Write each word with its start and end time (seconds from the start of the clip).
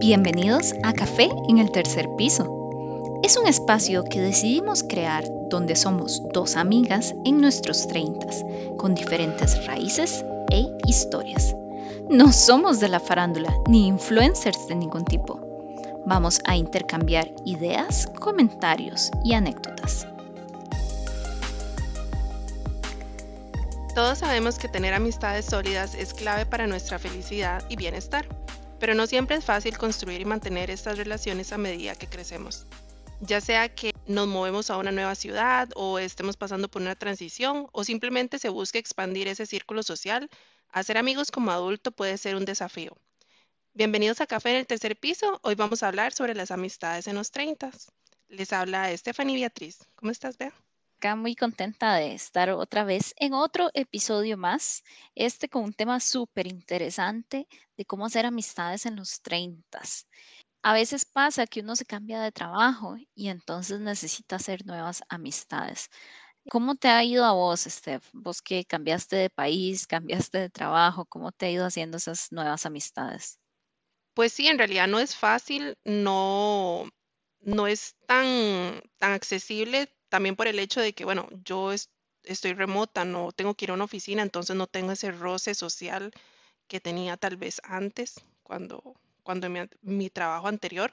Bienvenidos 0.00 0.74
a 0.82 0.94
Café 0.94 1.28
en 1.46 1.58
el 1.58 1.70
tercer 1.70 2.08
piso. 2.16 3.20
Es 3.22 3.36
un 3.36 3.46
espacio 3.46 4.02
que 4.02 4.18
decidimos 4.18 4.82
crear 4.82 5.26
donde 5.50 5.76
somos 5.76 6.22
dos 6.32 6.56
amigas 6.56 7.14
en 7.26 7.42
nuestros 7.42 7.86
treintas, 7.86 8.42
con 8.78 8.94
diferentes 8.94 9.66
raíces 9.66 10.24
e 10.50 10.66
historias. 10.86 11.54
No 12.08 12.32
somos 12.32 12.80
de 12.80 12.88
la 12.88 12.98
farándula 12.98 13.54
ni 13.68 13.88
influencers 13.88 14.68
de 14.68 14.76
ningún 14.76 15.04
tipo. 15.04 15.38
Vamos 16.06 16.40
a 16.46 16.56
intercambiar 16.56 17.30
ideas, 17.44 18.06
comentarios 18.06 19.10
y 19.22 19.34
anécdotas. 19.34 20.06
Todos 23.94 24.16
sabemos 24.16 24.58
que 24.58 24.68
tener 24.68 24.94
amistades 24.94 25.44
sólidas 25.44 25.94
es 25.94 26.14
clave 26.14 26.46
para 26.46 26.66
nuestra 26.66 26.98
felicidad 26.98 27.62
y 27.68 27.76
bienestar 27.76 28.24
pero 28.80 28.94
no 28.94 29.06
siempre 29.06 29.36
es 29.36 29.44
fácil 29.44 29.76
construir 29.76 30.22
y 30.22 30.24
mantener 30.24 30.70
estas 30.70 30.96
relaciones 30.96 31.52
a 31.52 31.58
medida 31.58 31.94
que 31.94 32.08
crecemos. 32.08 32.66
Ya 33.20 33.42
sea 33.42 33.68
que 33.68 33.92
nos 34.06 34.26
movemos 34.26 34.70
a 34.70 34.78
una 34.78 34.90
nueva 34.90 35.14
ciudad 35.14 35.68
o 35.76 35.98
estemos 35.98 36.38
pasando 36.38 36.68
por 36.68 36.80
una 36.80 36.96
transición 36.96 37.68
o 37.72 37.84
simplemente 37.84 38.38
se 38.38 38.48
busque 38.48 38.78
expandir 38.78 39.28
ese 39.28 39.44
círculo 39.44 39.82
social, 39.82 40.30
hacer 40.70 40.96
amigos 40.96 41.30
como 41.30 41.50
adulto 41.50 41.92
puede 41.92 42.16
ser 42.16 42.34
un 42.34 42.46
desafío. 42.46 42.96
Bienvenidos 43.74 44.22
a 44.22 44.26
Café 44.26 44.50
en 44.50 44.56
el 44.56 44.66
tercer 44.66 44.98
piso. 44.98 45.38
Hoy 45.42 45.54
vamos 45.54 45.82
a 45.82 45.88
hablar 45.88 46.14
sobre 46.14 46.34
las 46.34 46.50
amistades 46.50 47.06
en 47.06 47.16
los 47.16 47.30
30. 47.30 47.70
Les 48.28 48.52
habla 48.54 48.96
Stephanie 48.96 49.36
Beatriz. 49.36 49.78
¿Cómo 49.94 50.10
estás, 50.10 50.38
Bea? 50.38 50.54
Muy 51.16 51.34
contenta 51.34 51.94
de 51.94 52.12
estar 52.14 52.50
otra 52.50 52.84
vez 52.84 53.14
en 53.16 53.32
otro 53.32 53.70
episodio 53.74 54.36
más, 54.36 54.82
este 55.14 55.48
con 55.48 55.64
un 55.64 55.72
tema 55.72 55.98
súper 55.98 56.46
interesante 56.46 57.48
de 57.76 57.84
cómo 57.86 58.06
hacer 58.06 58.26
amistades 58.26 58.84
en 58.86 58.96
los 58.96 59.22
30. 59.22 59.80
A 60.62 60.74
veces 60.74 61.06
pasa 61.06 61.46
que 61.46 61.60
uno 61.60 61.74
se 61.76 61.86
cambia 61.86 62.20
de 62.20 62.32
trabajo 62.32 62.96
y 63.14 63.28
entonces 63.28 63.80
necesita 63.80 64.36
hacer 64.36 64.66
nuevas 64.66 65.02
amistades. 65.08 65.88
¿Cómo 66.50 66.76
te 66.76 66.88
ha 66.88 67.04
ido 67.04 67.24
a 67.24 67.32
vos, 67.32 67.62
Steph? 67.62 68.06
Vos 68.12 68.42
que 68.42 68.64
cambiaste 68.66 69.16
de 69.16 69.30
país, 69.30 69.86
cambiaste 69.86 70.38
de 70.38 70.50
trabajo, 70.50 71.06
¿cómo 71.06 71.32
te 71.32 71.46
ha 71.46 71.50
ido 71.50 71.66
haciendo 71.66 71.98
esas 71.98 72.32
nuevas 72.32 72.66
amistades? 72.66 73.40
Pues 74.14 74.32
sí, 74.32 74.46
en 74.48 74.58
realidad 74.58 74.88
no 74.88 74.98
es 75.00 75.16
fácil, 75.16 75.76
no, 75.84 76.88
no 77.40 77.66
es 77.66 77.96
tan, 78.06 78.82
tan 78.98 79.12
accesible 79.12 79.88
también 80.10 80.36
por 80.36 80.48
el 80.48 80.58
hecho 80.58 80.80
de 80.80 80.92
que, 80.92 81.04
bueno, 81.06 81.28
yo 81.44 81.72
estoy 82.24 82.52
remota, 82.52 83.04
no 83.04 83.32
tengo 83.32 83.54
que 83.54 83.64
ir 83.64 83.70
a 83.70 83.74
una 83.74 83.84
oficina, 83.84 84.22
entonces 84.22 84.56
no 84.56 84.66
tengo 84.66 84.92
ese 84.92 85.10
roce 85.12 85.54
social 85.54 86.12
que 86.68 86.80
tenía 86.80 87.16
tal 87.16 87.36
vez 87.36 87.60
antes, 87.64 88.20
cuando, 88.42 88.94
cuando 89.22 89.48
mi, 89.82 90.10
trabajo 90.10 90.48
anterior. 90.48 90.92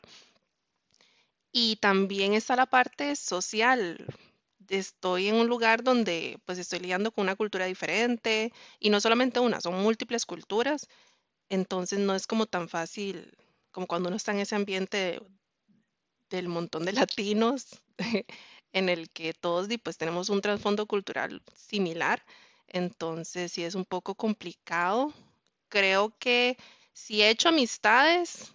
Y 1.52 1.78
también 1.78 2.34
está 2.34 2.56
la 2.56 2.68
parte 2.68 3.16
social. 3.16 4.06
Estoy 4.70 5.28
en 5.28 5.36
un 5.36 5.48
lugar 5.48 5.84
donde 5.84 6.40
pues 6.45 6.60
estoy 6.60 6.80
lidiando 6.80 7.12
con 7.12 7.23
una 7.23 7.36
cultura 7.36 7.66
diferente 7.66 8.52
y 8.80 8.90
no 8.90 9.02
solamente 9.02 9.40
una, 9.40 9.62
son 9.62 9.82
múltiples 9.82 10.26
culturas. 10.26 10.88
Entonces 11.50 12.00
no 12.00 12.16
es 12.16 12.28
como 12.28 12.45
tan 12.45 12.70
fácil 12.70 13.34
como 13.72 13.88
cuando 13.88 14.10
uno 14.10 14.18
está 14.18 14.32
en 14.32 14.40
ese 14.40 14.56
ambiente 14.56 15.22
del 16.30 16.48
montón 16.48 16.86
de 16.86 16.94
latinos 16.94 17.68
en 18.78 18.89
el 18.89 19.09
que 19.09 19.33
todos 19.33 19.67
pues, 19.83 19.97
tenemos 19.97 20.30
un 20.30 20.42
trasfondo 20.42 20.86
cultural 20.86 21.42
similar. 21.56 22.23
Entonces, 22.67 23.52
sí 23.52 23.64
es 23.64 23.75
un 23.75 23.86
poco 23.86 24.16
complicado. 24.16 25.14
Creo 25.70 26.14
que 26.20 26.58
sí 26.94 27.22
he 27.22 27.30
hecho 27.30 27.50
amistades, 27.50 28.53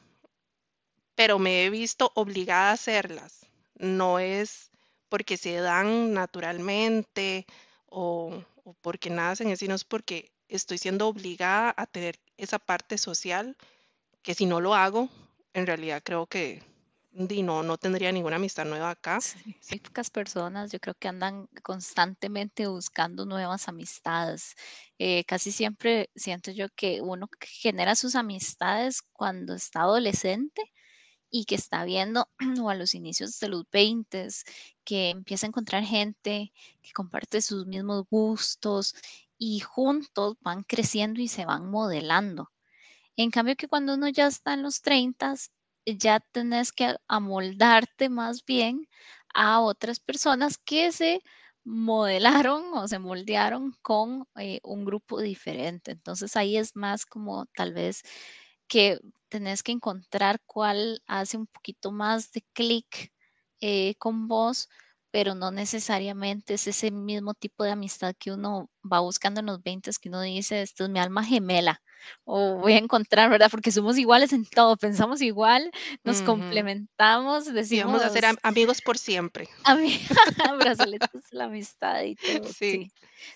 pero 1.14 1.38
me 1.38 1.64
he 1.64 1.70
visto 1.70 2.12
obligada 2.14 2.70
a 2.70 2.74
hacerlas. 2.74 3.46
No 3.74 4.18
es 4.18 4.70
porque 5.08 5.36
se 5.36 5.54
dan 5.56 6.12
naturalmente 6.14 7.46
o, 7.86 8.42
o 8.64 8.74
porque 8.80 9.11
nacen, 9.11 9.56
sino 9.56 9.74
es 9.74 9.84
porque 9.84 10.32
estoy 10.48 10.78
siendo 10.78 11.08
obligada 11.08 11.74
a 11.77 11.86
tener 11.86 12.18
esa 12.36 12.58
parte 12.58 12.98
social 12.98 13.56
que 14.22 14.34
si 14.34 14.46
no 14.46 14.61
lo 14.61 14.74
hago, 14.74 15.08
en 15.55 15.66
realidad 15.66 16.02
creo 16.05 16.27
que 16.27 16.62
no, 17.12 17.62
no 17.62 17.77
tendría 17.78 18.11
ninguna 18.11 18.36
amistad 18.36 18.64
nueva 18.64 18.90
acá. 18.90 19.18
Hay 19.70 19.78
pocas 19.80 20.11
personas, 20.11 20.73
yo 20.73 20.80
creo 20.80 20.95
que 20.95 21.08
andan 21.08 21.46
constantemente 21.62 22.67
buscando 22.67 23.27
nuevas 23.27 23.68
amistades. 23.68 24.55
Eh, 24.98 25.24
casi 25.24 25.52
siempre 25.52 26.11
siento 26.14 26.50
yo 26.50 26.68
que 26.74 27.00
uno 27.02 27.28
genera 27.40 27.95
sus 27.96 28.14
amistades 28.14 29.02
cuando 29.12 29.55
está 29.55 29.83
adolescente 29.83 30.62
y 31.30 31.45
que 31.45 31.55
está 31.55 31.84
viendo 31.84 32.28
o 32.62 32.70
a 32.70 32.74
los 32.74 32.95
inicios 32.95 33.39
de 33.40 33.48
los 33.48 33.64
20, 33.70 34.29
que 34.84 35.11
empieza 35.11 35.46
a 35.46 35.48
encontrar 35.48 35.84
gente 35.84 36.52
que 36.83 36.92
comparte 36.92 37.42
sus 37.42 37.67
mismos 37.67 38.06
gustos 38.11 38.94
y 39.39 39.61
juntos 39.61 40.36
van 40.40 40.62
creciendo 40.62 41.20
y 41.20 41.29
se 41.29 41.44
van 41.44 41.70
modelando. 41.70 42.50
En 43.17 43.30
cambio 43.30 43.56
que 43.56 43.68
cuando 43.68 43.94
uno 43.94 44.08
ya 44.08 44.27
está 44.27 44.55
en 44.55 44.62
los 44.62 44.80
30, 44.80 45.34
ya 45.86 46.20
tenés 46.32 46.72
que 46.72 46.96
amoldarte 47.08 48.08
más 48.08 48.44
bien 48.44 48.86
a 49.34 49.60
otras 49.60 50.00
personas 50.00 50.58
que 50.58 50.92
se 50.92 51.22
modelaron 51.64 52.64
o 52.74 52.88
se 52.88 52.98
moldearon 52.98 53.74
con 53.82 54.26
eh, 54.36 54.60
un 54.64 54.84
grupo 54.84 55.20
diferente. 55.20 55.92
Entonces 55.92 56.36
ahí 56.36 56.56
es 56.56 56.76
más 56.76 57.06
como 57.06 57.46
tal 57.54 57.72
vez 57.74 58.02
que 58.68 59.00
tenés 59.28 59.62
que 59.62 59.72
encontrar 59.72 60.40
cuál 60.46 61.02
hace 61.06 61.36
un 61.36 61.46
poquito 61.46 61.92
más 61.92 62.32
de 62.32 62.42
clic 62.54 63.12
eh, 63.60 63.94
con 63.96 64.28
vos, 64.28 64.68
pero 65.10 65.34
no 65.34 65.50
necesariamente 65.50 66.54
es 66.54 66.66
ese 66.66 66.90
mismo 66.90 67.34
tipo 67.34 67.64
de 67.64 67.72
amistad 67.72 68.14
que 68.18 68.32
uno 68.32 68.70
va 68.90 69.00
buscando 69.00 69.40
en 69.40 69.46
los 69.46 69.62
20, 69.62 69.90
que 70.00 70.08
uno 70.08 70.20
dice, 70.20 70.62
esto 70.62 70.84
es 70.84 70.90
mi 70.90 70.98
alma 70.98 71.24
gemela 71.24 71.80
o 72.24 72.56
voy 72.56 72.74
a 72.74 72.78
encontrar, 72.78 73.30
¿verdad? 73.30 73.50
Porque 73.50 73.72
somos 73.72 73.98
iguales 73.98 74.32
en 74.32 74.44
todo, 74.44 74.76
pensamos 74.76 75.20
igual, 75.22 75.70
nos 76.04 76.22
complementamos, 76.22 77.52
decimos... 77.52 77.86
vamos 77.86 78.02
a 78.02 78.10
ser 78.10 78.24
amigos 78.42 78.80
por 78.80 78.98
siempre. 78.98 79.48
Brazaletes, 80.58 81.32
la 81.32 81.44
amistad 81.44 82.02
y 82.02 82.14
todo. 82.16 82.48
Sí. 82.52 82.90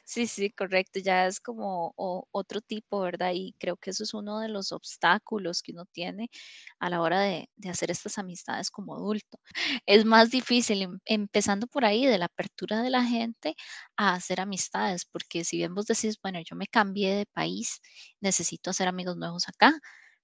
sí. 0.05 0.27
sí, 0.27 0.51
correcto, 0.51 0.99
ya 1.01 1.27
es 1.27 1.41
como 1.41 1.95
otro 1.97 2.61
tipo, 2.61 3.01
¿verdad? 3.01 3.33
Y 3.35 3.55
creo 3.59 3.77
que 3.77 3.91
eso 3.91 4.05
es 4.05 4.15
uno 4.15 4.41
de 4.41 4.49
los 4.49 4.73
obstáculos 4.73 5.63
que 5.63 5.73
uno 5.73 5.85
tiene 5.87 6.31
a 6.79 6.91
la 6.91 7.01
hora 7.01 7.21
de, 7.21 7.49
de 7.57 7.71
hacer 7.71 7.91
estas 7.91 8.19
amistades 8.19 8.71
como 8.71 8.95
adulto. 8.95 9.39
Es 9.87 10.05
más 10.05 10.31
difícil, 10.31 10.83
em, 10.83 10.99
empezando 11.05 11.67
por 11.67 11.85
ahí, 11.85 12.07
de 12.07 12.19
la 12.19 12.27
apertura 12.27 12.83
de 12.83 12.91
la 12.91 13.05
gente 13.05 13.57
a 13.97 14.15
hacer 14.15 14.41
amistades, 14.41 15.05
porque 15.05 15.36
si 15.45 15.59
bien 15.59 15.75
vos 15.75 15.87
decís, 15.87 16.19
bueno, 16.23 16.41
yo 16.41 16.57
me 16.57 16.67
cambié 16.67 17.15
de 17.15 17.27
país, 17.27 17.81
necesito 18.21 18.71
hacer 18.71 18.89
amigos 18.89 19.17
nuevos 19.17 19.49
acá, 19.49 19.79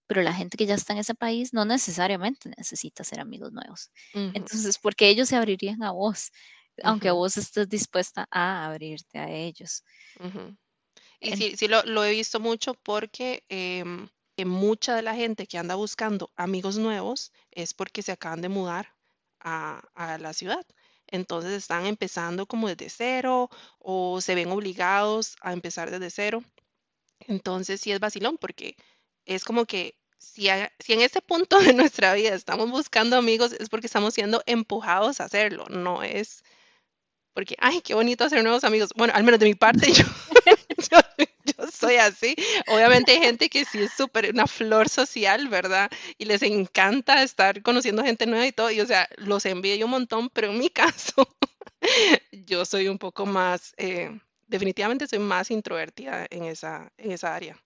pero 0.06 0.22
la 0.22 0.34
gente 0.34 0.56
que 0.56 0.66
ya 0.66 0.74
está 0.74 0.92
en 0.92 1.00
ese 1.00 1.14
país 1.14 1.52
no 1.54 1.64
necesariamente 1.64 2.50
necesita 2.56 3.02
hacer 3.02 3.20
amigos 3.20 3.52
nuevos. 3.52 3.90
Entonces, 4.32 4.78
porque 4.78 5.08
ellos 5.08 5.28
se 5.28 5.36
abrirían 5.36 5.82
a 5.82 5.92
vos, 5.92 6.30
aunque 6.82 7.10
vos 7.10 7.36
estés 7.36 7.68
dispuesta 7.68 8.26
a 8.30 8.66
abrirte 8.66 9.18
a 9.18 9.30
ellos. 9.30 9.84
Y 11.20 11.32
sí, 11.32 11.56
sí 11.56 11.68
lo, 11.68 12.04
he 12.04 12.10
visto 12.10 12.40
mucho 12.40 12.74
porque 12.74 13.44
em, 13.48 14.08
mucha 14.44 14.96
de 14.96 15.02
la 15.02 15.14
gente 15.14 15.46
que 15.46 15.58
anda 15.58 15.74
buscando 15.76 16.30
amigos 16.36 16.76
nuevos 16.78 17.32
es 17.50 17.74
porque 17.74 18.02
se 18.02 18.12
acaban 18.12 18.42
de 18.42 18.48
mudar 18.48 18.94
a, 19.40 19.82
a 19.94 20.18
la 20.18 20.32
ciudad. 20.32 20.66
Entonces 21.12 21.52
están 21.52 21.86
empezando 21.86 22.46
como 22.46 22.68
desde 22.68 22.90
cero 22.90 23.50
o 23.78 24.20
se 24.20 24.34
ven 24.34 24.50
obligados 24.50 25.36
a 25.42 25.52
empezar 25.52 25.90
desde 25.90 26.10
cero. 26.10 26.42
Entonces 27.20 27.80
sí 27.80 27.92
es 27.92 28.00
vacilón 28.00 28.38
porque 28.38 28.76
es 29.26 29.44
como 29.44 29.66
que 29.66 29.94
si, 30.18 30.48
si 30.80 30.92
en 30.94 31.02
ese 31.02 31.20
punto 31.22 31.58
de 31.60 31.74
nuestra 31.74 32.14
vida 32.14 32.34
estamos 32.34 32.70
buscando 32.70 33.16
amigos 33.16 33.52
es 33.52 33.68
porque 33.68 33.86
estamos 33.86 34.14
siendo 34.14 34.42
empujados 34.46 35.20
a 35.20 35.24
hacerlo, 35.24 35.66
no 35.70 36.02
es 36.02 36.42
porque, 37.34 37.56
ay, 37.58 37.80
qué 37.80 37.94
bonito 37.94 38.24
hacer 38.24 38.42
nuevos 38.42 38.64
amigos. 38.64 38.90
Bueno, 38.94 39.14
al 39.16 39.24
menos 39.24 39.40
de 39.40 39.46
mi 39.46 39.54
parte 39.54 39.92
yo, 39.92 40.04
yo, 40.90 40.98
soy 41.72 41.96
así. 41.96 42.34
Obviamente 42.68 43.12
hay 43.12 43.18
gente 43.20 43.48
que 43.48 43.64
sí 43.64 43.80
es 43.82 43.92
súper 43.92 44.30
una 44.32 44.46
flor 44.46 44.88
social, 44.88 45.48
¿verdad? 45.48 45.90
Y 46.18 46.24
les 46.24 46.42
encanta 46.42 47.22
estar 47.22 47.62
conociendo 47.62 48.04
gente 48.04 48.26
nueva 48.26 48.46
y 48.46 48.52
todo. 48.52 48.70
Y 48.70 48.80
o 48.80 48.86
sea, 48.86 49.08
los 49.16 49.46
envidio 49.46 49.86
un 49.86 49.92
montón, 49.92 50.30
pero 50.30 50.50
en 50.50 50.58
mi 50.58 50.68
caso 50.70 51.28
yo 52.32 52.64
soy 52.64 52.88
un 52.88 52.98
poco 52.98 53.26
más... 53.26 53.74
Eh, 53.76 54.10
definitivamente 54.46 55.06
soy 55.06 55.18
más 55.18 55.50
introvertida 55.50 56.26
en 56.30 56.44
esa, 56.44 56.92
en 56.98 57.12
esa 57.12 57.34
área. 57.34 57.56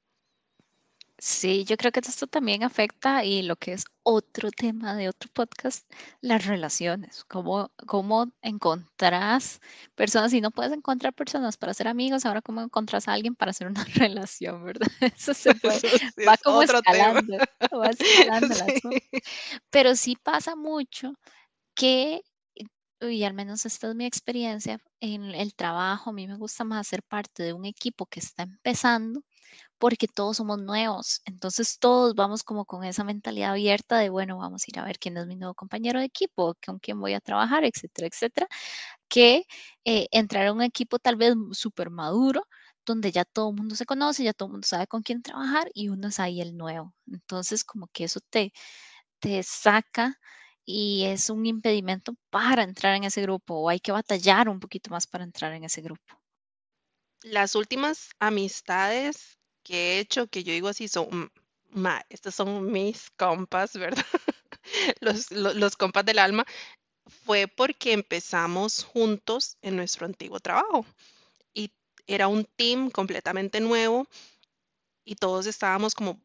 Sí, 1.18 1.64
yo 1.64 1.78
creo 1.78 1.92
que 1.92 2.00
esto 2.00 2.26
también 2.26 2.62
afecta 2.62 3.24
y 3.24 3.40
lo 3.42 3.56
que 3.56 3.72
es 3.72 3.86
otro 4.02 4.50
tema 4.50 4.94
de 4.94 5.08
otro 5.08 5.30
podcast, 5.32 5.90
las 6.20 6.44
relaciones. 6.44 7.24
¿Cómo, 7.24 7.72
cómo 7.86 8.30
encontrás 8.42 9.60
personas? 9.94 10.30
Si 10.32 10.42
no 10.42 10.50
puedes 10.50 10.72
encontrar 10.74 11.14
personas 11.14 11.56
para 11.56 11.72
ser 11.72 11.88
amigos, 11.88 12.26
ahora 12.26 12.42
cómo 12.42 12.60
encontrás 12.60 13.08
a 13.08 13.14
alguien 13.14 13.34
para 13.34 13.50
hacer 13.52 13.66
una 13.66 13.82
relación, 13.94 14.62
¿verdad? 14.62 14.88
Eso 15.00 15.32
se 15.32 15.54
sí 16.14 16.24
va 16.26 16.34
es 16.34 16.42
como 16.42 16.60
tema. 16.66 16.66
escalando, 16.66 17.38
va 17.80 17.88
escalando 17.88 18.54
Sí. 18.54 19.02
Pero 19.70 19.96
sí 19.96 20.16
pasa 20.16 20.54
mucho 20.54 21.14
que, 21.74 22.22
y 23.00 23.24
al 23.24 23.34
menos 23.34 23.66
esta 23.66 23.88
es 23.88 23.94
mi 23.94 24.06
experiencia, 24.06 24.78
en 25.00 25.24
el 25.34 25.54
trabajo 25.54 26.10
a 26.10 26.12
mí 26.12 26.26
me 26.26 26.36
gusta 26.36 26.64
más 26.64 26.86
ser 26.88 27.02
parte 27.02 27.42
de 27.42 27.52
un 27.54 27.64
equipo 27.66 28.06
que 28.06 28.20
está 28.20 28.42
empezando 28.44 29.22
porque 29.78 30.08
todos 30.08 30.38
somos 30.38 30.58
nuevos. 30.58 31.20
Entonces 31.24 31.78
todos 31.78 32.14
vamos 32.14 32.42
como 32.42 32.64
con 32.64 32.84
esa 32.84 33.04
mentalidad 33.04 33.52
abierta 33.52 33.98
de, 33.98 34.08
bueno, 34.10 34.38
vamos 34.38 34.62
a 34.62 34.70
ir 34.70 34.78
a 34.78 34.84
ver 34.84 34.98
quién 34.98 35.16
es 35.16 35.26
mi 35.26 35.36
nuevo 35.36 35.54
compañero 35.54 35.98
de 36.00 36.06
equipo, 36.06 36.54
con 36.64 36.78
quién 36.78 37.00
voy 37.00 37.14
a 37.14 37.20
trabajar, 37.20 37.64
etcétera, 37.64 38.08
etcétera, 38.08 38.48
que 39.08 39.44
eh, 39.84 40.08
entrar 40.12 40.46
a 40.46 40.52
un 40.52 40.62
equipo 40.62 40.98
tal 40.98 41.16
vez 41.16 41.34
súper 41.52 41.90
maduro, 41.90 42.46
donde 42.86 43.12
ya 43.12 43.24
todo 43.24 43.50
el 43.50 43.56
mundo 43.56 43.74
se 43.76 43.86
conoce, 43.86 44.24
ya 44.24 44.32
todo 44.32 44.48
el 44.48 44.52
mundo 44.52 44.66
sabe 44.66 44.86
con 44.86 45.02
quién 45.02 45.22
trabajar 45.22 45.68
y 45.74 45.88
uno 45.88 46.08
es 46.08 46.20
ahí 46.20 46.40
el 46.40 46.56
nuevo. 46.56 46.94
Entonces 47.06 47.64
como 47.64 47.88
que 47.88 48.04
eso 48.04 48.20
te, 48.30 48.52
te 49.20 49.42
saca 49.42 50.18
y 50.64 51.04
es 51.04 51.30
un 51.30 51.46
impedimento 51.46 52.14
para 52.30 52.62
entrar 52.64 52.94
en 52.96 53.04
ese 53.04 53.22
grupo 53.22 53.54
o 53.54 53.68
hay 53.68 53.80
que 53.80 53.92
batallar 53.92 54.48
un 54.48 54.60
poquito 54.60 54.90
más 54.90 55.06
para 55.06 55.24
entrar 55.24 55.52
en 55.52 55.64
ese 55.64 55.82
grupo. 55.82 56.02
Las 57.22 57.54
últimas 57.54 58.10
amistades 58.20 59.35
que 59.66 59.96
he 59.96 60.00
hecho, 60.00 60.28
que 60.28 60.44
yo 60.44 60.52
digo 60.52 60.68
así, 60.68 60.88
son, 60.88 61.30
ma, 61.70 62.04
estos 62.10 62.34
son 62.34 62.70
mis 62.72 63.10
compas, 63.16 63.74
¿verdad? 63.78 64.04
Los, 65.00 65.30
lo- 65.32 65.54
los 65.54 65.76
compas 65.76 66.04
del 66.04 66.18
alma, 66.18 66.44
fue 67.24 67.48
porque 67.48 67.92
empezamos 67.92 68.84
juntos 68.84 69.58
en 69.62 69.76
nuestro 69.76 70.06
antiguo 70.06 70.40
trabajo 70.40 70.86
y 71.54 71.72
era 72.06 72.28
un 72.28 72.44
team 72.56 72.90
completamente 72.90 73.60
nuevo 73.60 74.08
y 75.04 75.16
todos 75.16 75.46
estábamos 75.46 75.94
como 75.94 76.20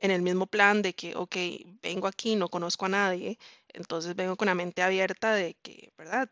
en 0.00 0.10
el 0.10 0.22
mismo 0.22 0.46
plan 0.46 0.82
de 0.82 0.94
que, 0.94 1.16
ok, 1.16 1.36
vengo 1.82 2.06
aquí, 2.06 2.36
no 2.36 2.48
conozco 2.48 2.86
a 2.86 2.88
nadie, 2.88 3.38
entonces 3.68 4.14
vengo 4.14 4.36
con 4.36 4.46
la 4.46 4.54
mente 4.54 4.82
abierta 4.82 5.32
de 5.34 5.54
que, 5.62 5.92
¿verdad? 5.98 6.30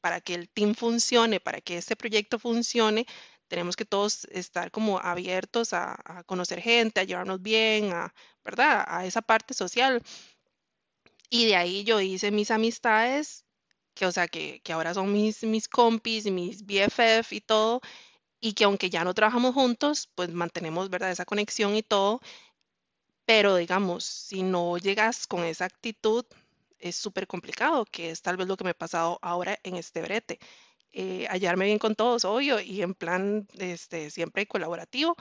Para 0.00 0.20
que 0.20 0.34
el 0.34 0.48
team 0.48 0.74
funcione, 0.74 1.40
para 1.40 1.60
que 1.60 1.76
este 1.78 1.96
proyecto 1.96 2.38
funcione, 2.38 3.06
tenemos 3.48 3.76
que 3.76 3.84
todos 3.84 4.24
estar 4.26 4.70
como 4.70 4.98
abiertos 4.98 5.72
a, 5.72 5.96
a 6.04 6.24
conocer 6.24 6.60
gente, 6.60 7.00
a 7.00 7.04
llevarnos 7.04 7.42
bien, 7.42 7.92
a, 7.92 8.14
¿verdad? 8.44 8.84
A 8.88 9.06
esa 9.06 9.22
parte 9.22 9.54
social. 9.54 10.02
Y 11.30 11.46
de 11.46 11.56
ahí 11.56 11.84
yo 11.84 12.00
hice 12.00 12.30
mis 12.30 12.50
amistades, 12.50 13.44
que, 13.94 14.06
o 14.06 14.12
sea, 14.12 14.28
que, 14.28 14.60
que 14.62 14.72
ahora 14.72 14.94
son 14.94 15.12
mis, 15.12 15.42
mis 15.44 15.68
compis, 15.68 16.26
mis 16.26 16.64
BFF 16.64 17.32
y 17.32 17.40
todo, 17.40 17.80
y 18.40 18.54
que 18.54 18.64
aunque 18.64 18.90
ya 18.90 19.04
no 19.04 19.14
trabajamos 19.14 19.54
juntos, 19.54 20.10
pues 20.14 20.30
mantenemos, 20.30 20.90
¿verdad? 20.90 21.10
Esa 21.10 21.24
conexión 21.26 21.76
y 21.76 21.82
todo 21.82 22.20
pero 23.28 23.56
digamos, 23.56 24.04
si 24.04 24.42
no 24.42 24.78
llegas 24.78 25.26
con 25.26 25.44
esa 25.44 25.66
actitud, 25.66 26.24
es 26.78 26.96
súper 26.96 27.26
complicado, 27.26 27.84
que 27.84 28.10
es 28.10 28.22
tal 28.22 28.38
vez 28.38 28.48
lo 28.48 28.56
que 28.56 28.64
me 28.64 28.70
ha 28.70 28.74
pasado 28.74 29.18
ahora 29.20 29.58
en 29.64 29.76
este 29.76 30.00
brete. 30.00 30.38
Eh, 30.92 31.26
hallarme 31.28 31.66
bien 31.66 31.78
con 31.78 31.94
todos, 31.94 32.24
obvio, 32.24 32.60
y 32.60 32.82
en 32.82 32.94
plan 32.94 33.46
este, 33.58 34.10
siempre 34.10 34.46
colaborativo, 34.46 35.16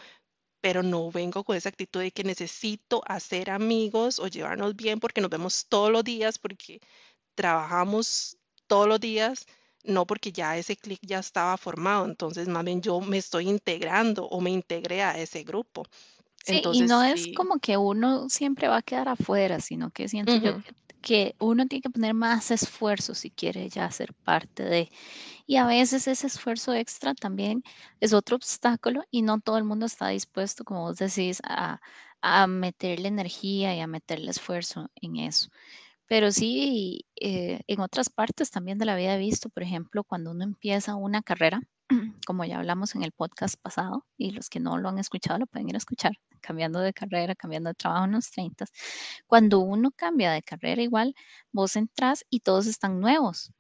pero 0.61 0.83
no 0.83 1.11
vengo 1.11 1.43
con 1.43 1.55
esa 1.57 1.69
actitud 1.69 2.01
de 2.01 2.11
que 2.11 2.23
necesito 2.23 3.01
hacer 3.07 3.49
amigos 3.51 4.19
o 4.19 4.27
llevarnos 4.27 4.75
bien 4.75 4.99
porque 4.99 5.21
nos 5.21 5.29
vemos 5.29 5.67
todos 5.69 5.91
los 5.91 6.03
días, 6.03 6.39
porque 6.39 6.79
trabajamos 7.35 8.37
todos 8.67 8.87
los 8.87 8.99
días, 8.99 9.45
no 9.83 10.07
porque 10.07 10.31
ya 10.33 10.57
ese 10.57 10.77
clic 10.77 10.99
ya 11.03 11.19
estaba 11.19 11.57
formado. 11.57 12.05
Entonces, 12.05 12.47
más 12.49 12.65
bien 12.65 12.81
yo 12.81 13.01
me 13.01 13.17
estoy 13.19 13.49
integrando 13.49 14.25
o 14.27 14.41
me 14.41 14.51
integré 14.51 15.03
a 15.03 15.19
ese 15.19 15.43
grupo. 15.43 15.85
Sí, 16.43 16.65
y 16.71 16.81
Entonces, 16.81 16.81
no 16.81 17.03
es 17.03 17.27
sí. 17.27 17.27
como 17.27 17.59
que 17.59 17.77
uno 17.77 18.29
siempre 18.29 18.67
va 18.67 18.77
a 18.77 18.81
quedar 18.81 19.09
afuera, 19.09 19.59
sino 19.59 19.91
que 19.91 20.07
siento 20.07 20.37
yo 20.37 20.53
ujú, 20.53 20.61
que, 20.61 20.71
que 21.01 21.35
uno 21.39 21.65
tiene 21.67 21.81
que 21.81 21.89
poner 21.89 22.13
más 22.13 22.51
esfuerzo 22.51 23.15
si 23.15 23.31
quiere 23.31 23.69
ya 23.69 23.89
ser 23.91 24.13
parte 24.15 24.63
de. 24.63 24.89
Y 25.47 25.57
a 25.57 25.65
veces 25.67 26.07
ese 26.07 26.27
esfuerzo 26.27 26.73
extra 26.73 27.13
también 27.15 27.63
es 27.99 28.13
otro 28.13 28.35
obstáculo 28.37 29.03
y 29.11 29.21
no 29.23 29.39
todo 29.41 29.57
el 29.57 29.63
mundo 29.65 29.85
está 29.87 30.09
dispuesto, 30.09 30.63
como 30.65 30.81
vos 30.83 30.97
decís, 30.97 31.41
a, 31.45 31.79
a 32.21 32.47
meterle 32.47 33.07
energía 33.09 33.75
y 33.75 33.79
a 33.81 33.87
meterle 33.87 34.31
esfuerzo 34.31 34.89
en 34.95 35.17
eso. 35.17 35.49
Pero 36.07 36.31
sí, 36.31 37.05
eh, 37.19 37.61
en 37.67 37.81
otras 37.81 38.09
partes 38.09 38.51
también 38.51 38.77
de 38.77 38.85
la 38.85 38.95
vida 38.95 39.15
he 39.15 39.19
visto, 39.19 39.49
por 39.49 39.63
ejemplo, 39.63 40.03
cuando 40.03 40.31
uno 40.31 40.43
empieza 40.43 40.95
una 40.95 41.21
carrera, 41.21 41.61
como 42.27 42.45
ya 42.45 42.59
hablamos 42.59 42.95
en 42.95 43.03
el 43.03 43.13
podcast 43.13 43.55
pasado, 43.61 44.05
y 44.17 44.31
los 44.33 44.49
que 44.49 44.59
no 44.61 44.77
lo 44.79 44.89
han 44.89 44.99
escuchado 44.99 45.39
lo 45.39 45.47
pueden 45.47 45.69
ir 45.69 45.75
a 45.77 45.79
escuchar, 45.79 46.13
cambiando 46.41 46.79
de 46.81 46.93
carrera, 46.93 47.35
cambiando 47.35 47.69
de 47.69 47.75
trabajo 47.75 48.05
en 48.05 48.13
los 48.13 48.31
30. 48.31 48.65
Cuando 49.27 49.59
uno 49.61 49.91
cambia 49.95 50.31
de 50.33 50.43
carrera 50.43 50.81
igual, 50.83 51.15
vos 51.53 51.75
entras 51.77 52.25
y 52.29 52.41
todos 52.41 52.67
están 52.67 52.99
nuevos. 53.01 53.51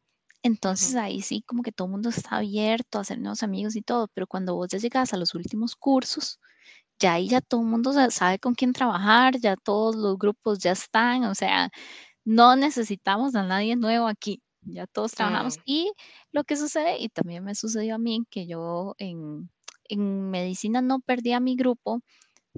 Entonces 0.43 0.95
ujú, 0.95 0.95
ahí 0.95 1.21
sí 1.21 1.43
como 1.47 1.63
que 1.63 1.71
todo 1.73 1.87
el 1.87 1.93
mundo 1.93 2.09
está 2.09 2.37
abierto 2.37 2.99
a 2.99 3.01
hacer 3.01 3.19
nuevos 3.19 3.43
amigos 3.43 3.75
y 3.77 3.81
todo, 3.83 4.09
pero 4.13 4.27
cuando 4.27 4.55
vos 4.55 4.69
ya 4.69 4.79
llegas 4.79 5.13
a 5.13 5.17
los 5.17 5.35
últimos 5.35 5.75
cursos, 5.75 6.39
ya 6.99 7.13
ahí 7.13 7.29
ya 7.29 7.41
todo 7.41 7.61
el 7.61 7.67
mundo 7.67 7.93
sa- 7.93 8.11
sabe 8.11 8.39
con 8.39 8.55
quién 8.55 8.73
trabajar, 8.73 9.37
ya 9.39 9.55
todos 9.57 9.95
los 9.95 10.17
grupos 10.17 10.59
ya 10.59 10.71
están, 10.73 11.25
o 11.25 11.35
sea, 11.35 11.69
no 12.25 12.55
necesitamos 12.57 13.35
a 13.35 13.43
nadie 13.43 13.77
nuevo 13.77 14.07
aquí, 14.07 14.41
ya 14.67 14.87
todos 14.87 15.13
trabajamos. 15.13 15.55
Y 15.65 15.91
lo 16.31 16.43
que 16.43 16.57
sucede, 16.57 16.97
y 16.99 17.09
también 17.09 17.43
me 17.43 17.55
sucedió 17.55 17.95
a 17.95 17.97
mí, 17.99 18.23
que 18.29 18.47
yo 18.47 18.95
en, 18.99 19.51
en 19.89 20.29
medicina 20.31 20.81
no 20.81 20.99
perdí 21.01 21.33
a 21.33 21.39
mi 21.39 21.55
grupo, 21.55 22.01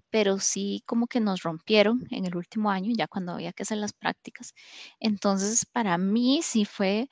pero 0.09 0.39
sí 0.39 0.83
como 0.85 1.07
que 1.07 1.19
nos 1.19 1.43
rompieron 1.43 2.05
en 2.11 2.25
el 2.25 2.35
último 2.37 2.71
año, 2.71 2.91
ya 2.97 3.07
cuando 3.07 3.33
había 3.33 3.53
que 3.53 3.63
hacer 3.63 3.77
las 3.77 3.93
prácticas. 3.93 4.53
Entonces, 4.99 5.65
para 5.65 5.97
mí 5.97 6.41
sí 6.43 6.65
fue 6.65 7.09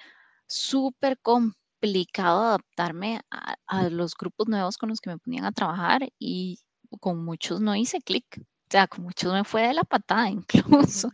súper 0.48 1.20
complicado 1.22 2.42
adaptarme 2.44 3.22
a, 3.32 3.56
a 3.68 3.90
los 3.90 4.16
grupos 4.16 4.48
nuevos 4.48 4.78
con 4.78 4.90
los 4.90 5.02
que 5.02 5.10
me 5.12 5.20
ponían 5.20 5.46
a 5.46 5.52
trabajar 5.52 6.10
y 6.20 6.60
con 7.02 7.24
muchos 7.24 7.62
no 7.62 7.76
hice 7.76 8.00
clic. 8.02 8.26
O 8.68 8.72
sea, 8.72 8.88
con 8.88 9.04
muchos 9.06 9.32
me 9.32 9.46
fue 9.46 9.62
de 9.68 9.74
la 9.74 9.84
patada 9.84 10.30
incluso. 10.90 11.10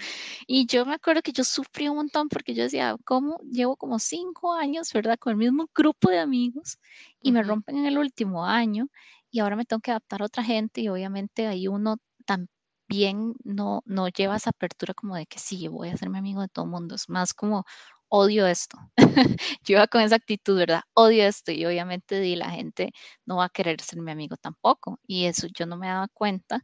Y 0.48 0.66
yo 0.66 0.86
me 0.86 0.96
acuerdo 0.96 1.22
que 1.22 1.32
yo 1.32 1.44
sufrí 1.44 1.88
un 1.88 1.98
montón 1.98 2.28
porque 2.30 2.56
yo 2.56 2.64
decía, 2.64 2.96
¿cómo 3.06 3.38
llevo 3.52 3.78
como 3.78 4.00
cinco 4.00 4.54
años, 4.54 4.92
verdad? 4.94 5.18
Con 5.20 5.32
el 5.34 5.38
mismo 5.38 5.68
grupo 5.76 6.10
de 6.10 6.20
amigos 6.20 6.80
y 7.22 7.32
me 7.32 7.44
rompen 7.44 7.78
en 7.78 7.86
el 7.86 7.98
último 8.00 8.46
año 8.46 8.88
y 9.30 9.40
ahora 9.40 9.56
me 9.56 9.66
tengo 9.66 9.82
que 9.82 9.92
adaptar 9.92 10.22
a 10.24 10.26
otra 10.26 10.44
gente 10.44 10.82
y 10.82 10.90
obviamente 10.90 11.46
ahí 11.48 11.68
uno 11.68 11.98
también 12.26 13.36
no, 13.44 13.82
no 13.86 14.08
lleva 14.10 14.36
esa 14.38 14.50
apertura 14.52 14.94
como 14.96 15.16
de 15.16 15.26
que 15.28 15.40
sí, 15.40 15.68
voy 15.68 15.90
a 15.90 15.94
hacerme 15.94 16.18
amigo 16.20 16.42
de 16.42 16.48
todo 16.50 16.66
el 16.66 16.72
mundo. 16.72 16.96
Es 16.96 17.08
más 17.10 17.34
como 17.36 17.66
odio 18.10 18.48
esto. 18.48 18.78
Yo 19.64 19.76
iba 19.78 19.88
con 19.88 20.02
esa 20.02 20.16
actitud, 20.16 20.58
¿verdad? 20.58 20.82
Odio 20.94 21.24
esto 21.26 21.52
y 21.52 21.66
obviamente 21.66 22.20
di, 22.20 22.36
la 22.36 22.50
gente 22.52 22.92
no 23.26 23.38
va 23.38 23.46
a 23.46 23.50
querer 23.50 23.82
ser 23.82 24.00
mi 24.02 24.12
amigo 24.12 24.38
tampoco. 24.38 25.00
Y 25.08 25.26
eso 25.26 25.48
yo 25.54 25.66
no 25.66 25.78
me 25.78 25.88
daba 25.88 26.08
cuenta 26.14 26.64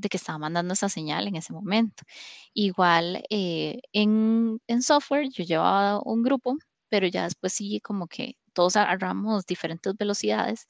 de 0.00 0.08
que 0.08 0.16
estaba 0.16 0.38
mandando 0.38 0.74
esa 0.74 0.88
señal 0.88 1.28
en 1.28 1.36
ese 1.36 1.52
momento. 1.52 2.04
Igual 2.54 3.24
eh, 3.30 3.80
en, 3.92 4.60
en 4.66 4.82
software 4.82 5.28
yo 5.30 5.44
llevaba 5.44 6.00
un 6.04 6.22
grupo, 6.22 6.56
pero 6.88 7.06
ya 7.06 7.24
después 7.24 7.52
sí 7.52 7.80
como 7.80 8.06
que 8.08 8.36
todos 8.52 8.76
agarramos 8.76 9.46
diferentes 9.46 9.96
velocidades 9.96 10.66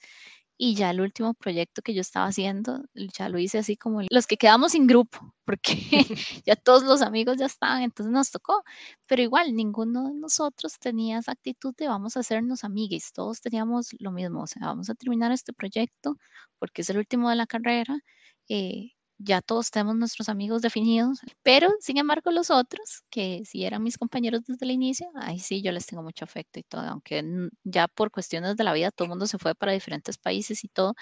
y 0.63 0.75
ya 0.75 0.91
el 0.91 1.01
último 1.01 1.33
proyecto 1.33 1.81
que 1.81 1.95
yo 1.95 2.03
estaba 2.03 2.27
haciendo, 2.27 2.85
ya 2.95 3.31
lo 3.31 3.39
hice 3.39 3.57
así 3.59 3.79
como 3.79 4.03
los 4.11 4.27
que 4.27 4.37
quedamos 4.37 4.73
sin 4.73 4.87
grupo, 4.87 5.19
porque 5.47 5.73
ya 6.47 6.55
todos 6.55 6.83
los 6.83 7.01
amigos 7.01 7.39
ya 7.39 7.47
estaban, 7.47 7.83
entonces 7.83 8.13
nos 8.13 8.31
tocó, 8.31 8.63
pero 9.07 9.23
igual 9.23 9.55
ninguno 9.55 10.09
de 10.09 10.15
nosotros 10.15 10.79
tenía 10.79 11.19
esa 11.19 11.33
actitud 11.33 11.75
de 11.77 11.89
vamos 11.89 12.17
a 12.17 12.21
hacernos 12.21 12.63
amigues, 12.63 13.11
todos 13.15 13.41
teníamos 13.41 13.95
lo 14.01 14.13
mismo, 14.13 14.43
o 14.43 14.47
sea, 14.47 14.67
vamos 14.67 14.91
a 14.91 14.95
terminar 14.95 15.33
este 15.33 15.55
proyecto 15.55 16.17
porque 16.59 16.83
es 16.83 16.91
el 16.91 16.99
último 16.99 17.31
de 17.31 17.37
la 17.37 17.47
carrera, 17.47 17.99
eh, 18.51 18.91
ya 19.23 19.43
todos 19.43 19.71
tenemos 19.71 19.97
nuestros 19.97 20.29
amigos 20.29 20.62
definidos, 20.62 21.21
pero 21.43 21.71
sin 21.81 21.99
embargo 21.99 22.31
los 22.31 22.50
otros, 22.50 23.03
que 23.11 23.43
si 23.45 23.65
eran 23.65 23.83
mis 23.83 23.99
compañeros 23.99 24.43
desde 24.47 24.65
el 24.67 24.73
inicio, 24.73 25.09
ahí 25.17 25.39
sí 25.39 25.62
yo 25.62 25.73
les 25.73 25.87
tengo 25.87 26.03
mucho 26.03 26.25
afecto 26.25 26.59
y 26.59 26.62
todo, 26.65 26.83
aunque 26.83 27.23
ya 27.65 27.89
por 27.89 28.11
cuestiones 28.11 28.57
de 28.57 28.65
la 28.65 28.73
vida 28.73 28.91
todo 28.91 29.07
el 29.07 29.11
mundo 29.11 29.27
se 29.27 29.39
fue 29.39 29.55
para 29.55 29.73
diferentes 29.73 30.19
países 30.19 30.65
y 30.65 30.69
todo, 30.69 30.95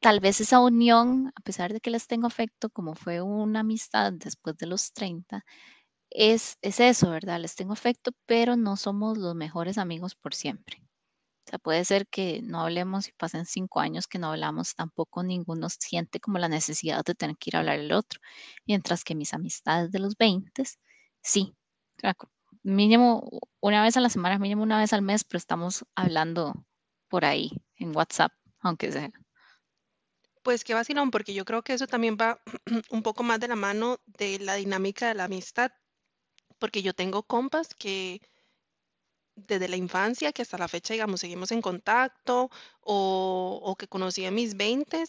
tal 0.00 0.20
vez 0.20 0.40
esa 0.40 0.60
unión, 0.60 1.32
a 1.36 1.40
pesar 1.42 1.72
de 1.72 1.80
que 1.80 1.90
les 1.90 2.06
tengo 2.06 2.26
afecto, 2.26 2.70
como 2.70 2.94
fue 2.94 3.22
una 3.22 3.60
amistad 3.60 4.12
después 4.12 4.56
de 4.58 4.66
los 4.66 4.92
30, 4.92 5.44
es, 6.10 6.58
es 6.62 6.80
eso, 6.80 7.10
¿verdad? 7.10 7.40
Les 7.40 7.56
tengo 7.56 7.72
afecto, 7.74 8.12
pero 8.26 8.56
no 8.56 8.76
somos 8.76 9.18
los 9.18 9.34
mejores 9.36 9.78
amigos 9.78 10.14
por 10.16 10.34
siempre. 10.34 10.82
O 11.46 11.50
sea, 11.50 11.58
puede 11.58 11.84
ser 11.84 12.06
que 12.08 12.40
no 12.42 12.60
hablemos 12.60 13.08
y 13.08 13.12
pasen 13.12 13.44
cinco 13.44 13.80
años 13.80 14.06
que 14.06 14.18
no 14.18 14.28
hablamos, 14.30 14.74
tampoco 14.74 15.22
ninguno 15.22 15.68
siente 15.68 16.18
como 16.18 16.38
la 16.38 16.48
necesidad 16.48 17.04
de 17.04 17.14
tener 17.14 17.36
que 17.36 17.50
ir 17.50 17.56
a 17.56 17.58
hablar 17.60 17.78
el 17.78 17.92
otro. 17.92 18.20
Mientras 18.66 19.04
que 19.04 19.14
mis 19.14 19.34
amistades 19.34 19.90
de 19.92 19.98
los 19.98 20.16
20, 20.16 20.64
sí, 21.20 21.54
mínimo 22.62 23.28
una 23.60 23.82
vez 23.82 23.96
a 23.96 24.00
la 24.00 24.08
semana, 24.08 24.38
mínimo 24.38 24.62
una 24.62 24.78
vez 24.78 24.92
al 24.94 25.02
mes, 25.02 25.22
pero 25.24 25.38
estamos 25.38 25.84
hablando 25.94 26.54
por 27.08 27.26
ahí 27.26 27.50
en 27.76 27.94
WhatsApp, 27.94 28.32
aunque 28.60 28.90
sea. 28.90 29.10
Pues 30.42 30.64
qué 30.64 30.74
vacilón, 30.74 31.10
porque 31.10 31.34
yo 31.34 31.44
creo 31.44 31.62
que 31.62 31.74
eso 31.74 31.86
también 31.86 32.16
va 32.20 32.40
un 32.90 33.02
poco 33.02 33.22
más 33.22 33.38
de 33.38 33.48
la 33.48 33.56
mano 33.56 33.98
de 34.06 34.38
la 34.38 34.54
dinámica 34.54 35.08
de 35.08 35.14
la 35.14 35.24
amistad, 35.24 35.72
porque 36.58 36.82
yo 36.82 36.94
tengo 36.94 37.22
compas 37.22 37.74
que 37.74 38.20
desde 39.36 39.68
la 39.68 39.76
infancia 39.76 40.32
que 40.32 40.42
hasta 40.42 40.58
la 40.58 40.68
fecha, 40.68 40.94
digamos, 40.94 41.20
seguimos 41.20 41.52
en 41.52 41.62
contacto 41.62 42.50
o, 42.80 43.60
o 43.62 43.76
que 43.76 43.88
conocí 43.88 44.24
en 44.24 44.34
mis 44.34 44.56
20 44.56 45.04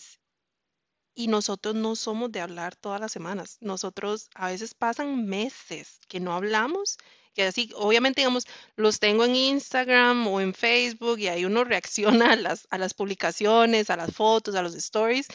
y 1.16 1.28
nosotros 1.28 1.76
no 1.76 1.96
somos 1.96 2.32
de 2.32 2.42
hablar 2.42 2.76
todas 2.76 3.00
las 3.00 3.12
semanas. 3.12 3.58
Nosotros 3.62 4.30
a 4.36 4.50
veces 4.50 4.74
pasan 4.74 5.26
meses 5.26 6.00
que 6.10 6.20
no 6.20 6.34
hablamos, 6.34 6.98
que 7.34 7.44
así, 7.44 7.72
obviamente, 7.76 8.22
digamos, 8.22 8.46
los 8.76 9.00
tengo 9.00 9.24
en 9.26 9.36
Instagram 9.36 10.28
o 10.28 10.42
en 10.42 10.54
Facebook 10.54 11.20
y 11.20 11.28
ahí 11.30 11.46
uno 11.46 11.64
reacciona 11.64 12.34
a 12.34 12.36
las, 12.36 12.68
a 12.70 12.78
las 12.78 12.94
publicaciones, 12.94 13.90
a 13.90 13.98
las 13.98 14.14
fotos, 14.14 14.56
a 14.56 14.62
los 14.62 14.76
stories, 14.76 15.28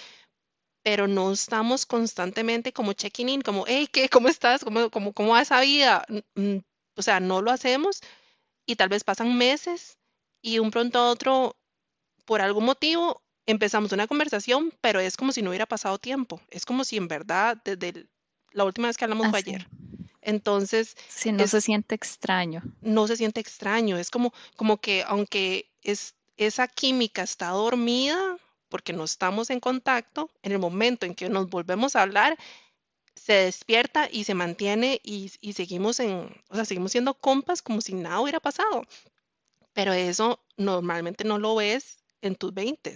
pero 0.82 1.09
no 1.09 1.32
estamos 1.32 1.87
constantemente 1.87 2.73
como 2.73 2.92
checking 2.92 3.28
in, 3.28 3.42
como, 3.42 3.64
hey, 3.66 3.88
¿qué? 3.90 4.09
¿Cómo 4.09 4.28
estás? 4.28 4.64
¿Cómo, 4.64 4.90
cómo, 4.90 5.12
cómo 5.12 5.32
va 5.32 5.42
esa 5.42 5.61
vida? 5.61 6.04
O 6.97 7.02
sea, 7.02 7.20
no 7.20 7.42
lo 7.42 7.50
hacemos 7.50 8.00
y 8.70 8.76
tal 8.76 8.88
vez 8.88 9.02
pasan 9.02 9.36
meses 9.36 9.98
y 10.40 10.60
un 10.60 10.70
pronto 10.70 11.00
a 11.00 11.10
otro, 11.10 11.56
por 12.24 12.40
algún 12.40 12.64
motivo, 12.64 13.20
empezamos 13.46 13.90
una 13.90 14.06
conversación, 14.06 14.72
pero 14.80 15.00
es 15.00 15.16
como 15.16 15.32
si 15.32 15.42
no 15.42 15.50
hubiera 15.50 15.66
pasado 15.66 15.98
tiempo. 15.98 16.40
Es 16.50 16.64
como 16.64 16.84
si 16.84 16.96
en 16.96 17.08
verdad 17.08 17.60
desde 17.64 18.06
la 18.52 18.64
última 18.64 18.86
vez 18.86 18.96
que 18.96 19.04
hablamos 19.04 19.28
fue 19.28 19.40
ayer. 19.40 19.68
Entonces, 20.22 20.96
si 21.08 21.32
no 21.32 21.48
se 21.48 21.60
siente 21.60 21.96
extraño. 21.96 22.62
No 22.80 23.08
se 23.08 23.16
siente 23.16 23.40
extraño. 23.40 23.98
Es 23.98 24.08
como, 24.08 24.32
como 24.54 24.76
que 24.76 25.02
aunque 25.04 25.68
es, 25.82 26.14
esa 26.36 26.68
química 26.68 27.22
está 27.22 27.48
dormida, 27.48 28.36
porque 28.68 28.92
no 28.92 29.02
estamos 29.02 29.50
en 29.50 29.58
contacto, 29.58 30.30
en 30.42 30.52
el 30.52 30.60
momento 30.60 31.06
en 31.06 31.16
que 31.16 31.28
nos 31.28 31.50
volvemos 31.50 31.96
a 31.96 32.02
hablar, 32.02 32.38
se 33.14 33.33
despierta 33.35 34.09
y 34.11 34.25
se 34.25 34.35
mantiene 34.35 35.00
y, 35.02 35.29
seguimos 35.52 36.00
en, 36.00 36.35
o 36.49 36.55
sea, 36.55 36.64
seguimos 36.64 36.93
siendo 36.93 37.14
compas 37.14 37.62
como 37.62 37.81
si 37.81 37.95
nada 37.95 38.21
hubiera 38.21 38.40
pasado. 38.40 38.85
Pero 39.73 39.93
eso 39.93 40.40
normalmente 40.57 41.25
no 41.25 41.38
lo 41.38 41.57
ves 41.57 41.99
en 42.23 42.35
tus 42.35 42.52
20 42.55 42.95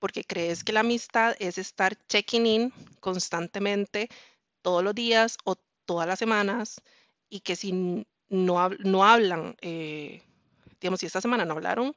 porque 0.00 0.24
crees 0.24 0.64
que 0.64 0.72
la 0.72 0.80
amistad 0.80 1.36
es 1.38 1.58
estar 1.58 1.96
checking 2.08 2.46
in 2.46 2.72
constantemente 3.00 4.08
todos 4.62 4.82
los 4.82 4.94
días 4.94 5.36
o 5.44 5.56
todas 5.84 6.08
las 6.08 6.18
semanas 6.18 6.80
y 7.28 7.40
que 7.40 7.54
si 7.54 8.06
no, 8.28 8.70
no 8.80 9.04
hablan, 9.04 9.56
eh, 9.60 10.22
digamos, 10.80 11.00
si 11.00 11.06
esta 11.06 11.20
semana 11.20 11.44
no 11.44 11.54
hablaron, 11.54 11.94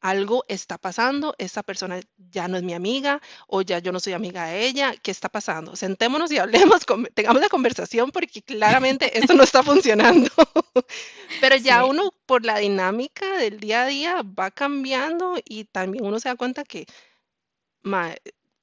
algo 0.00 0.44
está 0.48 0.78
pasando, 0.78 1.34
esta 1.38 1.62
persona 1.62 2.00
ya 2.16 2.48
no 2.48 2.56
es 2.56 2.62
mi 2.62 2.74
amiga 2.74 3.20
o 3.46 3.62
ya 3.62 3.78
yo 3.78 3.92
no 3.92 4.00
soy 4.00 4.14
amiga 4.14 4.46
de 4.46 4.66
ella, 4.66 4.94
¿qué 5.02 5.10
está 5.10 5.28
pasando? 5.28 5.76
Sentémonos 5.76 6.30
y 6.32 6.38
hablemos, 6.38 6.86
tengamos 7.14 7.42
la 7.42 7.48
conversación 7.48 8.10
porque 8.10 8.42
claramente 8.42 9.18
esto 9.18 9.34
no 9.34 9.42
está 9.42 9.62
funcionando. 9.62 10.30
Pero 11.40 11.56
ya 11.56 11.84
uno 11.84 12.12
por 12.26 12.44
la 12.44 12.58
dinámica 12.58 13.36
del 13.38 13.60
día 13.60 13.82
a 13.82 13.86
día 13.86 14.22
va 14.22 14.50
cambiando 14.50 15.36
y 15.44 15.64
también 15.64 16.04
uno 16.04 16.18
se 16.18 16.28
da 16.28 16.36
cuenta 16.36 16.64
que 16.64 16.86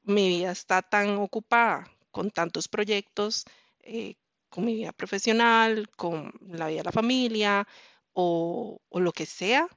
mi 0.03 0.27
vida 0.29 0.51
está 0.51 0.81
tan 0.81 1.17
ocupada 1.17 1.85
con 2.11 2.31
tantos 2.31 2.67
proyectos, 2.67 3.45
eh, 3.81 4.15
con 4.49 4.65
mi 4.65 4.75
vida 4.75 4.91
profesional, 4.91 5.89
con 5.95 6.33
la 6.47 6.67
vida 6.67 6.79
de 6.79 6.83
la 6.85 6.91
familia 6.91 7.67
o, 8.13 8.81
o 8.89 8.99
lo 8.99 9.11
que 9.11 9.25
sea, 9.25 9.67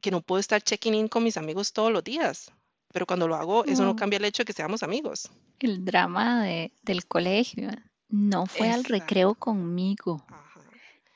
que 0.00 0.10
no 0.10 0.20
puedo 0.20 0.40
estar 0.40 0.62
checking 0.62 0.94
in 0.94 1.08
con 1.08 1.24
mis 1.24 1.36
amigos 1.36 1.72
todos 1.72 1.92
los 1.92 2.04
días. 2.04 2.52
Pero 2.92 3.06
cuando 3.06 3.28
lo 3.28 3.36
hago, 3.36 3.64
eso 3.64 3.84
no 3.84 3.96
cambia 3.96 4.18
el 4.18 4.24
hecho 4.24 4.42
de 4.42 4.46
que 4.46 4.52
seamos 4.52 4.82
amigos. 4.82 5.30
El 5.58 5.84
drama 5.84 6.42
de, 6.44 6.72
del 6.82 7.06
colegio. 7.06 7.70
No 8.08 8.46
fue 8.46 8.70
al 8.70 8.84
recreo 8.84 9.34
conmigo. 9.34 10.24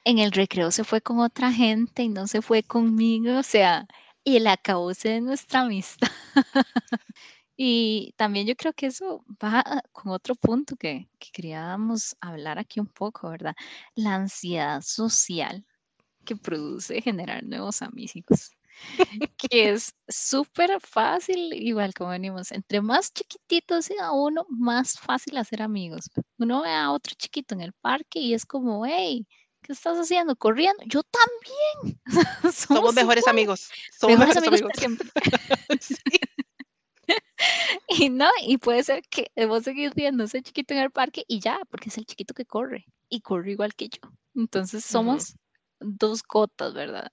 En 0.04 0.18
el 0.18 0.32
recreo 0.32 0.70
se 0.70 0.84
fue 0.84 1.00
con 1.00 1.20
otra 1.20 1.52
gente 1.52 2.02
y 2.02 2.08
no 2.08 2.26
se 2.26 2.42
fue 2.42 2.62
conmigo. 2.62 3.38
O 3.38 3.42
sea, 3.42 3.86
y 4.24 4.36
el 4.36 4.46
acabose 4.46 5.08
de 5.08 5.20
nuestra 5.20 5.60
amistad. 5.60 6.10
y 7.56 8.12
también 8.16 8.46
yo 8.46 8.56
creo 8.56 8.72
que 8.72 8.86
eso 8.86 9.24
va 9.42 9.82
con 9.92 10.12
otro 10.12 10.34
punto 10.34 10.76
que, 10.76 11.08
que 11.18 11.30
queríamos 11.32 12.16
hablar 12.20 12.58
aquí 12.58 12.80
un 12.80 12.88
poco, 12.88 13.30
¿verdad? 13.30 13.54
La 13.94 14.16
ansiedad 14.16 14.82
social 14.82 15.64
que 16.24 16.36
produce 16.36 17.00
generar 17.00 17.42
nuevos 17.44 17.80
amigos 17.80 18.50
que 19.36 19.70
es 19.70 19.94
súper 20.08 20.80
fácil, 20.80 21.52
igual 21.54 21.94
como 21.94 22.10
venimos, 22.10 22.52
entre 22.52 22.80
más 22.80 23.12
chiquitito 23.12 23.82
sea 23.82 24.12
uno, 24.12 24.46
más 24.48 24.98
fácil 24.98 25.36
hacer 25.36 25.62
amigos. 25.62 26.10
Uno 26.38 26.62
ve 26.62 26.70
a 26.70 26.90
otro 26.92 27.14
chiquito 27.16 27.54
en 27.54 27.62
el 27.62 27.72
parque 27.72 28.18
y 28.18 28.34
es 28.34 28.46
como, 28.46 28.84
hey, 28.86 29.26
¿qué 29.62 29.72
estás 29.72 29.98
haciendo? 29.98 30.36
Corriendo. 30.36 30.82
Yo 30.86 31.02
también. 31.02 32.00
Somos, 32.54 32.94
mejores 32.94 33.26
amigos. 33.26 33.70
Somos 33.98 34.18
mejores, 34.18 34.36
amigos, 34.38 34.60
Y 37.88 38.10
no, 38.10 38.28
y 38.42 38.58
puede 38.58 38.82
ser 38.82 39.02
que 39.08 39.30
vos 39.46 39.64
seguís 39.64 39.94
viendo 39.94 40.24
ese 40.24 40.42
chiquito 40.42 40.74
en 40.74 40.80
el 40.80 40.90
parque 40.90 41.24
y 41.26 41.40
ya, 41.40 41.58
porque 41.70 41.88
es 41.88 41.98
el 41.98 42.04
chiquito 42.04 42.34
que 42.34 42.44
corre 42.44 42.86
y 43.08 43.20
corre 43.20 43.52
igual 43.52 43.74
que 43.74 43.88
yo. 43.88 44.00
Entonces 44.34 44.84
somos 44.84 45.34
dos 45.80 46.22
gotas, 46.22 46.74
¿verdad? 46.74 47.10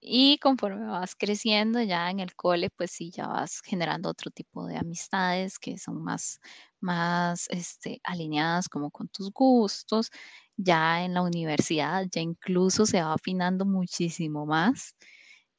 Y 0.00 0.38
conforme 0.38 0.86
vas 0.86 1.14
creciendo 1.16 1.82
ya 1.82 2.10
en 2.10 2.20
el 2.20 2.34
cole, 2.36 2.70
pues 2.70 2.92
sí, 2.92 3.10
ya 3.10 3.26
vas 3.28 3.60
generando 3.64 4.10
otro 4.10 4.30
tipo 4.30 4.66
de 4.66 4.76
amistades 4.78 5.58
que 5.58 5.78
son 5.78 6.02
más, 6.02 6.40
más 6.80 7.46
este, 7.50 8.00
alineadas 8.04 8.68
como 8.68 8.90
con 8.90 9.08
tus 9.08 9.30
gustos. 9.32 10.10
Ya 10.56 11.04
en 11.04 11.14
la 11.14 11.22
universidad, 11.22 12.06
ya 12.10 12.20
incluso 12.20 12.86
se 12.86 13.02
va 13.02 13.14
afinando 13.14 13.64
muchísimo 13.66 14.46
más, 14.46 14.94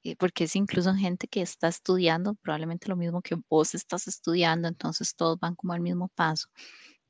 eh, 0.04 0.16
porque 0.18 0.46
es 0.46 0.56
incluso 0.56 0.94
gente 0.96 1.28
que 1.28 1.42
está 1.42 1.68
estudiando 1.70 2.36
probablemente 2.36 2.90
lo 2.90 2.96
mismo 2.98 3.22
que 3.22 3.36
vos 3.50 3.76
estás 3.76 4.08
estudiando, 4.08 4.68
entonces 4.68 5.16
todos 5.16 5.40
van 5.40 5.56
como 5.56 5.74
al 5.74 5.82
mismo 5.82 6.10
paso. 6.16 6.50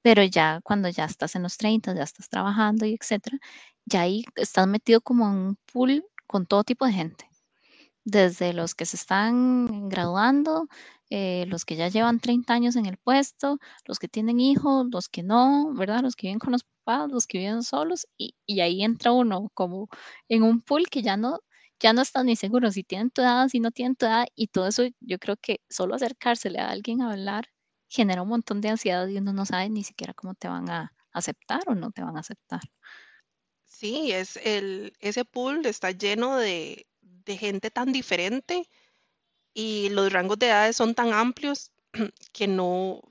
Pero 0.04 0.24
ya 0.24 0.62
cuando 0.64 0.90
ya 0.90 1.06
estás 1.06 1.36
en 1.36 1.44
los 1.44 1.58
30, 1.58 1.94
ya 1.96 2.04
estás 2.04 2.30
trabajando 2.30 2.86
y 2.86 2.94
etcétera, 3.00 3.38
ya 3.86 4.02
ahí 4.02 4.24
estás 4.36 4.68
metido 4.68 5.02
como 5.02 5.28
en 5.30 5.36
un 5.36 5.58
pool 5.72 6.06
con 6.28 6.46
todo 6.46 6.64
tipo 6.64 6.86
de 6.86 6.94
gente, 6.94 7.28
desde 8.06 8.54
los 8.54 8.76
que 8.76 8.86
se 8.86 8.96
están 8.98 9.90
graduando, 9.90 10.68
eh, 11.10 11.46
los 11.48 11.66
que 11.66 11.76
ya 11.76 11.90
llevan 11.90 12.20
30 12.20 12.54
años 12.54 12.76
en 12.76 12.86
el 12.86 12.98
puesto, 12.98 13.60
los 13.86 14.00
que 14.00 14.08
tienen 14.08 14.40
hijos, 14.40 14.88
los 14.92 15.10
que 15.10 15.24
no, 15.24 15.74
¿verdad? 15.76 16.02
Los 16.02 16.16
que 16.16 16.28
viven 16.28 16.40
con 16.40 16.52
los 16.54 16.64
papás, 16.64 17.12
los 17.12 17.28
que 17.28 17.40
viven 17.40 17.64
solos, 17.64 18.08
y, 18.18 18.36
y 18.46 18.62
ahí 18.62 18.84
entra 18.84 19.12
uno 19.12 19.50
como 19.54 19.90
en 20.30 20.44
un 20.44 20.62
pool 20.62 20.88
que 20.90 21.02
ya 21.02 21.18
no, 21.18 21.40
ya 21.80 21.94
no 21.94 22.02
estás 22.02 22.26
ni 22.26 22.36
seguro 22.36 22.72
si 22.72 22.84
tienen 22.84 23.10
tu 23.12 23.22
edad, 23.22 23.48
si 23.50 23.60
no 23.60 23.72
tienen 23.72 23.96
tu 23.96 24.06
edad, 24.06 24.26
y 24.36 24.48
todo 24.48 24.68
eso 24.68 24.84
yo 25.02 25.20
creo 25.20 25.38
que 25.38 25.62
solo 25.70 25.96
acercársele 25.96 26.60
a 26.60 26.70
alguien 26.70 27.02
a 27.02 27.12
hablar 27.12 27.48
genera 27.90 28.22
un 28.22 28.30
montón 28.30 28.62
de 28.62 28.70
ansiedad 28.70 29.08
y 29.08 29.18
uno 29.18 29.34
no 29.34 29.46
sabe 29.46 29.70
ni 29.70 29.84
siquiera 29.84 30.14
cómo 30.14 30.36
te 30.36 30.48
van 30.48 30.70
a 30.70 30.94
aceptar 31.12 31.64
o 31.68 31.76
no 31.76 31.92
te 31.92 32.04
van 32.04 32.16
a 32.16 32.22
aceptar. 32.22 32.62
Sí, 33.66 34.12
es 34.12 34.38
el, 34.38 34.94
ese 35.00 35.26
pool 35.26 35.66
está 35.66 35.92
lleno 35.92 36.38
de, 36.38 36.86
gente 37.28 37.70
tan 37.70 37.92
diferente 37.92 38.68
y 39.54 39.90
los 39.90 40.12
rangos 40.12 40.40
de 40.40 40.48
edades 40.48 40.76
son 40.76 40.96
tan 40.96 41.14
amplios 41.14 41.72
que 42.34 42.48
no, 42.48 43.02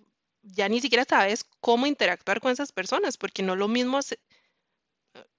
ya 0.43 0.69
ni 0.69 0.81
siquiera 0.81 1.05
sabes 1.05 1.45
cómo 1.61 1.87
interactuar 1.87 2.41
con 2.41 2.51
esas 2.51 2.73
personas, 2.73 3.17
porque 3.17 3.45
no 3.45 3.53
es 3.53 3.61
lo 3.61 3.69
mismo, 3.69 4.01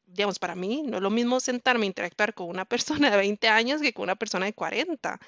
digamos, 0.06 0.40
para 0.40 0.56
mí, 0.56 0.82
no 0.84 0.98
es 0.98 1.04
lo 1.04 1.10
mismo 1.10 1.42
sentarme 1.42 1.86
a 1.86 1.88
interactuar 1.88 2.34
con 2.34 2.48
una 2.48 2.66
persona 3.10 3.12
de 3.12 3.18
20 3.18 3.50
años 3.50 3.82
que 3.82 3.94
con 3.94 4.04
una 4.04 4.16
persona 4.16 4.46
de 4.46 4.54
40, 4.54 5.20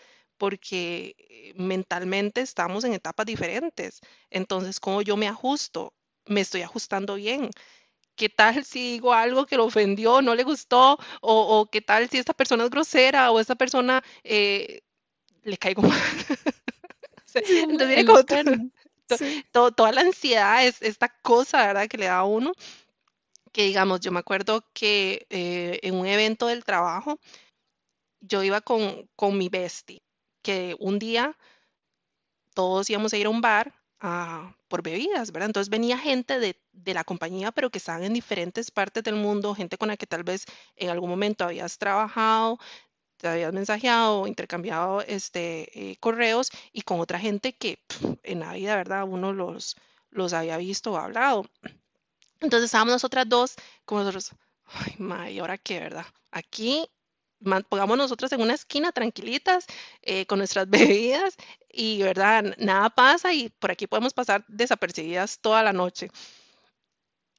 porque 0.42 1.16
eh, 1.20 1.54
mentalmente 1.56 2.42
estamos 2.42 2.84
en 2.84 2.94
etapas 2.94 3.28
diferentes. 3.28 4.02
Entonces, 4.32 4.80
¿cómo 4.80 5.04
yo 5.04 5.16
me 5.16 5.28
ajusto? 5.28 5.94
Me 6.26 6.42
estoy 6.42 6.64
ajustando 6.64 7.14
bien. 7.14 7.52
¿qué 8.16 8.28
tal 8.30 8.66
si 8.66 8.94
digo 8.94 9.14
algo 9.14 9.46
que 9.46 9.56
lo 9.56 9.66
ofendió, 9.66 10.22
no 10.24 10.34
le 10.34 10.44
gustó? 10.44 10.98
O, 11.22 11.68
qué 11.72 11.82
tal 11.82 12.10
si 12.10 12.18
esta 12.18 12.34
persona 12.34 12.64
es 12.64 12.72
grosera 12.72 13.32
o 13.32 13.40
esta 13.40 13.56
persona 13.56 14.04
eh, 14.24 14.82
le 15.44 15.58
caigo 15.58 15.84
mal. 15.84 16.00
Entonces, 19.06 19.46
toda 19.76 19.92
la 19.92 20.02
ansiedad 20.02 20.66
es 20.66 20.82
esta 20.82 21.10
cosa, 21.22 21.68
¿verdad? 21.68 21.88
Que 21.88 21.98
le 21.98 22.06
da 22.06 22.18
a 22.18 22.24
uno. 22.26 22.52
Que 23.52 23.64
digamos, 23.66 24.00
yo 24.00 24.12
me 24.12 24.20
acuerdo 24.20 24.66
que 24.74 25.28
eh, 25.30 25.80
en 25.84 25.96
un 25.96 26.08
evento 26.08 26.48
del 26.48 26.64
trabajo, 26.64 27.20
yo 28.22 28.44
iba 28.44 28.62
con, 28.62 29.08
con 29.16 29.38
mi 29.38 29.50
bestie 29.50 30.02
que 30.42 30.76
un 30.80 31.00
día 31.00 31.38
todos 32.54 32.90
íbamos 32.90 33.14
a 33.14 33.18
ir 33.18 33.26
a 33.26 33.30
un 33.30 33.42
bar 33.42 33.74
ah, 34.00 34.56
por 34.68 34.82
bebidas, 34.84 35.32
¿verdad? 35.32 35.50
Entonces 35.50 35.70
venía 35.70 35.98
gente 35.98 36.40
de, 36.40 36.60
de, 36.72 36.94
la 36.94 37.04
compañía, 37.04 37.52
pero 37.52 37.70
que 37.70 37.78
estaban 37.78 38.04
en 38.04 38.14
diferentes 38.14 38.72
partes 38.72 39.04
del 39.04 39.16
mundo, 39.16 39.56
gente 39.56 39.78
con 39.78 39.90
la 39.90 39.98
que 39.98 40.08
tal 40.08 40.24
vez 40.24 40.46
en 40.76 40.90
algún 40.90 41.10
momento 41.10 41.46
habías 41.46 41.78
trabajado, 41.78 42.60
te 43.22 43.28
habías 43.28 43.54
mensajeado, 43.54 44.26
intercambiado 44.26 45.02
este, 45.02 45.92
eh, 45.92 45.98
correos 46.00 46.50
y 46.74 46.82
con 46.82 47.00
otra 47.00 47.20
gente 47.20 47.54
que 47.54 47.80
en 48.24 48.40
la 48.40 48.54
vida, 48.54 48.76
¿verdad? 48.76 49.04
Uno 49.08 49.32
los, 49.32 49.78
los 50.10 50.34
había 50.34 50.58
visto 50.58 50.94
o 50.94 50.98
hablado. 50.98 51.46
Entonces 52.40 52.66
estábamos 52.66 52.94
nosotras 52.94 53.30
dos, 53.30 53.56
como 53.86 54.02
nosotros, 54.02 54.32
ay, 54.66 54.96
ma, 54.98 55.30
¿y 55.30 55.38
ahora 55.38 55.60
qué, 55.60 55.80
verdad? 55.80 56.06
Aquí 56.32 56.90
pongamos 57.70 57.98
nosotros 57.98 58.32
en 58.32 58.42
una 58.42 58.54
esquina 58.54 58.92
tranquilitas 58.92 59.66
eh, 60.02 60.26
con 60.26 60.40
nuestras 60.40 60.70
bebidas 60.70 61.36
y, 61.70 62.02
¿verdad? 62.02 62.56
Nada 62.58 62.90
pasa 62.90 63.34
y 63.34 63.50
por 63.50 63.72
aquí 63.72 63.88
podemos 63.88 64.14
pasar 64.14 64.46
desapercibidas 64.48 65.40
toda 65.40 65.64
la 65.64 65.74
noche. 65.74 66.10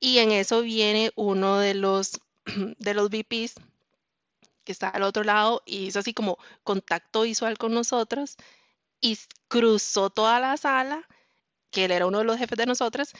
Y 0.01 0.19
en 0.19 0.33
eso 0.33 0.63
viene 0.63 1.13
uno 1.15 1.59
de 1.59 1.75
los, 1.75 2.21
de 2.79 2.95
los 2.95 3.09
VPs 3.09 3.55
que 4.65 4.73
está 4.73 4.89
al 4.89 5.03
otro 5.03 5.25
lado 5.25 5.63
y 5.67 5.87
hizo 5.87 5.99
así 5.99 6.15
como 6.15 6.39
contacto 6.63 7.23
visual 7.23 7.59
con 7.59 7.75
nosotros 7.75 8.37
y 9.01 9.19
cruzó 9.49 10.11
toda 10.11 10.41
la 10.41 10.57
sala, 10.57 11.07
que 11.71 11.85
él 11.87 11.91
era 11.93 12.07
uno 12.07 12.19
de 12.19 12.25
los 12.25 12.39
jefes 12.39 12.57
de 12.57 12.67
nosotras, 12.67 13.13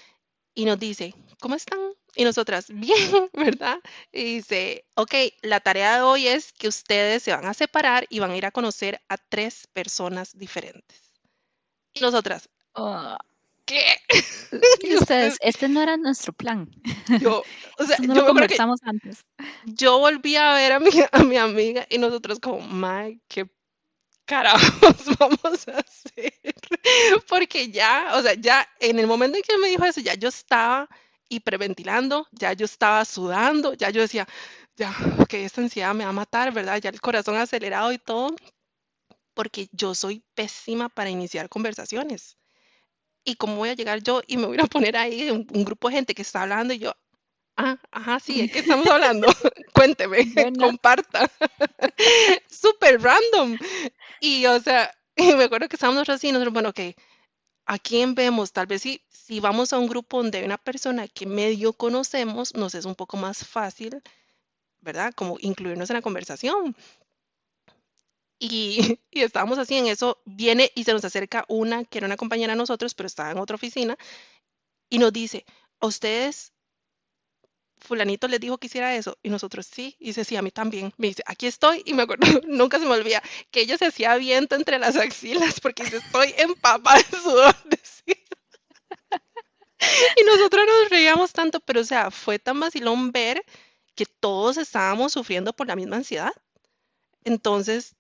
y 0.55 0.65
nos 0.65 0.79
dice, 0.79 1.15
¿cómo 1.41 1.57
están? 1.57 1.81
Y 2.15 2.25
nosotras, 2.25 2.67
bien, 2.69 3.31
¿verdad? 3.33 3.79
Y 4.13 4.37
dice, 4.37 4.85
ok, 4.97 5.15
la 5.43 5.61
tarea 5.61 5.97
de 5.97 6.03
hoy 6.03 6.29
es 6.29 6.53
que 6.53 6.69
ustedes 6.69 7.23
se 7.23 7.33
van 7.33 7.47
a 7.47 7.55
separar 7.55 8.07
y 8.11 8.19
van 8.19 8.31
a 8.33 8.37
ir 8.37 8.47
a 8.47 8.51
conocer 8.51 9.01
a 9.09 9.17
tres 9.17 9.67
personas 9.73 10.37
diferentes. 10.37 11.13
Y 11.95 12.01
nosotras, 12.01 12.49
Oh, 12.75 13.17
¿qué? 13.67 13.85
y 14.83 14.95
ustedes, 14.95 15.37
este 15.41 15.69
no 15.69 15.83
era 15.83 15.97
nuestro 15.97 16.33
plan. 16.33 16.71
Yo, 17.21 17.43
o 17.79 17.85
sea, 17.85 17.99
no 17.99 18.15
yo 18.15 18.21
lo 18.23 18.27
conversamos 18.29 18.81
antes. 18.85 19.25
yo 19.65 19.99
volví 19.99 20.37
a 20.37 20.55
ver 20.55 20.73
a 20.73 20.81
mi, 20.81 20.91
a 21.11 21.19
mi 21.23 21.37
amiga 21.37 21.87
y 21.91 21.99
nosotros 21.99 22.39
como, 22.41 22.61
Mike, 22.67 23.21
qué 23.29 23.51
carajos 24.25 25.19
vamos 25.19 25.69
a 25.69 25.81
hacer? 25.81 26.33
Porque 27.29 27.71
ya, 27.71 28.13
o 28.15 28.23
sea, 28.23 28.35
ya 28.35 28.67
en 28.81 28.99
el 28.99 29.07
momento 29.07 29.37
en 29.37 29.43
que 29.43 29.59
me 29.59 29.69
dijo 29.69 29.85
eso, 29.85 30.01
ya 30.01 30.15
yo 30.15 30.29
estaba 30.29 30.89
hiperventilando, 31.37 32.27
ya 32.33 32.53
yo 32.55 32.65
estaba 32.67 33.05
sudando, 33.05 33.75
ya 33.75 33.91
yo 33.91 34.01
decía, 34.03 34.27
ya, 34.77 34.95
ok, 35.21 35.35
esta 35.35 35.61
ansiedad 35.63 35.95
me 35.95 36.05
va 36.05 36.11
a 36.11 36.13
matar, 36.15 36.53
¿verdad? 36.53 36.81
Ya 36.81 36.91
el 36.91 37.01
corazón 37.01 37.37
acelerado 37.37 37.93
y 37.93 37.99
todo, 37.99 38.35
porque 39.35 39.69
yo 39.73 39.95
soy 39.95 40.25
pésima 40.35 40.89
para 40.89 41.11
iniciar 41.11 41.49
conversaciones. 41.49 42.37
¿Y 43.25 43.37
cómo 43.37 43.57
voy 43.57 43.71
a 43.71 43.75
llegar 43.75 44.03
yo 44.03 44.23
y 44.27 44.37
me 44.39 44.47
voy 44.47 44.59
a 44.61 44.67
poner 44.67 44.97
ahí 44.97 45.31
un, 45.31 45.47
un 45.55 45.65
grupo 45.65 45.89
de 45.89 45.97
gente 45.97 46.15
que 46.15 46.23
está 46.23 46.43
hablando 46.43 46.75
y 46.75 46.81
yo, 46.81 46.93
ah, 47.57 47.79
ajá, 47.93 48.21
sí, 48.21 48.41
¿de 48.43 48.49
qué 48.51 48.61
estamos 48.61 48.89
hablando? 48.89 49.29
Cuénteme, 49.75 50.27
Bueno. 50.35 50.59
comparta. 50.59 51.31
Súper 52.49 53.01
random. 53.03 53.59
Y, 54.21 54.47
o 54.47 54.61
sea, 54.61 54.93
y 55.17 55.35
me 55.35 55.45
acuerdo 55.45 55.69
que 55.69 55.77
estábamos 55.77 56.09
así, 56.09 56.33
nosotros, 56.33 56.53
bueno, 56.55 56.71
ok, 56.71 56.81
¿a 57.67 57.79
quién 57.79 58.15
vemos? 58.15 58.53
Tal 58.53 58.67
vez 58.67 58.83
si, 58.83 59.03
si 59.09 59.41
vamos 59.41 59.73
a 59.73 59.79
un 59.79 59.89
grupo 59.89 60.19
donde 60.19 60.39
hay 60.39 60.45
una 60.45 60.59
persona 60.59 61.09
que 61.09 61.27
medio 61.27 61.73
conocemos, 61.73 62.55
nos 62.55 62.75
es 62.75 62.85
un 62.85 62.95
poco 62.95 63.17
más 63.17 63.47
fácil, 63.47 64.03
¿verdad? 64.81 65.13
Como 65.15 65.39
incluirnos 65.41 65.91
en 65.91 65.95
la 65.97 66.03
conversación. 66.03 66.77
Y, 68.39 68.99
y 69.11 69.23
estábamos 69.23 69.59
así 69.59 69.77
en 69.77 69.87
eso, 69.87 70.21
viene 70.25 70.71
y 70.75 70.85
se 70.85 70.93
nos 70.93 71.05
acerca 71.05 71.45
una 71.49 71.85
que 71.85 71.99
era 71.99 72.07
una 72.07 72.17
compañera 72.17 72.53
de 72.53 72.59
nosotros, 72.59 72.95
pero 72.95 73.07
estaba 73.07 73.31
en 73.31 73.39
otra 73.39 73.57
oficina, 73.57 73.97
y 74.91 74.99
nos 74.99 75.13
dice, 75.13 75.47
¿a 75.81 75.87
ustedes 75.87 76.52
fulanito 77.83 78.29
les 78.29 78.41
dijo 78.41 78.59
que 78.59 78.67
hiciera 78.67 78.95
eso 78.97 79.19
y 79.23 79.31
nosotros 79.31 79.67
sí, 79.67 79.97
y 79.99 80.07
dice, 80.09 80.25
sí, 80.25 80.37
a 80.37 80.43
mí 80.43 80.51
también. 80.51 80.93
Me 80.97 81.09
dice, 81.09 81.23
aquí 81.27 81.47
estoy 81.47 81.83
y 81.85 81.95
me 81.95 82.03
acuerdo, 82.03 82.27
nunca 82.49 82.79
se 82.79 82.87
me 82.87 82.93
olvida 82.93 83.23
que 83.51 83.61
ella 83.61 83.79
se 83.79 83.87
hacía 83.87 84.17
viento 84.17 84.55
entre 84.57 84.79
las 84.79 84.97
axilas 84.97 85.61
porque 85.61 85.85
dice, 85.85 85.99
estoy 85.99 86.35
empapada 86.39 86.99
de 87.11 87.19
sudor. 87.19 87.55
decía. 87.71 88.17
Y 90.17 90.25
nosotros 90.25 90.65
nos 90.67 90.91
reíamos 90.91 91.33
tanto, 91.33 91.61
pero 91.61 91.81
o 91.81 91.85
sea, 91.85 92.11
fue 92.11 92.39
tan 92.39 92.61
vacilón 92.61 93.13
ver 93.13 93.45
que 93.95 94.07
todos 94.07 94.57
estábamos 94.57 95.13
sufriendo 95.13 95.53
por 95.53 95.67
la 95.67 95.77
misma 95.77 95.97
ansiedad. 95.97 96.33
Entonces, 97.25 97.97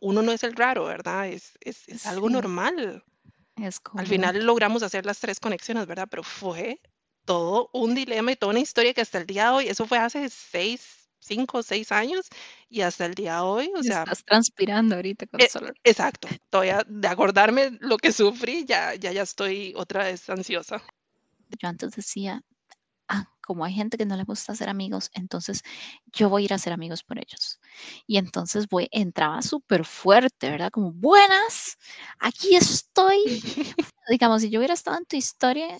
uno 0.00 0.22
no 0.22 0.32
es 0.32 0.42
el 0.44 0.54
raro, 0.54 0.84
¿verdad? 0.84 1.28
Es, 1.28 1.58
es, 1.60 1.88
es 1.88 2.06
algo 2.06 2.28
Sí, 2.28 2.32
normal. 2.32 3.04
es 3.56 3.80
Al 3.94 4.06
final 4.06 4.44
logramos 4.44 4.82
hacer 4.82 5.06
las 5.06 5.20
tres 5.20 5.40
conexiones, 5.40 5.86
¿verdad? 5.86 6.08
Pero 6.10 6.22
fue 6.22 6.80
todo 7.24 7.70
un 7.72 7.94
dilema 7.94 8.32
y 8.32 8.36
toda 8.36 8.50
una 8.50 8.60
historia 8.60 8.94
que 8.94 9.00
hasta 9.00 9.18
el 9.18 9.26
día 9.26 9.44
de 9.46 9.50
hoy, 9.50 9.68
eso 9.68 9.86
fue 9.86 9.98
hace 9.98 10.28
seis, 10.28 11.08
cinco, 11.20 11.58
o 11.58 11.62
seis 11.62 11.92
años, 11.92 12.28
y 12.68 12.80
hasta 12.82 13.06
el 13.06 13.14
día 13.14 13.36
de 13.36 13.40
hoy, 13.42 13.72
o 13.76 13.82
sea, 13.82 14.02
Estás 14.02 14.24
transpirando 14.24 14.96
ahorita 14.96 15.26
con 15.26 15.40
e- 15.40 15.48
solo. 15.48 15.72
exacto, 15.84 16.28
todavía 16.50 16.82
de 16.86 17.08
acordarme 17.08 17.70
lo 17.80 17.96
que 17.96 18.12
sufrí, 18.12 18.64
ya, 18.64 18.94
ya, 18.94 19.12
ya 19.12 19.22
estoy 19.22 19.72
otra 19.76 20.04
vez 20.04 20.28
ansiosa. 20.30 20.82
Yo 21.60 21.68
antes 21.68 21.92
decía, 21.92 22.42
ah, 23.08 23.26
como 23.42 23.64
hay 23.64 23.74
gente 23.74 23.98
que 23.98 24.06
no 24.06 24.16
le 24.16 24.24
gusta 24.24 24.52
hacer 24.52 24.68
amigos, 24.68 25.10
entonces 25.14 25.62
yo 26.12 26.28
voy 26.28 26.42
a 26.42 26.44
ir 26.46 26.52
a 26.52 26.56
hacer 26.56 26.72
amigos 26.72 27.02
por 27.04 27.18
ellos. 27.18 27.60
Y 28.06 28.16
entonces 28.18 28.68
voy, 28.68 28.88
entraba 28.90 29.42
súper 29.42 29.84
fuerte, 29.84 30.50
¿verdad? 30.50 30.70
Como, 30.70 30.92
buenas, 30.92 31.78
aquí 32.18 32.56
estoy. 32.56 33.18
Digamos, 34.08 34.42
si 34.42 34.50
yo 34.50 34.58
hubiera 34.60 34.74
estado 34.74 34.98
en 34.98 35.06
tu 35.06 35.16
historia, 35.16 35.78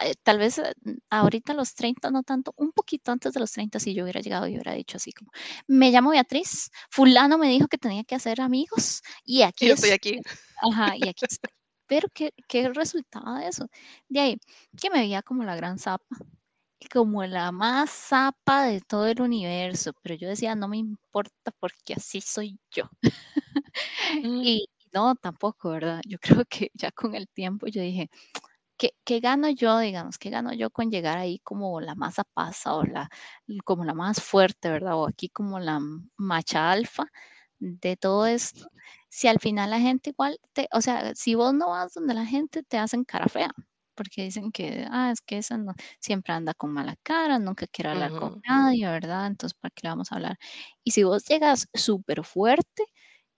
eh, 0.00 0.14
tal 0.22 0.38
vez 0.38 0.58
eh, 0.58 0.74
ahorita 1.10 1.52
a 1.52 1.56
los 1.56 1.74
30, 1.74 2.10
no 2.10 2.22
tanto, 2.22 2.52
un 2.56 2.72
poquito 2.72 3.12
antes 3.12 3.32
de 3.34 3.40
los 3.40 3.52
30, 3.52 3.78
si 3.80 3.94
yo 3.94 4.04
hubiera 4.04 4.20
llegado 4.20 4.46
y 4.48 4.52
hubiera 4.54 4.72
dicho 4.74 4.96
así 4.98 5.12
como, 5.12 5.30
me 5.66 5.90
llamo 5.90 6.10
Beatriz, 6.10 6.70
fulano 6.90 7.38
me 7.38 7.48
dijo 7.48 7.68
que 7.68 7.78
tenía 7.78 8.04
que 8.04 8.14
hacer 8.16 8.40
amigos 8.40 9.02
y 9.24 9.42
Y 9.60 9.66
aquí 9.66 9.68
yo 9.68 9.74
estoy 9.74 9.90
estoy. 9.90 9.90
aquí. 9.90 10.20
Ajá, 10.60 10.96
y 10.96 11.08
aquí 11.08 11.26
estoy. 11.30 11.50
Pero 11.86 12.08
¿qué, 12.14 12.32
qué 12.48 12.68
resultaba 12.70 13.40
de 13.40 13.48
eso? 13.48 13.68
De 14.08 14.20
ahí, 14.20 14.38
que 14.80 14.90
me 14.90 15.00
veía 15.00 15.22
como 15.22 15.44
la 15.44 15.56
gran 15.56 15.78
zapa, 15.78 16.16
como 16.92 17.24
la 17.24 17.52
más 17.52 17.90
zapa 17.90 18.64
de 18.66 18.80
todo 18.82 19.06
el 19.08 19.20
universo, 19.22 19.92
pero 20.02 20.14
yo 20.16 20.28
decía, 20.28 20.54
no 20.54 20.68
me 20.68 20.78
importa 20.78 21.50
porque 21.60 21.94
así 21.94 22.20
soy 22.20 22.58
yo. 22.70 22.84
Mm, 24.22 24.42
Y 24.42 24.68
no, 24.92 25.14
tampoco, 25.16 25.70
¿verdad? 25.70 26.00
Yo 26.06 26.18
creo 26.20 26.44
que 26.48 26.70
ya 26.74 26.92
con 26.92 27.14
el 27.14 27.28
tiempo 27.28 27.66
yo 27.66 27.82
dije, 27.82 28.10
¿qué, 28.76 28.90
qué 29.04 29.20
gano 29.20 29.48
yo, 29.50 29.78
digamos? 29.78 30.18
¿Qué 30.18 30.30
gano 30.30 30.52
yo 30.52 30.70
con 30.70 30.90
llegar 30.90 31.18
ahí 31.18 31.38
como 31.40 31.80
la 31.80 31.94
más 31.94 32.14
zapasa 32.16 32.74
o 32.74 32.84
la, 32.84 33.08
como 33.64 33.84
la 33.84 33.94
más 33.94 34.20
fuerte, 34.22 34.70
¿verdad? 34.70 34.94
O 34.96 35.06
aquí 35.08 35.28
como 35.28 35.58
la 35.60 35.80
macha 36.16 36.70
alfa 36.72 37.06
de 37.58 37.96
todo 37.96 38.26
esto. 38.26 38.66
Si 39.08 39.28
al 39.28 39.38
final 39.40 39.70
la 39.70 39.80
gente 39.80 40.10
igual 40.10 40.38
te, 40.52 40.68
o 40.72 40.80
sea, 40.80 41.14
si 41.14 41.34
vos 41.34 41.54
no 41.54 41.68
vas 41.70 41.94
donde 41.94 42.14
la 42.14 42.26
gente 42.26 42.62
te 42.62 42.78
hacen 42.78 43.04
cara 43.04 43.28
fea, 43.28 43.50
porque 43.94 44.24
dicen 44.24 44.50
que, 44.52 44.86
ah, 44.90 45.10
es 45.12 45.20
que 45.20 45.38
esa 45.38 45.56
no, 45.56 45.72
siempre 46.00 46.32
anda 46.32 46.52
con 46.54 46.72
mala 46.72 46.96
cara, 47.02 47.38
nunca 47.38 47.66
quiere 47.68 47.90
hablar 47.90 48.12
con 48.14 48.30
ujú, 48.30 48.42
nadie, 48.48 48.86
¿verdad? 48.88 49.26
Entonces, 49.28 49.54
¿para 49.58 49.70
qué 49.74 49.82
le 49.84 49.90
vamos 49.90 50.10
a 50.12 50.16
hablar? 50.16 50.36
Y 50.84 50.90
si 50.92 51.04
vos 51.04 51.24
llegas 51.26 51.68
súper 51.74 52.24
fuerte, 52.24 52.84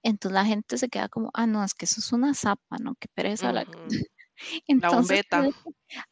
entonces 0.02 0.34
la 0.34 0.44
gente 0.46 0.78
se 0.78 0.88
queda 0.88 1.08
como, 1.08 1.30
ah, 1.34 1.46
no, 1.46 1.64
es 1.64 1.74
que 1.74 1.84
eso 1.86 2.00
es 2.00 2.12
una 2.12 2.34
zapa, 2.34 2.78
¿no? 2.80 2.94
Qué 3.00 3.08
pereza 3.14 3.48
hablar. 3.48 3.66
Con-". 4.36 4.52
ujú. 4.52 4.82
La 4.82 4.90
Entonces, 4.90 5.20
bombeta. 5.40 5.50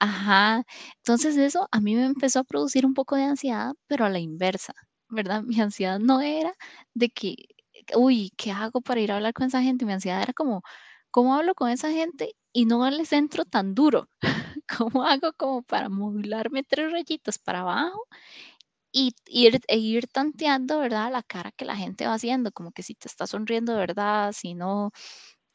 ajá, 0.00 0.64
entonces 0.98 1.36
eso 1.36 1.68
a 1.72 1.80
mí 1.80 1.94
me 1.96 2.04
empezó 2.06 2.40
a 2.40 2.44
producir 2.44 2.86
un 2.86 2.94
poco 2.94 3.16
de 3.16 3.24
ansiedad, 3.24 3.74
pero 3.86 4.04
a 4.04 4.10
la 4.10 4.18
inversa, 4.20 4.74
¿verdad? 5.08 5.42
Mi 5.58 5.60
ansiedad 5.60 5.98
no 6.00 6.20
era 6.20 6.54
de 6.94 7.10
que, 7.10 7.36
uy, 7.96 8.32
¿qué 8.36 8.52
hago 8.52 8.80
para 8.82 9.00
ir 9.00 9.12
a 9.12 9.16
hablar 9.16 9.32
con 9.34 9.46
esa 9.48 9.62
gente? 9.62 9.84
Mi 9.86 9.92
ansiedad 9.92 10.22
era 10.22 10.32
como, 10.34 10.62
¿cómo 11.10 11.34
hablo 11.36 11.54
con 11.54 11.70
esa 11.70 11.90
gente 11.90 12.34
y 12.52 12.66
no 12.66 12.88
les 12.90 13.12
entro 13.12 13.44
tan 13.44 13.74
duro? 13.74 14.08
¿Cómo 14.68 15.04
hago 15.04 15.32
como 15.34 15.62
para 15.62 15.88
modularme 15.90 16.62
tres 16.64 16.92
rayitas 16.92 17.38
para 17.38 17.60
abajo 17.60 18.06
y 18.92 19.12
ir, 19.26 19.60
e 19.68 19.78
ir 19.78 20.06
tanteando, 20.08 20.78
¿verdad? 20.80 21.10
La 21.12 21.22
cara 21.22 21.50
que 21.52 21.64
la 21.64 21.76
gente 21.76 22.06
va 22.06 22.14
haciendo, 22.14 22.52
como 22.52 22.70
que 22.72 22.82
si 22.84 22.94
te 22.94 23.08
está 23.08 23.26
sonriendo 23.26 23.76
verdad, 23.76 24.32
si 24.32 24.54
no, 24.54 24.92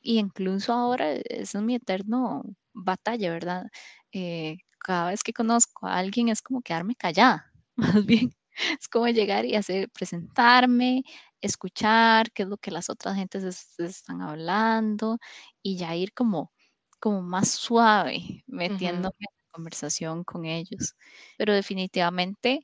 y 0.02 0.20
incluso 0.20 0.74
ahora 0.74 1.14
eso 1.14 1.60
es 1.60 1.64
mi 1.64 1.76
eterno 1.76 2.44
batalla, 2.74 3.32
¿verdad? 3.32 3.66
Eh, 4.12 4.58
cada 4.80 5.10
vez 5.12 5.24
que 5.24 5.34
conozco 5.34 5.88
a 5.88 5.98
alguien 5.98 6.30
es 6.30 6.42
como 6.42 6.62
quedarme 6.62 6.96
callada, 6.96 7.52
más 8.04 8.06
bien. 8.06 8.34
Es 8.80 8.90
como 8.90 9.08
llegar 9.08 9.46
y 9.46 9.56
hacer, 9.56 9.90
presentarme, 9.92 11.04
escuchar 11.42 12.32
qué 12.34 12.44
es 12.44 12.50
lo 12.50 12.58
que 12.58 12.72
las 12.72 12.90
otras 12.90 13.16
gentes 13.16 13.44
es- 13.44 13.80
están 13.80 14.22
hablando 14.22 15.18
y 15.64 15.78
ya 15.78 15.96
ir 15.96 16.14
como, 16.14 16.52
como 17.00 17.22
más 17.22 17.50
suave 17.50 18.44
metiéndome 18.48 19.14
en 19.20 19.26
la 19.38 19.52
conversación 19.54 20.24
con 20.26 20.46
ellos. 20.46 20.96
Pero 21.38 21.54
definitivamente 21.54 22.62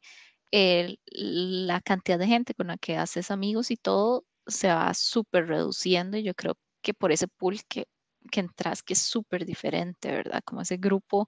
el- 0.51 0.99
la 1.07 1.81
cantidad 1.81 2.19
de 2.19 2.27
gente 2.27 2.53
con 2.55 2.67
la 2.67 2.77
que 2.77 2.97
haces 2.97 3.31
amigos 3.31 3.71
y 3.71 3.77
todo 3.77 4.25
se 4.47 4.67
va 4.69 4.93
súper 4.93 5.47
reduciendo 5.47 6.17
y 6.17 6.23
yo 6.23 6.33
creo 6.35 6.55
que 6.85 6.93
por 6.93 7.11
ese 7.11 7.27
pool 7.27 7.61
que, 7.67 7.87
que 8.31 8.41
entras, 8.41 8.83
que 8.83 8.93
es 8.93 8.99
súper 8.99 9.43
diferente, 9.43 10.11
¿verdad? 10.11 10.43
Como 10.45 10.61
ese 10.61 10.77
grupo 10.77 11.27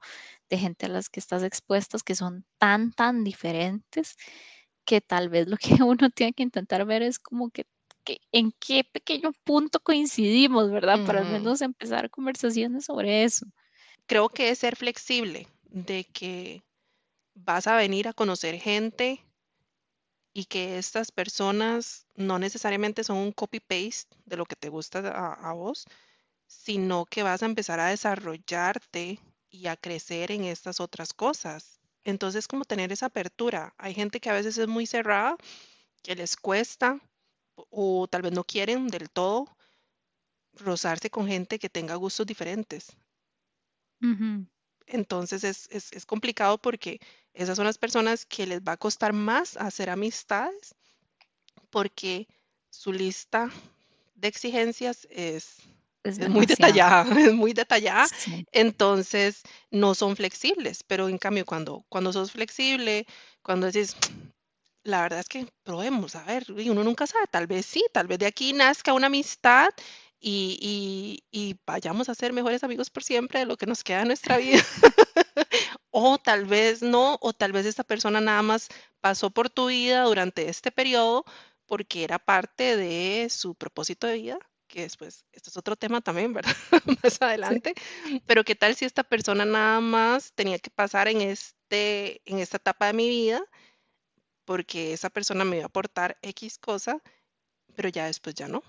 de 0.49 0.59
gente 0.59 0.85
a 0.85 0.89
las 0.89 1.09
que 1.09 1.19
estás 1.19 1.41
expuestas 1.41 2.03
que 2.03 2.13
son 2.13 2.45
tan, 2.59 2.91
tan 2.93 3.23
diferentes 3.23 4.15
que 4.85 5.01
tal 5.01 5.29
vez 5.29 5.47
lo 5.47 5.57
que 5.57 5.69
uno 5.83 6.11
tiene 6.11 6.33
que 6.33 6.43
intentar 6.43 6.85
ver 6.85 7.01
es 7.01 7.17
como 7.17 7.49
que, 7.49 7.65
que 8.03 8.19
en 8.31 8.51
qué 8.59 8.83
pequeño 8.83 9.31
punto 9.43 9.79
coincidimos, 9.79 10.69
¿verdad? 10.69 11.03
Para 11.07 11.21
al 11.21 11.31
menos 11.31 11.63
empezar 11.63 12.11
conversaciones 12.11 12.85
sobre 12.85 13.23
eso. 13.23 13.47
Creo 14.05 14.29
que 14.29 14.51
es 14.51 14.59
ser 14.59 14.75
flexible, 14.75 15.47
de 15.71 16.03
que 16.05 16.61
vas 17.33 17.65
a 17.65 17.75
venir 17.75 18.07
a 18.07 18.13
conocer 18.13 18.59
gente 18.59 19.26
y 20.37 20.45
que 20.45 20.77
estas 20.77 21.11
personas 21.11 22.05
no 22.15 22.37
necesariamente 22.37 23.03
son 23.03 23.17
un 23.17 23.31
copy-paste 23.31 24.15
de 24.25 24.37
lo 24.37 24.45
que 24.45 24.55
te 24.55 24.69
gusta 24.69 24.99
a, 24.99 25.33
a 25.33 25.53
vos, 25.53 25.85
sino 26.47 27.05
que 27.05 27.23
vas 27.23 27.43
a 27.43 27.47
empezar 27.47 27.79
a 27.79 27.87
desarrollarte 27.87 29.19
y 29.49 29.67
a 29.67 29.75
crecer 29.77 30.31
en 30.31 30.43
estas 30.43 30.79
otras 30.79 31.13
cosas. 31.13 31.79
Entonces, 32.03 32.47
como 32.47 32.65
tener 32.65 32.91
esa 32.91 33.07
apertura. 33.07 33.73
Hay 33.79 33.95
gente 33.95 34.19
que 34.19 34.29
a 34.29 34.33
veces 34.33 34.59
es 34.59 34.67
muy 34.67 34.85
cerrada, 34.85 35.37
que 36.03 36.15
les 36.15 36.37
cuesta 36.37 36.99
o, 37.71 38.07
tal 38.07 38.21
vez 38.21 38.33
no 38.33 38.43
quieren 38.43 38.89
del 38.89 39.09
todo 39.09 39.57
rozarse 40.55 41.09
con 41.09 41.25
gente 41.25 41.57
que 41.57 41.69
tenga 41.69 41.95
gustos 41.95 42.27
diferentes. 42.27 42.95
Ujú, 44.01 44.47
Entonces 44.87 45.43
es, 45.43 45.67
es, 45.71 45.91
es 45.93 46.05
complicado 46.05 46.57
porque 46.57 46.99
esas 47.33 47.55
son 47.57 47.65
las 47.65 47.77
personas 47.77 48.25
que 48.25 48.47
les 48.47 48.61
va 48.61 48.73
a 48.73 48.77
costar 48.77 49.13
más 49.13 49.57
hacer 49.57 49.89
amistades 49.89 50.75
porque 51.69 52.27
su 52.69 52.91
lista 52.93 53.49
de 54.15 54.27
exigencias 54.27 55.07
es, 55.11 55.57
Es 56.03 56.19
muy 56.29 56.45
detallada, 56.45 57.03
es 57.19 57.33
muy 57.33 57.53
detallada, 57.53 58.07
Sí, 58.07 58.45
entonces 58.51 59.43
no 59.71 59.95
son 59.95 60.15
flexibles, 60.15 60.83
pero 60.83 61.09
en 61.09 61.17
cambio 61.17 61.45
cuando, 61.45 61.85
cuando 61.89 62.13
sos 62.13 62.31
flexible, 62.31 63.05
cuando 63.41 63.67
decís, 63.67 63.95
la 64.83 65.01
verdad 65.01 65.19
es 65.19 65.27
que 65.27 65.47
probemos, 65.63 66.15
a 66.15 66.23
ver, 66.23 66.45
uno 66.51 66.83
nunca 66.83 67.07
sabe, 67.07 67.25
tal 67.29 67.47
vez 67.47 67.65
sí, 67.65 67.83
tal 67.93 68.07
vez 68.07 68.19
de 68.19 68.27
aquí 68.27 68.53
nazca 68.53 68.93
una 68.93 69.07
amistad 69.07 69.69
y, 70.19 71.23
y, 71.31 71.37
y 71.37 71.59
vayamos 71.65 72.09
a 72.09 72.15
ser 72.15 72.33
mejores 72.33 72.63
amigos 72.63 72.89
por 72.89 73.03
siempre 73.03 73.39
de 73.39 73.45
lo 73.45 73.57
que 73.57 73.65
nos 73.65 73.83
queda 73.83 73.99
de 73.99 74.05
nuestra 74.05 74.37
vida. 74.37 74.63
O 75.99 76.19
tal 76.19 76.45
vez 76.45 76.83
no, 76.83 77.17
o 77.21 77.33
tal 77.33 77.51
vez 77.53 77.65
esta 77.65 77.83
persona 77.83 78.21
nada 78.21 78.43
más 78.43 78.67
pasó 79.01 79.31
por 79.31 79.49
tu 79.49 79.67
vida 79.67 80.03
durante 80.03 80.47
este 80.47 80.71
periodo 80.71 81.25
porque 81.65 82.03
era 82.03 82.19
parte 82.19 82.77
de 82.77 83.27
su 83.29 83.55
propósito 83.55 84.07
de 84.07 84.15
vida, 84.15 84.39
que 84.67 84.81
después, 84.81 85.25
esto 85.31 85.49
es 85.49 85.57
otro 85.57 85.75
tema 85.75 86.01
también, 86.01 86.33
¿verdad? 86.33 86.55
Más 87.03 87.13
sí, 87.13 87.19
adelante. 87.21 87.73
Pero 88.25 88.43
qué 88.43 88.55
tal 88.55 88.75
si 88.75 88.85
esta 88.85 89.03
persona 89.03 89.45
nada 89.45 89.79
más 89.81 90.33
tenía 90.33 90.59
que 90.59 90.69
pasar 90.69 91.07
en 91.07 91.21
este, 91.21 92.21
en 92.25 92.39
esta 92.39 92.57
etapa 92.57 92.87
de 92.87 92.93
mi 92.93 93.09
vida, 93.09 93.43
porque 94.45 94.93
esa 94.93 95.09
persona 95.09 95.43
me 95.43 95.57
iba 95.57 95.65
a 95.65 95.67
aportar 95.67 96.17
X 96.21 96.57
cosa, 96.57 97.01
pero 97.75 97.89
ya 97.89 98.05
después 98.05 98.35
ya 98.35 98.47
no. 98.47 98.63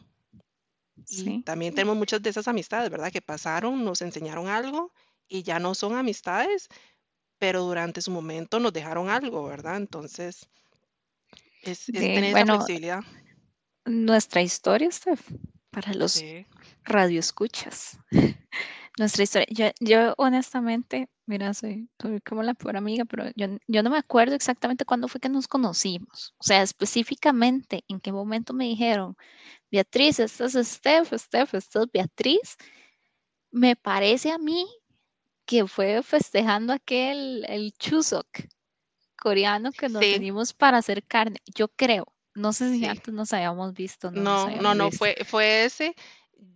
Y 1.06 1.24
sí. 1.24 1.42
también 1.44 1.74
tenemos 1.74 1.96
muchas 1.96 2.22
de 2.22 2.30
esas 2.30 2.48
amistades, 2.48 2.90
¿verdad? 2.90 3.12
Que 3.12 3.22
pasaron, 3.22 3.84
nos 3.84 4.02
enseñaron 4.02 4.48
algo 4.48 4.92
y 5.28 5.42
ya 5.42 5.58
no 5.58 5.74
son 5.74 5.96
amistades, 5.96 6.68
pero 7.38 7.62
durante 7.62 8.02
su 8.02 8.10
momento 8.10 8.60
nos 8.60 8.72
dejaron 8.72 9.08
algo, 9.10 9.44
¿verdad? 9.44 9.76
Entonces, 9.76 10.48
es, 11.62 11.88
es 11.90 11.92
De, 11.92 12.12
tener 12.12 12.32
esa 12.32 12.44
bueno, 12.44 12.56
flexibilidad. 12.56 13.00
nuestra 13.86 14.42
historia, 14.42 14.90
Steph, 14.90 15.22
para 15.70 15.92
los 15.94 16.12
Sí. 16.12 16.46
radioescuchas. 16.84 17.98
Nuestra 18.98 19.22
historia. 19.24 19.46
Yo, 19.50 19.66
yo 19.80 20.14
honestamente, 20.18 21.08
mira, 21.26 21.54
soy, 21.54 21.88
soy 22.00 22.20
como 22.20 22.42
la 22.42 22.54
peor 22.54 22.76
amiga, 22.76 23.04
pero 23.04 23.26
yo, 23.36 23.46
yo 23.68 23.82
no 23.82 23.90
me 23.90 23.98
acuerdo 23.98 24.34
exactamente 24.34 24.84
cuándo 24.84 25.08
fue 25.08 25.20
que 25.20 25.28
nos 25.28 25.48
conocimos. 25.48 26.34
O 26.38 26.44
sea, 26.44 26.62
específicamente 26.62 27.84
en 27.88 28.00
qué 28.00 28.12
momento 28.12 28.54
me 28.54 28.64
dijeron, 28.64 29.16
Beatriz, 29.70 30.20
esta 30.20 30.46
es 30.46 30.54
Steph, 30.54 31.12
Steph, 31.16 31.54
esta 31.54 31.82
es 31.82 31.92
Beatriz. 31.92 32.56
Me 33.50 33.76
parece 33.76 34.32
a 34.32 34.38
mí 34.38 34.66
que 35.46 35.66
fue 35.66 36.02
festejando 36.02 36.72
aquel, 36.72 37.44
el 37.48 37.72
Chuseok 37.74 38.28
coreano 39.20 39.72
que 39.72 39.88
nos 39.88 40.00
Sí, 40.02 40.12
venimos 40.12 40.54
para 40.54 40.78
hacer 40.78 41.04
carne. 41.04 41.38
Yo 41.54 41.68
creo. 41.68 42.06
No 42.34 42.52
sé 42.52 42.70
si 42.72 42.80
sí. 42.80 42.86
antes 42.86 43.14
nos 43.14 43.32
habíamos 43.32 43.74
visto 43.74 44.10
no 44.10 44.20
No, 44.22 44.46
no, 44.50 44.50
habíamos 44.50 44.76
no, 44.76 44.90
visto. 44.90 44.98
fue, 44.98 45.16
fue 45.24 45.64
ese. 45.64 45.94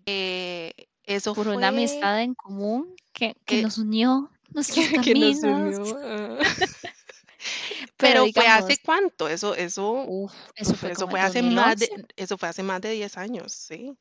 eh, 0.06 0.72
eso 1.04 1.34
Por 1.34 1.46
una 1.48 1.54
fue 1.54 1.66
amistad 1.66 2.20
en 2.22 2.34
común 2.34 2.94
que, 3.12 3.34
que 3.44 3.58
eh, 3.58 3.62
nos 3.62 3.78
unió 3.78 4.30
nuestros 4.54 4.88
que, 4.88 5.00
que 5.00 5.14
nos 5.14 5.42
unió. 5.42 5.96
Pero 7.98 8.24
Pero 8.24 8.32
fue 8.32 8.46
hace 8.48 8.76
cuánto, 8.84 9.28
eso, 9.28 9.54
eso, 9.54 9.92
uf, 10.06 10.32
eso 10.56 10.74
fue 10.74 10.92
eso 10.92 11.08
fue 11.08 11.20
hace 11.20 11.42
más 11.42 11.76
2011. 11.78 11.92
de, 11.96 12.06
eso 12.16 12.38
fue 12.38 12.48
hace 12.48 12.62
más 12.62 12.80
de 12.80 12.90
10 12.92 13.16
años, 13.16 13.52
sí. 13.52 13.96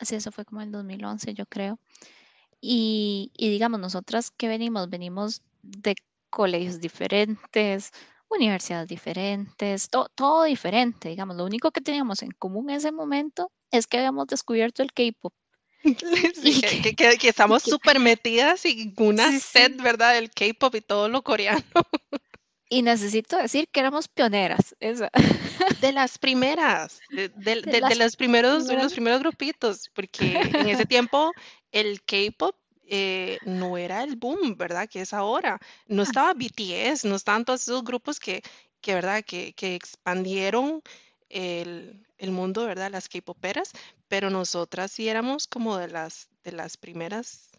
Sí, 0.00 0.14
eso 0.14 0.30
fue 0.30 0.44
como 0.44 0.60
el 0.60 0.70
2011, 0.70 1.32
yo 1.34 1.46
creo. 1.46 1.78
Y, 2.60 3.32
y 3.36 3.50
digamos, 3.50 3.80
nosotras 3.80 4.30
que 4.30 4.48
venimos, 4.48 4.88
venimos 4.90 5.42
de 5.62 5.94
colegios 6.30 6.80
diferentes, 6.80 7.90
universidades 8.28 8.88
diferentes, 8.88 9.88
to- 9.88 10.08
todo 10.14 10.44
diferente, 10.44 11.08
digamos. 11.08 11.36
Lo 11.36 11.44
único 11.44 11.70
que 11.70 11.80
teníamos 11.80 12.22
en 12.22 12.30
común 12.32 12.70
en 12.70 12.76
ese 12.76 12.92
momento 12.92 13.50
es 13.70 13.86
que 13.86 13.98
habíamos 13.98 14.26
descubierto 14.26 14.82
el 14.82 14.92
K-pop 14.92 15.32
Sí, 16.34 16.60
que, 16.60 17.28
estamos 17.28 17.62
súper 17.62 17.98
metidas 18.00 18.64
y 18.66 18.92
una 18.98 19.32
sí, 19.32 19.40
sed, 19.40 19.72
sí. 19.72 19.80
¿verdad? 19.80 20.14
Del 20.14 20.30
K-pop 20.30 20.74
y 20.76 20.80
todo 20.80 21.08
lo 21.08 21.22
coreano. 21.22 21.62
Y 22.68 22.82
necesito 22.82 23.36
decir 23.36 23.68
que 23.68 23.80
éramos 23.80 24.08
pioneras, 24.08 24.74
esa, 24.80 25.10
De 25.80 25.92
las 25.92 26.18
primeras, 26.18 27.04
de, 27.08 27.28
de- 27.30 27.62
de 27.62 27.78
de- 27.80 27.82
de 27.82 27.94
las 27.94 27.96
los 27.96 28.16
primeros, 28.16 28.66
primeras. 28.66 28.82
los 28.82 28.92
primeros 28.94 29.20
grupitos, 29.20 29.88
porque 29.90 30.48
en 30.52 30.68
ese 30.68 30.86
tiempo 30.86 31.34
el 31.72 32.02
K-pop 32.02 32.56
eh, 32.88 33.40
no 33.44 33.76
era 33.78 34.02
el 34.04 34.16
boom, 34.16 34.56
¿verdad? 34.56 34.88
Que 34.88 35.00
es 35.02 35.12
ahora. 35.12 35.58
No 35.88 36.02
estaba 36.02 36.34
BTS, 36.34 37.06
no 37.08 37.16
estaban 37.16 37.44
todos 37.44 37.62
esos 37.62 37.84
grupos 37.84 38.20
que, 38.20 38.42
que 38.80 38.94
¿verdad? 38.94 39.24
Que, 39.24 39.52
que 39.54 39.74
expandieron 39.74 40.82
el, 41.28 42.05
el 42.18 42.32
mundo, 42.32 42.66
¿verdad? 42.66 42.90
Las 42.90 43.08
K-poperas, 43.08 43.72
pero 44.08 44.30
nosotras 44.30 44.92
sí 44.92 45.08
éramos 45.08 45.46
como 45.46 45.76
de 45.78 45.88
las, 45.88 46.28
de 46.44 46.52
las 46.52 46.76
primeras 46.76 47.50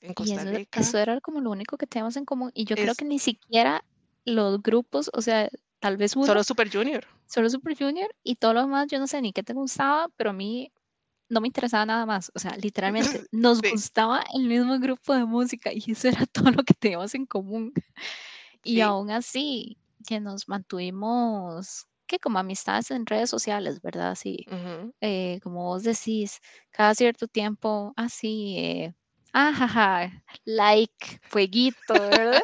en 0.00 0.14
Costa 0.14 0.44
eso, 0.44 0.46
Rica. 0.46 0.80
eso 0.80 0.98
era 0.98 1.20
como 1.20 1.40
lo 1.40 1.50
único 1.50 1.76
que 1.78 1.86
teníamos 1.86 2.16
en 2.16 2.24
común. 2.24 2.50
Y 2.54 2.64
yo 2.64 2.78
creo 2.78 2.94
que 2.94 3.04
ni 3.04 3.18
siquiera 3.18 3.84
los 4.24 4.62
grupos, 4.62 5.10
o 5.14 5.22
sea, 5.22 5.48
tal 5.80 5.96
vez 5.96 6.16
solo 6.20 6.42
uno, 6.42 6.42
Super 6.42 6.70
Junior. 6.70 7.04
solo 7.26 7.50
Super 7.50 7.76
Junior 7.78 8.14
y 8.22 8.36
todo 8.36 8.54
lo 8.54 8.62
demás, 8.62 8.88
yo 8.88 8.98
no 8.98 9.06
sé 9.06 9.20
ni 9.22 9.32
qué 9.32 9.42
te 9.42 9.54
gustaba, 9.54 10.08
pero 10.16 10.30
a 10.30 10.32
mí 10.32 10.72
no 11.30 11.40
me 11.42 11.48
interesaba 11.48 11.86
nada 11.86 12.06
más. 12.06 12.32
O 12.34 12.40
sea, 12.40 12.56
literalmente 12.58 13.24
nos 13.32 13.62
Sí, 13.62 13.68
gustaba 13.68 14.24
el 14.34 14.48
mismo 14.48 14.78
grupo 14.80 15.14
de 15.14 15.26
música 15.26 15.72
y 15.74 15.84
eso 15.92 16.08
era 16.08 16.26
todo 16.26 16.50
lo 16.52 16.64
que 16.64 16.74
teníamos 16.74 17.14
en 17.16 17.26
común. 17.26 17.72
Y 18.64 18.80
sí. 18.80 18.82
aún 18.82 19.10
así, 19.10 19.78
que 20.06 20.20
nos 20.20 20.48
mantuvimos, 20.48 21.86
que 22.12 22.18
como 22.20 22.38
amistades 22.38 22.90
en 22.92 23.06
redes 23.06 23.30
sociales, 23.30 23.80
¿verdad? 23.82 24.14
Sí, 24.16 24.50
eh, 25.00 25.40
como 25.42 25.64
vos 25.66 25.82
decís, 25.84 26.40
cada 26.70 26.94
cierto 26.94 27.28
tiempo, 27.28 27.92
así, 27.96 28.56
eh, 28.58 28.94
ajaja, 29.32 30.24
like, 30.44 31.20
fueguito, 31.28 31.94
¿verdad? 32.00 32.42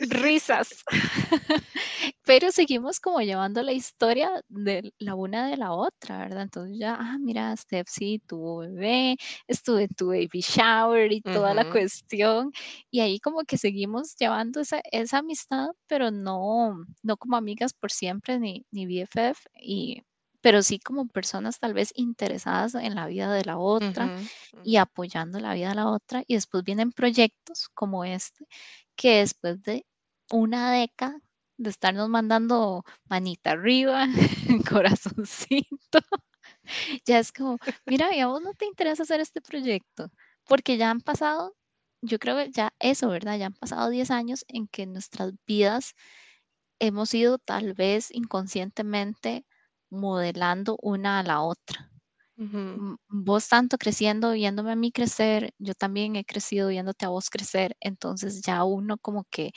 Risas. 0.00 0.82
Pero 2.24 2.50
seguimos 2.52 3.00
como 3.00 3.20
llevando 3.20 3.62
la 3.62 3.72
historia 3.72 4.30
de 4.48 4.92
la 4.98 5.14
una 5.14 5.48
de 5.48 5.56
la 5.56 5.72
otra, 5.72 6.18
¿verdad? 6.18 6.42
Entonces 6.42 6.78
ya, 6.78 6.96
ah, 6.98 7.18
mira, 7.20 7.56
Steph 7.56 7.88
sí 7.88 8.20
tuvo 8.26 8.58
bebé, 8.58 9.16
estuve 9.46 9.84
en 9.84 9.94
tu 9.94 10.08
baby 10.08 10.40
shower 10.40 11.12
y 11.12 11.22
toda 11.22 11.54
la 11.54 11.64
cuestión. 11.64 12.52
Y 12.90 13.00
ahí 13.00 13.20
como 13.20 13.42
que 13.44 13.58
seguimos 13.58 14.16
llevando 14.16 14.60
esa, 14.60 14.80
esa 14.90 15.18
amistad, 15.18 15.68
pero 15.86 16.10
no, 16.10 16.84
no 17.02 17.16
como 17.16 17.36
amigas 17.36 17.72
por 17.74 17.90
siempre 17.92 18.38
ni, 18.38 18.64
ni 18.70 18.86
BFF, 18.86 19.46
y, 19.60 20.02
pero 20.40 20.62
sí 20.62 20.78
como 20.78 21.08
personas 21.08 21.58
tal 21.58 21.74
vez 21.74 21.92
interesadas 21.96 22.74
en 22.74 22.94
la 22.94 23.06
vida 23.06 23.32
de 23.32 23.44
la 23.44 23.58
otra 23.58 24.12
y 24.62 24.76
apoyando 24.76 25.40
la 25.40 25.54
vida 25.54 25.70
de 25.70 25.74
la 25.76 25.88
otra. 25.90 26.22
Y 26.26 26.34
después 26.34 26.64
vienen 26.64 26.92
proyectos 26.92 27.68
como 27.74 28.04
este, 28.04 28.46
que 28.96 29.18
después 29.18 29.62
de 29.62 29.86
una 30.32 30.72
década 30.72 31.20
de 31.58 31.70
estarnos 31.70 32.08
mandando 32.08 32.84
manita 33.06 33.52
arriba, 33.52 34.06
corazoncito, 34.70 36.00
ya 37.06 37.18
es 37.18 37.32
como, 37.32 37.58
mira, 37.86 38.14
¿y 38.14 38.20
a 38.20 38.28
vos 38.28 38.42
no 38.42 38.54
te 38.54 38.66
interesa 38.66 39.02
hacer 39.04 39.20
este 39.20 39.40
proyecto? 39.40 40.10
Porque 40.46 40.76
ya 40.76 40.90
han 40.90 41.00
pasado, 41.00 41.56
yo 42.02 42.18
creo 42.18 42.36
que 42.36 42.50
ya 42.52 42.72
eso, 42.80 43.08
¿verdad? 43.08 43.38
Ya 43.38 43.46
han 43.46 43.54
pasado 43.54 43.90
10 43.90 44.10
años 44.10 44.44
en 44.48 44.68
que 44.68 44.86
nuestras 44.86 45.32
vidas 45.46 45.94
hemos 46.80 47.14
ido 47.14 47.38
tal 47.38 47.74
vez 47.74 48.10
inconscientemente 48.12 49.46
modelando 49.90 50.78
una 50.82 51.20
a 51.20 51.22
la 51.24 51.42
otra. 51.42 51.90
Vos 53.08 53.48
tanto 53.48 53.78
creciendo, 53.78 54.32
viéndome 54.32 54.72
a 54.72 54.76
mí 54.76 54.90
crecer, 54.92 55.52
yo 55.58 55.74
también 55.74 56.16
he 56.16 56.24
crecido 56.24 56.68
viéndote 56.68 57.04
a 57.06 57.08
vos 57.10 57.30
crecer, 57.30 57.76
entonces 57.80 58.42
ya 58.42 58.64
uno 58.64 58.98
como 58.98 59.24
que 59.30 59.52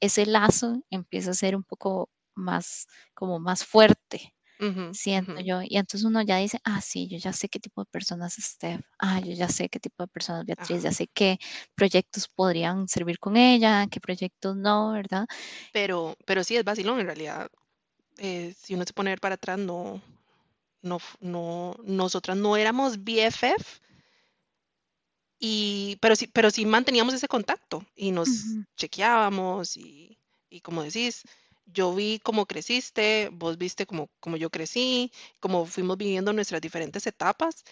ese 0.00 0.26
lazo 0.26 0.82
empieza 0.90 1.30
a 1.30 1.34
ser 1.34 1.54
un 1.56 1.64
poco 1.64 2.10
más, 2.34 2.86
como 3.14 3.38
más 3.40 3.64
fuerte, 3.64 4.34
Ujú, 4.64 4.86
siento 4.90 5.32
ujú. 5.32 5.44
yo. 5.44 5.62
Y 5.62 5.76
entonces 5.78 6.04
uno 6.06 6.22
ya 6.22 6.38
dice, 6.38 6.58
ah, 6.64 6.80
sí, 6.82 7.08
yo 7.10 7.18
ya 7.18 7.32
sé 7.32 7.48
qué 7.48 7.60
tipo 7.60 7.82
de 7.82 7.86
personas 7.90 8.38
es 8.38 8.46
Steph, 8.46 8.82
ah, 9.00 9.20
yo 9.20 9.32
ya 9.34 9.48
sé 9.48 9.68
qué 9.68 9.80
tipo 9.80 10.02
de 10.04 10.08
personas 10.08 10.42
es 10.42 10.46
Beatriz, 10.48 10.82
Ajá. 10.82 10.84
ya 10.84 10.92
sé 10.92 11.08
qué 11.14 11.38
proyectos 11.76 12.28
podrían 12.28 12.88
servir 12.88 13.18
con 13.20 13.36
ella, 13.36 13.86
qué 13.90 14.00
proyectos 14.00 14.56
no, 14.56 14.92
¿verdad? 14.92 15.26
Pero 15.72 16.16
pero 16.26 16.44
sí 16.44 16.56
es 16.56 16.64
vacilón 16.64 17.00
en 17.00 17.06
realidad, 17.06 17.48
eh, 18.18 18.54
si 18.58 18.74
uno 18.74 18.84
se 18.86 18.92
pone 18.94 19.16
para 19.18 19.36
atrás, 19.36 19.58
no 19.58 20.02
no 20.82 20.98
no 21.20 21.76
nosotras 21.84 22.36
no 22.36 22.56
éramos 22.56 23.02
BFF 23.04 23.80
y 25.38 25.96
pero 26.00 26.14
sí 26.16 26.26
pero 26.28 26.50
sí 26.50 26.64
manteníamos 26.66 27.14
ese 27.14 27.28
contacto 27.28 27.84
y 27.96 28.10
nos 28.12 28.28
chequeábamos 28.76 29.76
y 29.76 30.18
y 30.52 30.60
como 30.60 30.82
decís, 30.82 31.22
yo 31.64 31.94
vi 31.94 32.20
cómo 32.22 32.46
creciste, 32.46 33.30
vos 33.32 33.56
viste 33.56 33.86
cómo 33.86 34.10
cómo 34.20 34.36
yo 34.36 34.50
crecí, 34.50 35.10
cómo 35.40 35.64
fuimos 35.66 35.96
viviendo 35.96 36.32
nuestras 36.32 36.60
diferentes 36.60 37.06
etapas, 37.06 37.64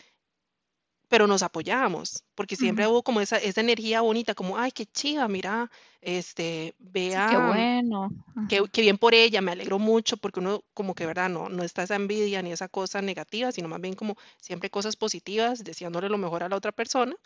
pero 1.10 1.26
nos 1.28 1.42
apoyábamos, 1.44 2.24
porque 2.36 2.56
siempre 2.56 2.86
ujú. 2.86 2.88
hubo 2.88 3.04
como 3.04 3.20
esa 3.22 3.38
esa 3.38 3.62
energía 3.62 4.02
bonita, 4.02 4.34
como: 4.36 4.58
"Ay, 4.58 4.72
qué 4.72 4.86
chiva, 4.86 5.28
mira, 5.28 5.70
este, 6.02 6.74
Sí, 7.08 7.22
qué 7.26 7.36
vea 7.36 7.38
bueno. 7.38 8.10
Qué 8.48 8.62
qué 8.72 8.82
bien 8.82 8.98
por 8.98 9.14
ella, 9.14 9.40
me 9.42 9.52
alegro 9.52 9.78
mucho, 9.78 10.16
porque 10.18 10.40
uno 10.40 10.64
como 10.74 10.94
que, 10.94 11.06
¿verdad? 11.06 11.28
No 11.30 11.48
no 11.48 11.62
está 11.64 11.84
esa 11.84 11.96
envidia 11.96 12.42
ni 12.42 12.52
esa 12.52 12.68
cosa 12.68 13.00
negativa, 13.02 13.52
sino 13.52 13.68
más 13.68 13.80
bien 13.80 13.94
como 13.94 14.16
siempre 14.40 14.70
cosas 14.70 14.96
positivas, 14.96 15.64
deseándole 15.64 16.08
lo 16.10 16.18
mejor 16.18 16.42
a 16.42 16.48
la 16.50 16.56
otra 16.56 16.72
persona. 16.72 17.16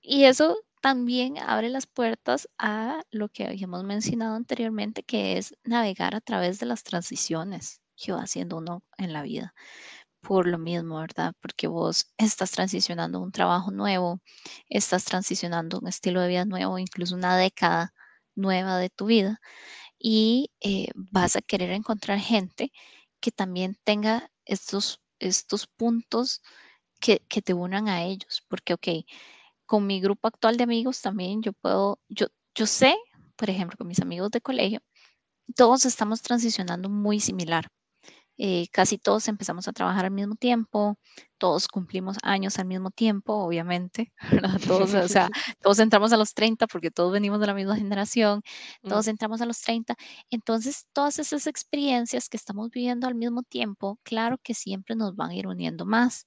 Y 0.00 0.24
eso 0.24 0.58
también 0.80 1.38
abre 1.38 1.68
las 1.68 1.86
puertas 1.86 2.48
a 2.58 3.02
lo 3.10 3.28
que 3.28 3.44
habíamos 3.46 3.84
mencionado 3.84 4.34
anteriormente, 4.36 5.02
que 5.04 5.38
es 5.38 5.56
navegar 5.64 6.14
a 6.14 6.20
través 6.20 6.58
de 6.60 6.66
las 6.66 6.82
transiciones 6.84 7.80
que 7.96 8.12
va 8.12 8.22
haciendo 8.22 8.56
uno 8.58 8.84
en 8.96 9.12
la 9.12 9.22
vida. 9.22 9.54
Por 10.22 10.46
lo 10.48 10.58
mismo, 10.58 10.98
¿verdad? 11.00 11.32
Porque 11.40 11.68
vos 11.68 12.12
estás 12.18 12.50
transicionando 12.50 13.20
un 13.20 13.32
trabajo 13.32 13.70
nuevo, 13.70 14.20
estás 14.68 15.04
transicionando 15.04 15.78
un 15.78 15.88
estilo 15.88 16.20
de 16.20 16.28
vida 16.28 16.44
nuevo, 16.44 16.78
incluso 16.78 17.14
una 17.14 17.36
década 17.36 17.94
nueva 18.34 18.78
de 18.78 18.90
tu 18.90 19.06
vida, 19.06 19.40
y 19.98 20.50
eh, 20.60 20.88
vas 20.94 21.36
a 21.36 21.42
querer 21.42 21.70
encontrar 21.72 22.18
gente 22.20 22.72
que 23.20 23.32
también 23.32 23.78
tenga 23.84 24.30
estos, 24.46 25.00
estos 25.20 25.66
puntos 25.68 26.42
que, 27.00 27.20
que 27.28 27.42
te 27.42 27.54
unan 27.54 27.88
a 27.88 28.04
ellos. 28.04 28.42
Porque, 28.48 28.74
ok, 28.74 28.88
con 29.66 29.86
mi 29.86 30.00
grupo 30.00 30.28
actual 30.28 30.56
de 30.58 30.64
amigos 30.64 31.02
también 31.02 31.42
yo 31.42 31.52
puedo, 31.54 32.00
yo, 32.08 32.28
yo 32.54 32.66
sé, 32.66 32.96
por 33.36 33.50
ejemplo, 33.50 33.76
con 33.78 33.88
mis 33.88 34.00
amigos 34.00 34.30
de 34.32 34.40
colegio, 34.42 34.80
todos 35.56 35.86
estamos 35.86 36.22
transicionando 36.22 36.88
muy 36.90 37.20
similar. 37.20 37.68
Eh, 38.38 38.68
casi 38.72 38.98
todos 38.98 39.26
empezamos 39.28 39.66
a 39.68 39.72
trabajar 39.72 40.04
al 40.04 40.12
mismo 40.12 40.36
tiempo, 40.36 40.96
todos 41.38 41.66
cumplimos 41.68 42.16
años 42.22 42.58
al 42.58 42.66
mismo 42.66 42.90
tiempo, 42.90 43.34
obviamente, 43.34 44.12
¿verdad? 44.30 44.60
Todos, 44.64 44.94
o 44.94 45.08
sea, 45.08 45.28
todos 45.60 45.78
entramos 45.80 46.12
a 46.12 46.16
los 46.16 46.34
30 46.34 46.66
porque 46.68 46.90
todos 46.90 47.12
venimos 47.12 47.40
de 47.40 47.46
la 47.48 47.54
misma 47.54 47.76
generación, 47.76 48.42
Mm, 48.82 48.88
todos 48.88 49.08
entramos 49.08 49.40
a 49.40 49.46
los 49.46 49.60
30. 49.60 49.94
Entonces, 50.30 50.86
todas 50.92 51.18
esas 51.18 51.46
experiencias 51.46 52.28
que 52.28 52.36
estamos 52.36 52.70
viviendo 52.70 53.06
al 53.06 53.14
mismo 53.14 53.42
tiempo, 53.42 53.98
claro 54.02 54.38
que 54.42 54.54
siempre 54.54 54.96
nos 54.96 55.16
van 55.16 55.30
a 55.30 55.34
ir 55.34 55.46
uniendo 55.46 55.86
más. 55.86 56.26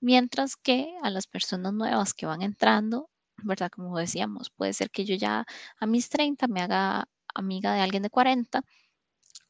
Mientras 0.00 0.56
que 0.56 0.94
a 1.02 1.10
las 1.10 1.26
personas 1.26 1.72
nuevas 1.74 2.14
que 2.14 2.26
van 2.26 2.42
entrando, 2.42 3.10
¿verdad? 3.44 3.70
Como 3.70 3.98
decíamos, 3.98 4.50
puede 4.50 4.72
ser 4.72 4.90
que 4.90 5.04
yo 5.04 5.16
ya 5.16 5.44
a 5.80 5.86
mis 5.86 6.08
30 6.08 6.48
me 6.48 6.60
haga 6.62 7.06
amiga 7.34 7.74
de 7.74 7.80
alguien 7.80 8.02
de 8.02 8.10
40. 8.10 8.62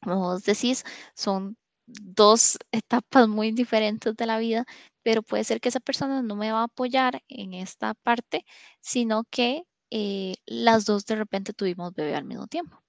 Como 0.02 0.20
vos 0.20 0.44
decís, 0.44 0.84
son 1.14 1.56
dos 1.86 2.58
etapas 2.72 3.28
muy 3.28 3.52
diferentes 3.52 4.16
de 4.16 4.26
la 4.26 4.38
vida, 4.38 4.64
pero 5.02 5.22
puede 5.22 5.44
ser 5.44 5.60
que 5.60 5.68
esa 5.70 5.80
persona 5.80 6.22
no 6.22 6.36
me 6.36 6.52
va 6.52 6.60
a 6.60 6.64
apoyar 6.64 7.22
en 7.28 7.54
esta 7.54 7.94
parte, 7.94 8.44
sino 8.80 9.24
que 9.30 9.64
eh, 9.90 10.34
las 10.46 10.84
dos 10.86 11.06
de 11.06 11.16
repente 11.16 11.52
tuvimos 11.52 11.94
bebé 11.94 12.14
al 12.16 12.24
mismo 12.24 12.46
tiempo. 12.48 12.82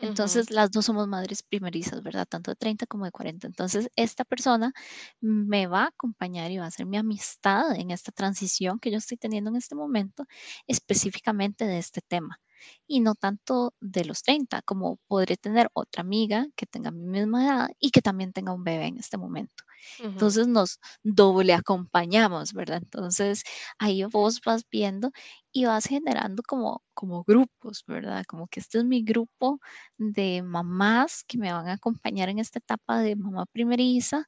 Entonces, 0.00 0.50
las 0.50 0.70
2 0.70 0.84
somos 0.86 1.08
madres 1.08 1.42
primerizas, 1.42 2.02
¿verdad? 2.02 2.26
Tanto 2.28 2.50
de 2.50 2.56
30 2.56 2.86
como 2.86 3.04
de 3.06 3.12
40. 3.12 3.46
Entonces, 3.46 3.88
esta 3.96 4.24
persona 4.24 4.72
me 5.20 5.66
va 5.66 5.84
a 5.84 5.88
acompañar 5.88 6.50
y 6.50 6.58
va 6.58 6.66
a 6.66 6.70
ser 6.70 6.86
mi 6.86 6.96
amistad 6.98 7.74
en 7.76 7.90
esta 7.90 8.12
transición 8.12 8.78
que 8.78 8.90
yo 8.90 8.98
estoy 8.98 9.16
teniendo 9.18 9.50
en 9.50 9.56
este 9.56 9.74
momento, 9.74 10.24
específicamente 10.66 11.66
de 11.66 11.78
este 11.78 12.00
tema. 12.02 12.40
Y 12.86 13.00
no 13.00 13.14
tanto 13.14 13.74
de 13.80 14.04
los 14.04 14.22
30, 14.22 14.62
como 14.62 14.98
podré 15.08 15.36
tener 15.36 15.68
otra 15.74 16.02
amiga 16.02 16.46
que 16.56 16.66
tenga 16.66 16.90
mi 16.90 17.04
misma 17.06 17.44
edad 17.44 17.68
y 17.78 17.90
que 17.90 18.02
también 18.02 18.32
tenga 18.32 18.52
un 18.52 18.64
bebé 18.64 18.86
en 18.86 18.98
este 18.98 19.18
momento. 19.18 19.64
ujú, 19.98 20.30
Entonces 20.30 20.48
nos 20.48 20.78
doble 21.02 21.52
acompañamos, 21.54 22.52
¿verdad? 22.52 22.78
Entonces 22.82 23.42
ahí 23.78 24.04
vos 24.04 24.40
vas 24.44 24.62
viendo 24.70 25.10
y 25.52 25.64
vas 25.66 25.86
generando 25.86 26.42
como, 26.46 26.82
como 26.94 27.22
grupos, 27.24 27.84
¿verdad? 27.86 28.24
Como 28.26 28.48
que 28.48 28.60
este 28.60 28.78
es 28.78 28.84
mi 28.84 29.02
grupo 29.02 29.60
de 29.98 30.42
mamás 30.42 31.22
que 31.26 31.38
me 31.38 31.52
van 31.52 31.68
a 31.68 31.74
acompañar 31.74 32.28
en 32.28 32.38
esta 32.38 32.58
etapa 32.58 33.00
de 33.00 33.16
mamá 33.16 33.46
primeriza. 33.46 34.24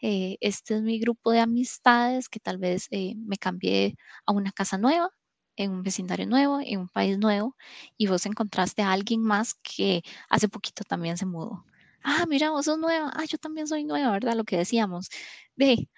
eh, 0.00 0.36
este 0.40 0.76
es 0.76 0.82
mi 0.82 0.98
grupo 1.00 1.30
de 1.32 1.40
amistades 1.40 2.28
que 2.28 2.40
tal 2.40 2.58
vez 2.58 2.86
eh, 2.90 3.14
me 3.16 3.36
cambié 3.36 3.96
a 4.26 4.32
una 4.32 4.52
casa 4.52 4.78
nueva 4.78 5.10
en 5.56 5.70
un 5.72 5.82
vecindario 5.82 6.26
nuevo, 6.26 6.60
en 6.60 6.80
un 6.80 6.88
país 6.88 7.18
nuevo, 7.18 7.56
y 7.96 8.06
vos 8.08 8.26
encontraste 8.26 8.82
a 8.82 8.92
alguien 8.92 9.22
más 9.22 9.54
que 9.54 10.02
hace 10.28 10.48
poquito 10.48 10.84
también 10.84 11.16
se 11.18 11.26
mudó. 11.26 11.64
Ah, 12.04 12.26
mira, 12.28 12.50
vos 12.50 12.64
sos 12.66 12.78
nueva. 12.78 13.10
Ah, 13.14 13.24
yo 13.24 13.38
también 13.38 13.66
soy 13.66 13.84
nueva, 13.84 14.10
¿verdad? 14.12 14.34
Lo 14.34 14.44
que 14.44 14.56
decíamos. 14.56 15.08
Ve, 15.56 15.88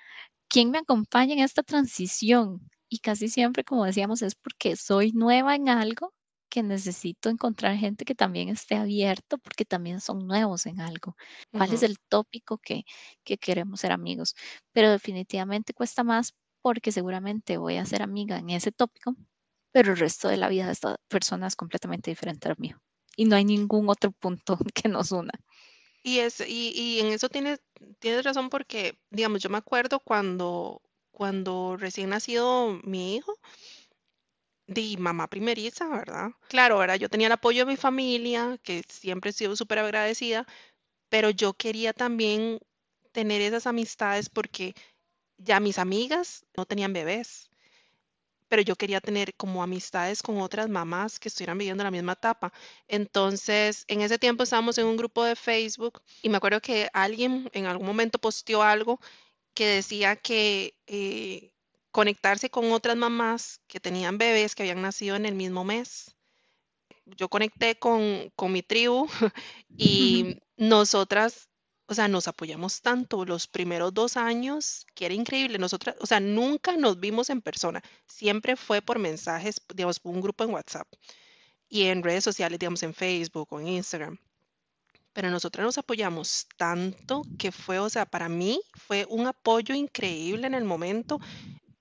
¿quién 0.49 0.71
me 0.71 0.79
acompaña 0.79 1.35
en 1.35 1.41
esta 1.41 1.63
transición? 1.63 2.71
Y 2.89 2.99
casi 3.01 3.29
siempre, 3.29 3.65
como 3.65 3.85
decíamos, 3.87 4.23
es 4.23 4.35
porque 4.37 4.77
soy 4.77 5.13
nueva 5.13 5.55
en 5.57 5.69
algo 5.71 6.15
que 6.51 6.63
necesito 6.63 7.31
encontrar 7.31 7.77
gente 7.77 8.05
que 8.05 8.15
también 8.17 8.49
esté 8.51 8.77
abierto 8.77 9.39
porque 9.39 9.65
también 9.67 10.01
son 10.01 10.27
nuevos 10.27 10.67
en 10.67 10.81
algo. 10.81 11.17
¿Cuál 11.53 11.73
es 11.75 11.83
ujú, 11.83 11.85
el 11.85 11.99
tópico 12.09 12.59
que, 12.59 12.85
que 13.25 13.39
queremos 13.39 13.81
ser 13.81 13.93
amigos? 13.93 14.35
Pero 14.73 14.91
definitivamente 14.91 15.75
cuesta 15.75 16.05
más 16.05 16.35
porque 16.63 16.93
seguramente 16.93 17.59
voy 17.59 17.77
a 17.77 17.87
ser 17.87 18.03
amiga 18.03 18.39
en 18.39 18.51
ese 18.51 18.73
tópico, 18.73 19.17
pero 19.75 19.93
el 19.93 19.99
resto 19.99 20.29
de 20.29 20.37
la 20.37 20.49
vida 20.49 20.67
de 20.67 20.73
esta 20.73 20.97
persona 21.09 21.49
es 21.49 21.57
completamente 21.57 22.11
diferente 22.11 22.49
al 22.49 22.55
mío. 22.59 22.81
Y 23.17 23.25
no 23.25 23.35
hay 23.35 23.45
ningún 23.45 23.89
otro 23.89 24.13
punto 24.13 24.57
que 24.75 24.89
nos 24.89 25.11
una. 25.11 25.33
Y 26.03 26.21
es 26.21 26.41
y 26.41 26.73
y 26.75 27.01
en 27.01 27.09
eso 27.09 27.29
tienes 27.29 27.61
tienes 27.99 28.25
razón 28.25 28.51
porque, 28.51 28.99
digamos, 29.11 29.43
yo 29.43 29.51
me 29.51 29.59
acuerdo 29.59 29.99
cuando 29.99 30.81
cuando 31.11 31.77
recién 31.77 32.11
nacido 32.11 32.79
mi 32.85 33.17
hijo, 33.17 33.39
di 34.67 34.97
mamá 34.97 35.29
primeriza, 35.29 35.89
¿verdad? 35.89 36.31
Claro, 36.49 36.79
¿verdad? 36.79 36.97
Yo 36.97 37.09
tenía 37.09 37.27
el 37.29 37.33
apoyo 37.33 37.65
de 37.65 37.73
mi 37.73 37.77
familia, 37.77 38.59
que 38.63 38.83
siempre 38.89 39.31
he 39.31 39.33
sido 39.33 39.57
súper 39.57 39.79
agradecida 39.79 40.47
pero 41.15 41.31
yo 41.31 41.55
quería 41.55 41.93
también 41.93 42.59
tener 43.13 43.41
esas 43.41 43.69
amistades 43.69 44.29
porque 44.29 44.75
ya 45.39 45.61
mis 45.61 45.79
amigas 45.79 46.45
no 46.57 46.67
tenían 46.67 46.93
bebés, 46.93 47.51
pero 48.55 48.63
yo 48.63 48.77
quería 48.77 49.01
tener 49.01 49.35
como 49.35 49.65
amistades 49.65 50.23
con 50.23 50.41
otras 50.41 50.69
mamás 50.69 51.19
que 51.19 51.27
estuvieran 51.27 51.59
viviendo 51.59 51.83
la 51.83 51.91
misma 51.91 52.13
etapa. 52.13 52.53
Entonces, 52.87 53.85
en 53.89 54.01
ese 54.01 54.17
tiempo 54.17 54.45
estábamos 54.45 54.79
en 54.79 54.87
un 54.87 54.97
grupo 54.97 55.25
de 55.25 55.35
Facebook 55.35 56.01
y 56.23 56.29
me 56.29 56.37
acuerdo 56.37 56.61
que 56.61 56.89
alguien 56.93 57.51
en 57.53 57.67
algún 57.67 57.89
momento 57.89 58.21
posteó 58.21 58.63
algo 58.63 59.01
que 59.55 59.67
decía 59.67 60.15
que 60.15 60.77
eh, 60.87 61.51
conectarse 61.91 62.49
con 62.49 62.71
otras 62.71 62.97
mamás 62.97 63.61
que 63.67 63.81
tenían 63.81 64.19
bebés 64.19 64.55
que 64.55 64.63
habían 64.63 64.83
nacido 64.83 65.17
en 65.17 65.27
el 65.27 65.35
mismo 65.35 65.65
mes. 65.65 66.15
Yo 67.07 67.29
conecté 67.29 67.77
con, 67.77 68.31
con 68.37 68.53
mi 68.53 68.63
tribu 68.63 69.09
Y 69.77 70.37
nosotras, 70.57 71.49
o 71.87 71.95
sea, 71.95 72.09
nos 72.09 72.29
apoyamos 72.29 72.83
tanto 72.83 73.25
los 73.25 73.47
primeros 73.47 73.93
dos 73.95 74.17
años, 74.17 74.87
que 74.95 75.07
era 75.07 75.15
increíble. 75.15 75.59
Nosotras, 75.59 75.97
o 76.01 76.07
sea, 76.07 76.21
nunca 76.21 76.77
nos 76.77 77.01
vimos 77.01 77.31
en 77.31 77.43
persona, 77.43 77.83
siempre 78.07 78.57
fue 78.57 78.83
por 78.83 78.99
mensajes, 78.99 79.61
digamos, 79.75 80.01
un 80.05 80.21
grupo 80.21 80.45
en 80.45 80.51
WhatsApp 80.51 80.89
y 81.69 81.85
en 81.85 82.03
redes 82.03 82.25
sociales, 82.25 82.59
digamos, 82.59 82.83
en 82.85 82.95
Facebook 82.95 83.49
o 83.53 83.61
en 83.61 83.69
Instagram. 83.69 84.19
Pero 85.13 85.31
nosotras 85.31 85.65
nos 85.65 85.79
apoyamos 85.79 86.49
tanto 86.57 87.23
que 87.39 87.53
fue, 87.53 87.79
o 87.79 87.89
sea, 87.89 88.05
para 88.05 88.29
mí 88.29 88.61
fue 88.75 89.07
un 89.09 89.27
apoyo 89.29 89.75
increíble 89.75 90.47
en 90.49 90.55
el 90.55 90.65
momento 90.65 91.21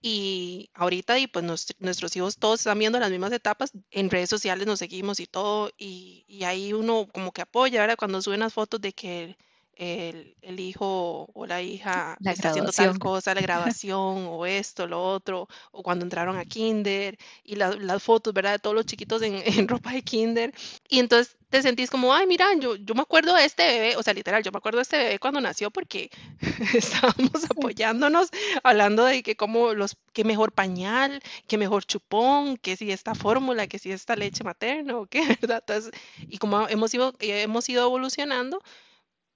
y 0.01 0.69
ahorita, 0.75 1.19
y 1.19 1.27
pues 1.27 1.45
nos- 1.45 1.75
nuestros 1.79 2.15
hijos 2.17 2.37
todos 2.37 2.61
están 2.61 2.79
viendo 2.79 2.99
las 2.99 3.11
mismas 3.11 3.31
etapas, 3.33 3.71
en 3.91 4.09
redes 4.09 4.29
sociales 4.29 4.67
nos 4.67 4.79
seguimos 4.79 5.19
y 5.19 5.27
todo, 5.27 5.71
y, 5.77 6.25
y 6.27 6.43
ahí 6.45 6.73
uno 6.73 7.07
como 7.13 7.31
que 7.31 7.41
apoya, 7.43 7.81
¿verdad? 7.81 7.97
Cuando 7.97 8.21
suben 8.21 8.41
las 8.41 8.53
fotos 8.53 8.81
de 8.81 8.93
que 8.93 9.37
el, 9.75 10.35
el 10.41 10.59
hijo 10.59 11.29
o 11.33 11.45
la 11.45 11.61
hija 11.61 12.19
La 12.19 12.31
está 12.31 12.47
haciendo 12.49 12.73
tal 12.73 12.95
cosa, 12.97 13.33
la 13.35 13.41
grabación 13.41 14.27
o 14.29 14.45
esto, 14.45 14.87
lo 14.87 15.03
otro, 15.03 15.47
o 15.71 15.83
cuando 15.83 16.05
entraron 16.05 16.37
a 16.37 16.45
kinder 16.45 17.17
y 17.43 17.55
la- 17.55 17.71
las 17.75 18.01
fotos, 18.03 18.33
¿verdad? 18.33 18.53
De 18.53 18.59
todos 18.59 18.75
los 18.75 18.85
chiquitos 18.85 19.21
en, 19.21 19.35
en 19.45 19.67
ropa 19.67 19.91
de 19.91 20.01
kinder. 20.03 20.53
Y 20.89 20.99
entonces 20.99 21.37
te 21.49 21.61
sentís 21.61 21.89
como, 21.89 22.13
ay, 22.13 22.25
mira, 22.27 22.47
yo, 22.59 22.75
yo 22.75 22.95
me 22.95 23.01
acuerdo 23.01 23.35
de 23.35 23.45
este 23.45 23.63
bebé, 23.67 23.95
o 23.97 24.03
sea, 24.03 24.13
literal, 24.13 24.43
yo 24.43 24.51
me 24.51 24.57
acuerdo 24.57 24.77
de 24.77 24.83
este 24.83 24.97
bebé 24.97 25.19
cuando 25.19 25.39
nació 25.41 25.69
porque 25.71 26.09
estábamos 26.73 27.43
apoyándonos, 27.49 28.29
hablando 28.63 29.05
de 29.05 29.23
que 29.23 29.35
como 29.35 29.73
los, 29.73 29.97
qué 30.13 30.23
mejor 30.23 30.51
pañal, 30.51 31.21
qué 31.47 31.57
mejor 31.57 31.85
chupón, 31.85 32.57
que 32.57 32.75
si 32.75 32.91
esta 32.91 33.15
fórmula, 33.15 33.67
que 33.67 33.79
si 33.79 33.91
esta 33.91 34.15
leche 34.15 34.43
materna 34.43 34.97
o 34.97 35.05
qué, 35.05 35.21
¿verdad? 35.41 35.63
Entonces, 35.67 35.91
y 36.29 36.37
como 36.37 36.67
hemos 36.69 36.93
ido, 36.93 37.13
hemos 37.19 37.69
ido 37.69 37.83
evolucionando, 37.85 38.61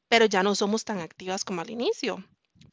pero 0.09 0.25
ya 0.25 0.43
no 0.43 0.55
somos 0.55 0.83
tan 0.85 0.99
activas 0.99 1.43
como 1.45 1.61
al 1.61 1.69
inicio. 1.69 2.23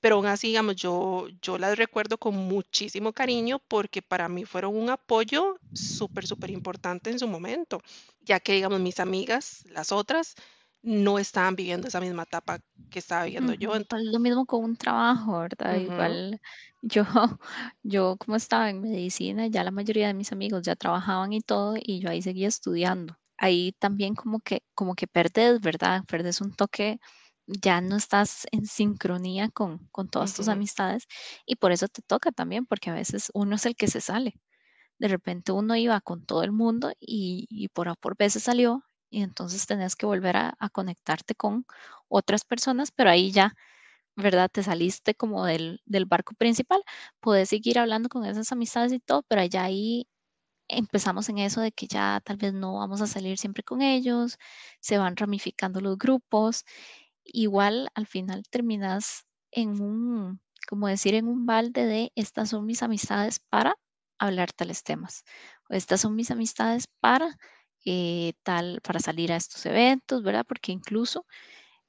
Pero 0.00 0.16
aún 0.16 0.26
así, 0.26 0.48
digamos, 0.48 0.76
yo, 0.76 1.28
yo 1.40 1.58
las 1.58 1.78
recuerdo 1.78 2.18
con 2.18 2.34
muchísimo 2.36 3.12
cariño 3.12 3.60
porque 3.68 4.02
para 4.02 4.28
mí 4.28 4.44
fueron 4.44 4.76
un 4.76 4.90
apoyo 4.90 5.56
súper, 5.72 6.26
súper 6.26 6.50
importante 6.50 7.10
en 7.10 7.18
su 7.18 7.26
momento, 7.28 7.80
ya 8.20 8.38
que, 8.40 8.52
digamos, 8.52 8.80
mis 8.80 9.00
amigas, 9.00 9.62
las 9.70 9.92
otras, 9.92 10.34
no 10.82 11.18
estaban 11.18 11.56
viviendo 11.56 11.88
esa 11.88 12.00
misma 12.00 12.24
etapa 12.24 12.60
que 12.90 12.98
estaba 12.98 13.24
viviendo 13.24 13.54
yo. 13.54 13.72
Ujú, 13.72 13.84
pues 13.88 14.02
lo 14.04 14.20
mismo 14.20 14.46
con 14.46 14.62
un 14.64 14.76
trabajo, 14.76 15.40
¿verdad? 15.40 15.76
Igual 15.78 16.40
yo, 16.82 17.02
yo 17.82 18.16
como 18.18 18.36
estaba 18.36 18.70
en 18.70 18.80
medicina, 18.80 19.48
ya 19.48 19.64
la 19.64 19.72
mayoría 19.72 20.06
de 20.06 20.14
mis 20.14 20.30
amigos 20.32 20.62
ya 20.62 20.76
trabajaban 20.76 21.32
y 21.32 21.40
todo, 21.40 21.74
y 21.76 22.00
yo 22.00 22.10
ahí 22.10 22.22
seguía 22.22 22.46
estudiando. 22.48 23.16
Ahí 23.36 23.72
también 23.80 24.14
como 24.14 24.38
que, 24.40 24.62
como 24.74 24.94
que 24.94 25.08
perdes, 25.08 25.60
¿verdad? 25.60 26.04
Perdes 26.06 26.40
un 26.40 26.54
toque, 26.54 27.00
ya 27.46 27.80
no 27.80 27.96
estás 27.96 28.46
en 28.52 28.66
sincronía 28.66 29.50
con, 29.50 29.88
con 29.92 30.08
todas 30.08 30.34
tus 30.34 30.48
amistades, 30.48 31.06
y 31.46 31.56
por 31.56 31.72
eso 31.72 31.88
te 31.88 32.02
toca 32.02 32.32
también, 32.32 32.66
porque 32.66 32.90
a 32.90 32.94
veces 32.94 33.30
uno 33.34 33.56
es 33.56 33.66
el 33.66 33.76
que 33.76 33.88
se 33.88 34.00
sale. 34.00 34.34
De 34.98 35.08
repente 35.08 35.52
uno 35.52 35.76
iba 35.76 36.00
con 36.00 36.24
todo 36.26 36.42
el 36.44 36.52
mundo 36.52 36.92
y, 37.00 37.46
y 37.50 37.68
por 37.68 37.88
A 37.88 37.94
por 37.96 38.16
se 38.30 38.40
salió, 38.40 38.84
y 39.10 39.22
entonces 39.22 39.66
tenés 39.66 39.96
que 39.96 40.06
volver 40.06 40.36
a 40.36 40.54
a 40.58 40.70
conectarte 40.70 41.34
con 41.34 41.66
otras 42.08 42.44
personas, 42.44 42.90
pero 42.92 43.10
ahí 43.10 43.32
ya 43.32 43.54
¿verdad? 44.16 44.50
Te 44.52 44.62
saliste 44.62 45.14
como 45.14 45.44
del, 45.46 45.80
del 45.86 46.06
barco 46.06 46.34
principal, 46.34 46.82
puedes 47.20 47.48
seguir 47.50 47.78
hablando 47.78 48.08
con 48.08 48.24
esas 48.24 48.52
amistades 48.52 48.92
y 48.92 49.00
todo, 49.00 49.22
pero 49.28 49.44
ya 49.44 49.64
ahí 49.64 50.06
empezamos 50.68 51.28
en 51.28 51.38
eso 51.38 51.60
de 51.60 51.72
que 51.72 51.86
ya 51.88 52.20
tal 52.24 52.36
vez 52.38 52.52
no 52.54 52.76
vamos 52.78 53.00
a 53.02 53.06
salir 53.06 53.38
siempre 53.38 53.62
con 53.64 53.82
ellos, 53.82 54.38
se 54.80 54.98
van 54.98 55.16
ramificando 55.16 55.80
los 55.80 55.98
grupos, 55.98 56.64
igual 57.24 57.88
al 57.94 58.06
final 58.06 58.44
terminas 58.50 59.26
en 59.52 59.80
un, 59.80 60.40
como 60.68 60.88
decir, 60.88 61.14
en 61.14 61.28
un 61.28 61.46
balde 61.46 61.86
de 61.86 62.12
estas 62.16 62.50
son 62.50 62.66
mis 62.66 62.82
amistades 62.82 63.40
para 63.50 63.76
hablar 64.18 64.52
tales 64.52 64.82
temas, 64.84 65.24
o 65.70 65.74
estas 65.74 66.00
son 66.02 66.14
mis 66.16 66.30
amistades 66.30 66.86
para 67.00 67.36
eh, 67.86 68.34
tal, 68.42 68.80
para 68.82 69.00
salir 69.00 69.32
a 69.32 69.36
estos 69.36 69.66
eventos, 69.66 70.22
¿verdad? 70.22 70.44
Porque 70.48 70.72
incluso 70.72 71.26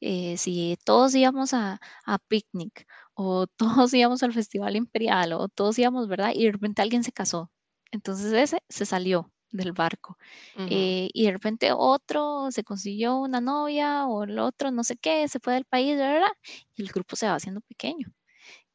eh, 0.01 0.37
si 0.37 0.77
todos 0.85 1.15
íbamos 1.15 1.53
a, 1.53 1.79
a 2.05 2.19
picnic 2.19 2.87
o 3.15 3.47
todos 3.57 3.93
íbamos 3.93 4.23
al 4.23 4.33
Festival 4.33 4.75
Imperial 4.75 5.33
o 5.33 5.47
todos 5.49 5.79
íbamos, 5.79 6.07
¿verdad? 6.07 6.31
Y 6.35 6.45
de 6.45 6.51
repente 6.53 6.81
alguien 6.81 7.03
se 7.03 7.11
casó. 7.11 7.51
Entonces 7.91 8.33
ese 8.33 8.59
se 8.69 8.85
salió 8.85 9.31
del 9.51 9.73
barco. 9.73 10.17
Eh, 10.65 11.09
y 11.13 11.25
de 11.25 11.31
repente 11.31 11.71
otro 11.73 12.51
se 12.51 12.63
consiguió 12.63 13.17
una 13.17 13.41
novia 13.41 14.07
o 14.07 14.23
el 14.23 14.39
otro 14.39 14.71
no 14.71 14.83
sé 14.83 14.97
qué, 14.97 15.27
se 15.27 15.39
fue 15.39 15.53
del 15.53 15.65
país, 15.65 15.97
¿verdad? 15.97 16.27
Y 16.75 16.83
el 16.83 16.89
grupo 16.89 17.15
se 17.15 17.27
va 17.27 17.35
haciendo 17.35 17.61
pequeño. 17.61 18.13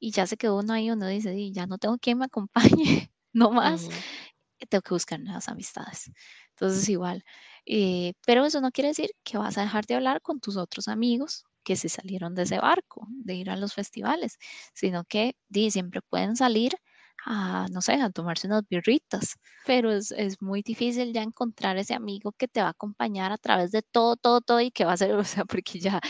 Y 0.00 0.12
ya 0.12 0.26
se 0.26 0.36
quedó 0.38 0.58
uno 0.58 0.72
ahí, 0.74 0.90
uno 0.90 1.06
dice, 1.08 1.30
"Di, 1.32 1.52
ya 1.52 1.66
no 1.66 1.78
tengo 1.78 1.98
quien 1.98 2.18
me 2.18 2.26
acompañe, 2.26 2.54
no 3.34 3.50
más 3.52 3.88
ujú. 3.88 4.04
tengo 4.68 4.82
que 4.82 4.94
buscar 4.94 5.20
nuevas 5.20 5.48
amistades. 5.48 6.10
Entonces, 6.50 6.88
igual, 6.88 7.24
eh, 7.66 8.12
pero 8.26 8.44
eso 8.44 8.60
no 8.60 8.70
quiere 8.72 8.88
decir 8.88 9.10
que 9.24 9.38
vas 9.38 9.56
a 9.58 9.62
dejar 9.62 9.86
de 9.86 9.94
hablar 9.94 10.20
con 10.22 10.40
tus 10.40 10.56
otros 10.56 10.88
amigos 10.88 11.44
que 11.64 11.76
se 11.76 11.88
salieron 11.88 12.34
de 12.34 12.42
ese 12.42 12.58
barco, 12.58 13.06
de 13.10 13.34
ir 13.34 13.50
a 13.50 13.56
los 13.56 13.74
festivales, 13.74 14.38
sino 14.74 15.04
que 15.04 15.36
di, 15.48 15.70
siempre 15.70 16.00
pueden 16.02 16.36
salir 16.36 16.72
a, 17.26 17.66
no 17.70 17.82
sé, 17.82 17.94
a 17.94 18.10
tomarse 18.10 18.46
unas 18.46 18.62
birritas, 18.68 19.36
pero 19.66 19.92
es, 19.92 20.10
es 20.12 20.40
muy 20.40 20.62
difícil 20.62 21.12
ya 21.12 21.22
encontrar 21.22 21.76
ese 21.76 21.94
amigo 21.94 22.32
que 22.32 22.48
te 22.48 22.60
va 22.60 22.68
a 22.68 22.70
acompañar 22.70 23.32
a 23.32 23.38
través 23.38 23.72
de 23.72 23.82
todo, 23.82 24.16
todo, 24.16 24.40
todo 24.40 24.60
y 24.60 24.70
que 24.70 24.84
va 24.84 24.92
a 24.92 24.96
ser, 24.96 25.12
o 25.14 25.24
sea, 25.24 25.44
porque 25.44 25.80
ya 25.80 26.00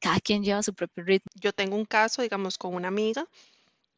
cada 0.00 0.20
quien 0.20 0.42
lleva 0.42 0.62
su 0.62 0.74
propio 0.74 1.04
ritmo. 1.04 1.30
Yo 1.40 1.52
tengo 1.52 1.76
un 1.76 1.84
caso, 1.84 2.22
digamos, 2.22 2.58
con 2.58 2.74
una 2.74 2.88
amiga 2.88 3.26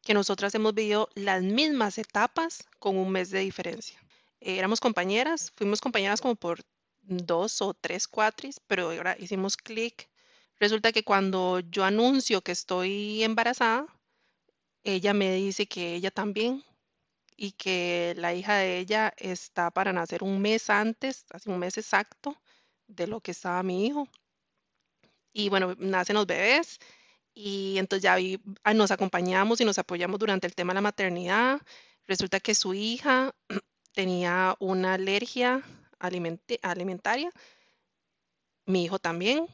que 0.02 0.14
nosotras 0.14 0.54
hemos 0.54 0.74
vivido 0.74 1.08
las 1.14 1.42
mismas 1.42 1.98
etapas 1.98 2.64
con 2.78 2.96
un 2.96 3.10
mes 3.10 3.30
de 3.30 3.40
diferencia. 3.40 4.00
Éramos 4.40 4.80
compañeras, 4.80 5.52
fuimos 5.56 5.80
compañeras 5.80 6.20
como 6.20 6.36
por 6.36 6.60
dos 7.02 7.60
o 7.62 7.74
tres 7.74 8.06
cuatris, 8.06 8.60
pero 8.66 8.90
ahora 8.90 9.16
hicimos 9.18 9.56
clic. 9.56 10.08
Resulta 10.58 10.92
que 10.92 11.02
cuando 11.02 11.60
yo 11.60 11.84
anuncio 11.84 12.42
que 12.42 12.52
estoy 12.52 13.22
embarazada, 13.24 13.86
ella 14.86 15.12
me 15.14 15.32
dice 15.34 15.66
que 15.66 15.96
ella 15.96 16.10
también 16.12 16.64
y 17.36 17.52
que 17.52 18.14
la 18.16 18.34
hija 18.34 18.56
de 18.56 18.78
ella 18.78 19.12
está 19.18 19.70
para 19.72 19.92
nacer 19.92 20.22
un 20.22 20.40
mes 20.40 20.70
antes, 20.70 21.26
así 21.30 21.50
un 21.50 21.58
mes 21.58 21.76
exacto 21.76 22.36
de 22.86 23.08
lo 23.08 23.20
que 23.20 23.32
estaba 23.32 23.62
mi 23.64 23.86
hijo. 23.86 24.08
Y 25.32 25.48
bueno, 25.48 25.74
nacen 25.78 26.14
los 26.14 26.26
bebés 26.26 26.78
y 27.34 27.78
entonces 27.78 28.04
ya 28.04 28.16
ah, 28.64 28.74
nos 28.74 28.90
acompañamos 28.92 29.60
y 29.60 29.64
nos 29.64 29.78
apoyamos 29.78 30.20
durante 30.20 30.46
el 30.46 30.54
tema 30.54 30.72
de 30.72 30.76
la 30.76 30.82
maternidad. 30.82 31.60
Resulta 32.06 32.40
que 32.40 32.54
su 32.54 32.72
hija 32.74 33.34
tenía 33.92 34.56
una 34.60 34.94
alergia 34.94 35.62
alimentaria, 35.98 37.30
mi 38.66 38.84
hijo 38.84 38.98
también. 39.00 39.46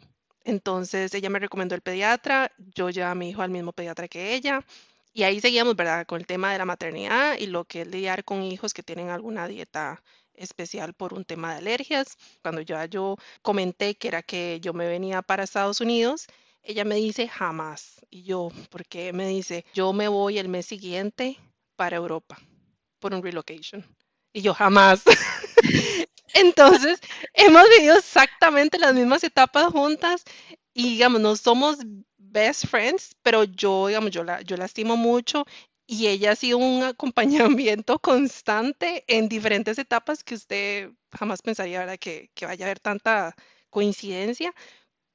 Entonces 0.44 1.14
ella 1.14 1.30
me 1.30 1.38
recomendó 1.38 1.74
el 1.74 1.82
pediatra, 1.82 2.52
yo 2.58 2.90
llevé 2.90 3.06
a 3.06 3.14
mi 3.14 3.30
hijo 3.30 3.42
al 3.42 3.50
mismo 3.50 3.72
pediatra 3.72 4.08
que 4.08 4.34
ella. 4.34 4.64
Y 5.12 5.24
ahí 5.24 5.40
seguíamos, 5.40 5.76
¿verdad? 5.76 6.06
Con 6.06 6.20
el 6.20 6.26
tema 6.26 6.52
de 6.52 6.58
la 6.58 6.64
maternidad 6.64 7.36
y 7.38 7.46
lo 7.46 7.64
que 7.64 7.82
es 7.82 7.88
lidiar 7.88 8.24
con 8.24 8.42
hijos 8.42 8.72
que 8.72 8.82
tienen 8.82 9.10
alguna 9.10 9.46
dieta 9.46 10.02
especial 10.34 10.94
por 10.94 11.12
un 11.14 11.24
tema 11.24 11.52
de 11.52 11.58
alergias. 11.58 12.16
Cuando 12.42 12.62
ya 12.62 12.86
yo 12.86 13.16
comenté 13.42 13.94
que 13.94 14.08
era 14.08 14.22
que 14.22 14.58
yo 14.60 14.72
me 14.72 14.88
venía 14.88 15.20
para 15.22 15.44
Estados 15.44 15.80
Unidos, 15.80 16.26
ella 16.62 16.84
me 16.84 16.96
dice 16.96 17.28
jamás. 17.28 18.00
Y 18.10 18.22
yo, 18.22 18.48
¿por 18.70 18.86
qué? 18.86 19.12
Me 19.12 19.28
dice, 19.28 19.64
yo 19.74 19.92
me 19.92 20.08
voy 20.08 20.38
el 20.38 20.48
mes 20.48 20.66
siguiente 20.66 21.38
para 21.76 21.96
Europa 21.96 22.38
por 22.98 23.12
un 23.12 23.22
relocation. 23.22 23.84
Y 24.32 24.40
yo 24.40 24.54
jamás. 24.54 25.02
Entonces, 26.34 27.00
hemos 27.34 27.68
vivido 27.76 27.98
exactamente 27.98 28.78
las 28.78 28.94
mismas 28.94 29.22
etapas 29.24 29.66
juntas 29.66 30.24
y, 30.72 30.90
digamos, 30.90 31.20
no 31.20 31.36
somos 31.36 31.76
best 32.32 32.66
friends, 32.66 33.14
pero 33.22 33.44
yo, 33.44 33.88
digamos, 33.88 34.10
yo 34.10 34.24
la, 34.24 34.40
yo 34.42 34.56
la 34.56 34.64
estimo 34.66 34.96
mucho 34.96 35.44
y 35.86 36.06
ella 36.08 36.32
ha 36.32 36.36
sido 36.36 36.58
un 36.58 36.82
acompañamiento 36.84 37.98
constante 37.98 39.04
en 39.08 39.28
diferentes 39.28 39.78
etapas 39.78 40.24
que 40.24 40.34
usted 40.34 40.90
jamás 41.12 41.42
pensaría, 41.42 41.80
¿verdad? 41.80 41.98
Que, 41.98 42.30
que 42.34 42.46
vaya 42.46 42.64
a 42.66 42.68
haber 42.68 42.80
tanta 42.80 43.34
coincidencia. 43.70 44.52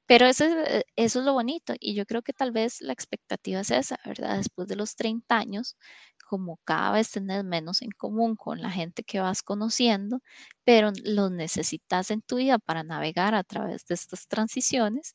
Pero 0.08 0.26
eso 0.26 0.46
es, 0.46 0.86
eso 0.96 1.20
es 1.20 1.26
lo 1.26 1.34
bonito 1.34 1.74
y 1.80 1.94
yo 1.94 2.06
creo 2.06 2.22
que 2.22 2.34
tal 2.34 2.52
vez 2.52 2.82
la 2.82 2.94
expectativa 2.94 3.60
es 3.62 3.72
esa, 3.72 4.00
¿verdad? 4.06 4.38
Después 4.38 4.68
de 4.70 4.78
los 4.78 4.96
30 4.96 5.38
años, 5.38 5.76
como 6.28 6.58
cada 6.66 6.92
vez 6.94 7.12
tenés 7.12 7.44
menos 7.46 7.82
en 7.82 7.92
común 7.92 8.36
con 8.36 8.62
la 8.62 8.72
gente 8.72 9.04
que 9.04 9.20
vas 9.20 9.44
conociendo, 9.44 10.22
pero 10.66 10.92
los 11.06 11.32
necesitas 11.32 12.12
en 12.12 12.22
tu 12.22 12.38
vida 12.38 12.60
para 12.60 12.84
navegar 12.84 13.36
a 13.36 13.44
través 13.44 13.86
de 13.88 13.96
estas 13.96 14.28
transiciones, 14.28 15.14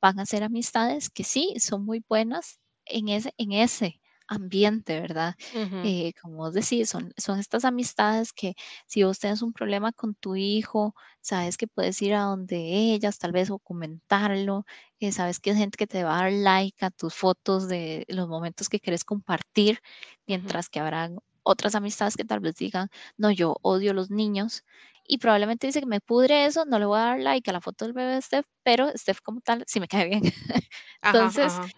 van 0.00 0.20
a 0.20 0.26
ser 0.26 0.42
amistades 0.44 1.10
que 1.10 1.24
sí 1.24 1.54
son 1.60 1.84
muy 1.84 2.04
buenas 2.08 2.60
en 2.86 3.08
ese, 3.08 3.32
en 3.38 3.52
ese 3.52 4.00
ambiente, 4.30 5.00
¿verdad? 5.00 5.34
Ujú, 5.52 5.80
Eh, 5.82 6.12
como 6.22 6.50
decís, 6.50 6.88
son, 6.90 7.12
son 7.16 7.38
estas 7.40 7.64
amistades 7.64 8.32
que 8.32 8.54
si 8.86 9.02
vos 9.04 9.18
tenés 9.18 9.42
un 9.42 9.52
problema 9.52 9.92
con 9.92 10.14
tu 10.14 10.36
hijo, 10.36 10.94
sabes 11.20 11.56
que 11.58 11.66
puedes 11.68 12.00
ir 12.02 12.14
a 12.14 12.22
donde 12.22 12.58
ellas, 12.94 13.18
tal 13.18 13.32
vez, 13.32 13.50
o 13.50 13.58
comentarlo, 13.58 14.64
eh, 15.00 15.12
sabes 15.12 15.40
que 15.40 15.50
es 15.50 15.56
gente 15.58 15.76
que 15.78 15.86
te 15.86 16.04
va 16.04 16.18
a 16.20 16.22
dar 16.24 16.32
like 16.32 16.84
a 16.84 16.90
tus 16.90 17.14
fotos 17.14 17.68
de 17.68 18.04
los 18.08 18.28
momentos 18.28 18.68
que 18.68 18.80
quieres 18.80 19.04
compartir, 19.04 19.80
mientras 20.26 20.68
que 20.68 20.80
habrán 20.80 21.18
otras 21.42 21.74
amistades 21.74 22.16
que 22.16 22.24
tal 22.24 22.40
vez 22.40 22.56
digan, 22.56 22.88
no, 23.16 23.30
yo 23.30 23.56
odio 23.62 23.92
a 23.92 23.94
los 23.94 24.10
niños. 24.10 24.64
Y 25.04 25.18
probablemente 25.18 25.66
dice 25.66 25.80
que 25.80 25.86
me 25.86 26.00
pudre 26.00 26.44
eso, 26.46 26.64
no 26.66 26.78
le 26.78 26.86
voy 26.86 26.98
a 26.98 27.02
dar 27.02 27.20
like 27.20 27.50
a 27.50 27.52
la 27.54 27.60
foto 27.60 27.84
del 27.84 27.94
bebé 27.94 28.14
de 28.14 28.22
Steph, 28.22 28.46
pero 28.62 28.90
Steph 28.96 29.20
como 29.22 29.40
tal 29.40 29.64
sí 29.66 29.80
me 29.80 29.88
cae 29.88 30.06
bien. 30.08 30.22
Ajá, 31.02 31.26
Entonces, 31.32 31.58
ajá. 31.58 31.72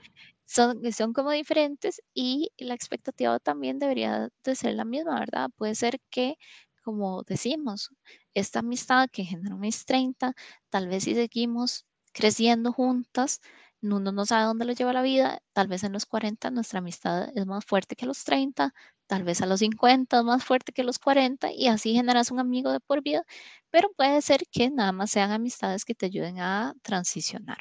Son, 0.54 0.80
son 0.92 1.12
como 1.12 1.30
diferentes 1.32 2.02
y 2.14 2.50
la 2.58 2.74
expectativa 2.74 3.38
también 3.40 3.78
debería 3.78 4.28
de 4.44 4.54
ser 4.56 4.74
la 4.74 4.84
misma, 4.84 5.18
¿verdad? 5.20 5.50
Puede 5.56 5.74
ser 5.74 5.98
que, 6.10 6.36
como 6.82 7.22
decimos, 7.24 7.90
esta 8.34 8.60
amistad 8.60 9.08
que 9.12 9.24
generó 9.24 9.56
mis 9.58 9.84
30, 9.84 10.34
tal 10.70 10.88
vez 10.88 11.04
si 11.04 11.14
seguimos 11.14 11.86
creciendo 12.12 12.72
juntas, 12.72 13.40
uno 13.82 14.12
no 14.12 14.24
sabe 14.26 14.44
dónde 14.44 14.64
lo 14.64 14.72
lleva 14.74 14.92
la 14.92 15.02
vida, 15.02 15.40
tal 15.52 15.66
vez 15.68 15.82
en 15.84 15.92
los 15.92 16.06
40 16.06 16.50
nuestra 16.50 16.78
amistad 16.78 17.30
es 17.34 17.46
más 17.46 17.64
fuerte 17.64 17.96
que 17.96 18.06
los 18.06 18.22
30, 18.24 18.72
tal 19.08 19.24
vez 19.24 19.40
a 19.42 19.46
los 19.46 19.60
50 19.60 20.18
es 20.18 20.24
más 20.24 20.44
fuerte 20.44 20.72
que 20.72 20.84
los 20.84 20.98
40 20.98 21.50
y 21.52 21.66
así 21.68 21.92
generas 21.94 22.30
un 22.30 22.38
amigo 22.40 22.70
de 22.72 22.80
por 22.80 23.02
vida, 23.02 23.24
pero 23.70 23.90
puede 23.96 24.20
ser 24.22 24.42
que 24.50 24.70
nada 24.70 24.92
más 24.92 25.10
sean 25.10 25.32
amistades 25.32 25.84
que 25.84 25.94
te 25.94 26.06
ayuden 26.06 26.38
a 26.40 26.74
transicionar 26.82 27.58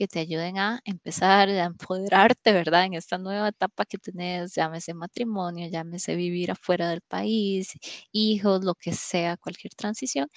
que 0.00 0.08
te 0.08 0.20
ayuden 0.20 0.58
a 0.58 0.80
empezar 0.86 1.50
a 1.50 1.64
empoderarte, 1.66 2.54
¿verdad? 2.54 2.86
En 2.86 2.94
esta 2.94 3.18
nueva 3.18 3.48
etapa 3.48 3.84
que 3.84 3.98
tenés, 3.98 4.54
llámese 4.54 4.94
matrimonio, 4.94 5.68
llámese 5.68 6.16
vivir 6.16 6.50
afuera 6.52 6.88
del 6.88 7.02
país, 7.02 7.72
hijos, 8.10 8.64
lo 8.64 8.74
que 8.74 8.94
sea, 8.94 9.36
cualquier 9.36 9.74
transición. 9.74 10.28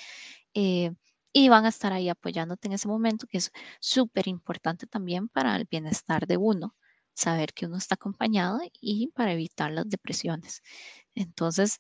Eh, 0.54 0.92
y 1.34 1.50
van 1.50 1.66
a 1.66 1.70
estar 1.70 1.94
ahí 1.94 2.10
apoyándote 2.10 2.68
en 2.68 2.74
ese 2.74 2.90
momento, 2.90 3.26
que 3.28 3.38
es 3.40 3.52
súper 3.80 4.28
importante 4.28 4.86
también 4.88 5.30
para 5.30 5.56
el 5.56 5.66
bienestar 5.72 6.28
de 6.28 6.38
uno, 6.38 6.76
saber 7.14 7.54
que 7.54 7.66
uno 7.68 7.78
está 7.78 7.96
acompañado 7.96 8.60
y 8.82 9.08
para 9.16 9.34
evitar 9.34 9.72
las 9.72 9.90
depresiones. 9.90 10.62
Entonces, 11.16 11.80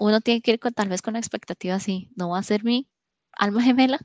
uno 0.00 0.20
tiene 0.20 0.42
que 0.42 0.52
ir 0.52 0.60
con, 0.60 0.74
tal 0.74 0.88
vez 0.90 1.02
con 1.02 1.14
la 1.14 1.20
expectativa 1.20 1.76
así, 1.76 2.10
no 2.16 2.30
va 2.30 2.40
a 2.40 2.42
ser 2.42 2.64
mi 2.64 2.88
alma 3.32 3.62
gemela, 3.62 4.00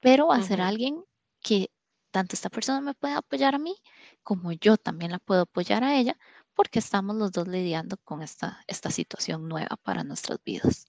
pero 0.00 0.28
va 0.28 0.36
a 0.36 0.42
ser 0.42 0.60
alguien 0.62 1.02
que 1.42 1.71
tanto 2.12 2.36
esta 2.36 2.50
persona 2.50 2.80
me 2.80 2.94
puede 2.94 3.14
apoyar 3.14 3.56
a 3.56 3.58
mí 3.58 3.74
como 4.22 4.52
yo 4.52 4.76
también 4.76 5.10
la 5.10 5.18
puedo 5.18 5.42
apoyar 5.42 5.82
a 5.82 5.96
ella 5.96 6.16
porque 6.54 6.78
estamos 6.78 7.16
los 7.16 7.32
dos 7.32 7.48
lidiando 7.48 7.96
con 8.04 8.22
esta, 8.22 8.62
esta 8.68 8.90
situación 8.90 9.48
nueva 9.48 9.76
para 9.82 10.04
nuestras 10.04 10.38
vidas. 10.44 10.86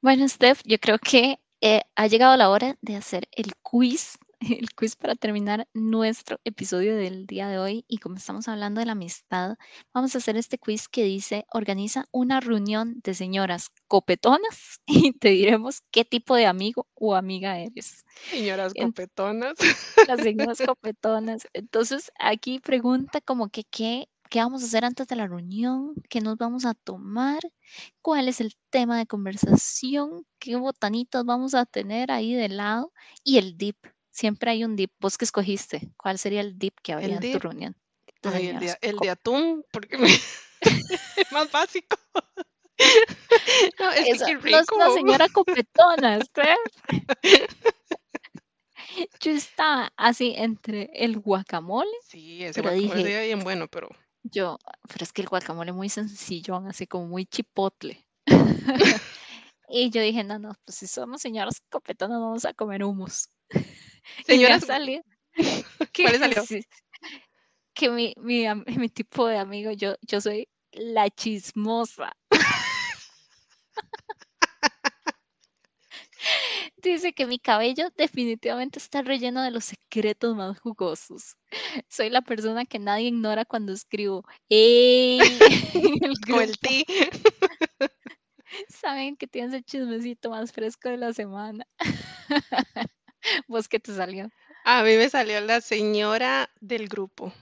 Bueno, 0.00 0.26
Steph, 0.28 0.62
yo 0.64 0.78
creo 0.78 0.98
que 0.98 1.40
eh, 1.60 1.82
ha 1.96 2.06
llegado 2.06 2.36
la 2.36 2.48
hora 2.48 2.76
de 2.80 2.96
hacer 2.96 3.28
el 3.32 3.56
quiz 3.56 4.18
el 4.40 4.74
quiz 4.74 4.96
para 4.96 5.14
terminar 5.14 5.68
nuestro 5.74 6.38
episodio 6.44 6.96
del 6.96 7.26
día 7.26 7.48
de 7.48 7.58
hoy. 7.58 7.84
Y 7.88 7.98
como 7.98 8.16
estamos 8.16 8.48
hablando 8.48 8.80
de 8.80 8.86
la 8.86 8.92
amistad, 8.92 9.56
vamos 9.92 10.14
a 10.14 10.18
hacer 10.18 10.36
este 10.36 10.58
quiz 10.58 10.88
que 10.88 11.04
dice, 11.04 11.46
organiza 11.52 12.06
una 12.12 12.40
reunión 12.40 13.00
de 13.02 13.14
señoras 13.14 13.70
copetonas 13.88 14.80
y 14.86 15.12
te 15.12 15.30
diremos 15.30 15.82
qué 15.90 16.04
tipo 16.04 16.34
de 16.34 16.46
amigo 16.46 16.86
o 16.94 17.14
amiga 17.14 17.58
eres. 17.58 18.04
Señoras 18.30 18.72
copetonas. 18.74 19.54
Las 20.06 20.20
señoras 20.20 20.58
copetonas. 20.64 21.46
Entonces, 21.52 22.10
aquí 22.18 22.60
pregunta 22.60 23.20
como 23.20 23.48
que 23.48 23.64
qué 23.64 24.08
qué 24.28 24.40
vamos 24.40 24.62
a 24.62 24.66
hacer 24.66 24.84
antes 24.84 25.06
de 25.06 25.14
la 25.16 25.28
reunión, 25.28 25.94
qué 26.08 26.20
nos 26.20 26.36
vamos 26.36 26.64
a 26.64 26.74
tomar, 26.74 27.38
cuál 28.02 28.28
es 28.28 28.40
el 28.40 28.56
tema 28.70 28.98
de 28.98 29.06
conversación, 29.06 30.26
qué 30.40 30.56
botanitos 30.56 31.24
vamos 31.24 31.54
a 31.54 31.64
tener 31.64 32.10
ahí 32.10 32.34
de 32.34 32.48
lado 32.48 32.92
y 33.22 33.38
el 33.38 33.56
dip 33.56 33.76
siempre 34.16 34.50
hay 34.50 34.64
un 34.64 34.76
dip. 34.76 34.92
¿Vos 34.98 35.18
qué 35.18 35.26
escogiste? 35.26 35.92
¿Cuál 35.96 36.18
sería 36.18 36.40
el 36.40 36.58
dip 36.58 36.74
que 36.82 36.94
habría 36.94 37.16
en 37.16 37.32
tu 37.32 37.38
reunión? 37.38 37.76
el, 38.22 38.98
de, 38.98 39.10
atún, 39.10 39.64
porque 39.70 39.96
es 39.96 40.42
más 41.30 41.50
básico. 41.52 41.96
no, 43.78 43.92
es, 43.92 44.22
que 44.22 44.36
rico. 44.36 44.58
es 44.58 44.66
una 44.74 44.90
señora 44.92 45.28
copetona, 45.28 46.18
Yo 49.20 49.30
estaba 49.30 49.92
así 49.96 50.32
entre 50.36 50.90
el 50.92 51.18
guacamole. 51.18 51.90
Sí, 52.02 52.42
ese 52.42 52.62
guacamole 52.62 53.02
sería 53.02 53.22
bien 53.22 53.44
bueno, 53.44 53.68
pero. 53.68 53.88
Yo, 54.22 54.58
pero 54.88 55.04
es 55.04 55.12
que 55.12 55.22
el 55.22 55.28
guacamole 55.28 55.72
muy 55.72 55.88
sencillón, 55.88 56.66
así 56.66 56.86
como 56.86 57.06
muy 57.06 57.26
chipotle. 57.26 58.08
y 59.68 59.90
yo 59.90 60.00
dije, 60.00 60.24
no, 60.24 60.38
no, 60.38 60.54
pues 60.64 60.78
si 60.78 60.86
somos 60.86 61.20
señoras 61.20 61.62
copetonas, 61.70 62.18
vamos 62.18 62.44
a 62.44 62.54
comer 62.54 62.82
humus. 62.82 63.28
Señora. 64.26 64.60
salió. 64.60 65.02
¿Cuál 65.94 66.18
salió? 66.18 66.44
Que 67.74 67.90
mi, 67.90 68.14
mi, 68.16 68.44
mi, 68.78 68.88
tipo 68.88 69.26
de 69.26 69.38
amigo, 69.38 69.70
yo, 69.72 69.96
yo 70.02 70.20
soy 70.20 70.48
la 70.72 71.10
chismosa. 71.10 72.16
Dice 76.82 77.12
que 77.12 77.26
mi 77.26 77.38
cabello 77.38 77.88
definitivamente 77.96 78.78
está 78.78 79.02
relleno 79.02 79.42
de 79.42 79.50
los 79.50 79.64
secretos 79.64 80.36
más 80.36 80.58
jugosos. 80.60 81.36
Soy 81.88 82.10
la 82.10 82.22
persona 82.22 82.64
que 82.64 82.78
nadie 82.78 83.08
ignora 83.08 83.44
cuando 83.44 83.72
escribo. 83.72 84.24
¡Ey! 84.48 85.18
el 85.18 86.58
ti. 86.58 86.84
Saben 88.68 89.16
que 89.16 89.26
tienes 89.26 89.54
el 89.54 89.64
chismecito 89.64 90.30
más 90.30 90.52
fresco 90.52 90.88
de 90.88 90.96
la 90.96 91.12
semana. 91.12 91.66
¿Vos 93.48 93.68
qué 93.68 93.80
te 93.80 93.94
salió? 93.94 94.30
A 94.64 94.82
mí 94.82 94.96
me 94.96 95.08
salió 95.08 95.40
la 95.40 95.60
señora 95.60 96.50
del 96.60 96.88
grupo. 96.88 97.32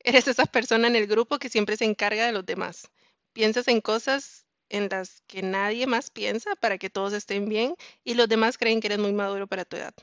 Eres 0.00 0.28
esa 0.28 0.46
persona 0.46 0.88
en 0.88 0.96
el 0.96 1.06
grupo 1.06 1.38
que 1.38 1.48
siempre 1.48 1.76
se 1.76 1.84
encarga 1.84 2.26
de 2.26 2.32
los 2.32 2.44
demás. 2.44 2.90
Piensas 3.32 3.68
en 3.68 3.80
cosas 3.80 4.46
en 4.68 4.88
las 4.90 5.22
que 5.26 5.42
nadie 5.42 5.86
más 5.86 6.10
piensa 6.10 6.56
para 6.56 6.78
que 6.78 6.90
todos 6.90 7.12
estén 7.12 7.48
bien 7.48 7.74
y 8.02 8.14
los 8.14 8.28
demás 8.28 8.58
creen 8.58 8.80
que 8.80 8.88
eres 8.88 8.98
muy 8.98 9.12
maduro 9.12 9.46
para 9.46 9.64
tu 9.64 9.76
edad. 9.76 9.94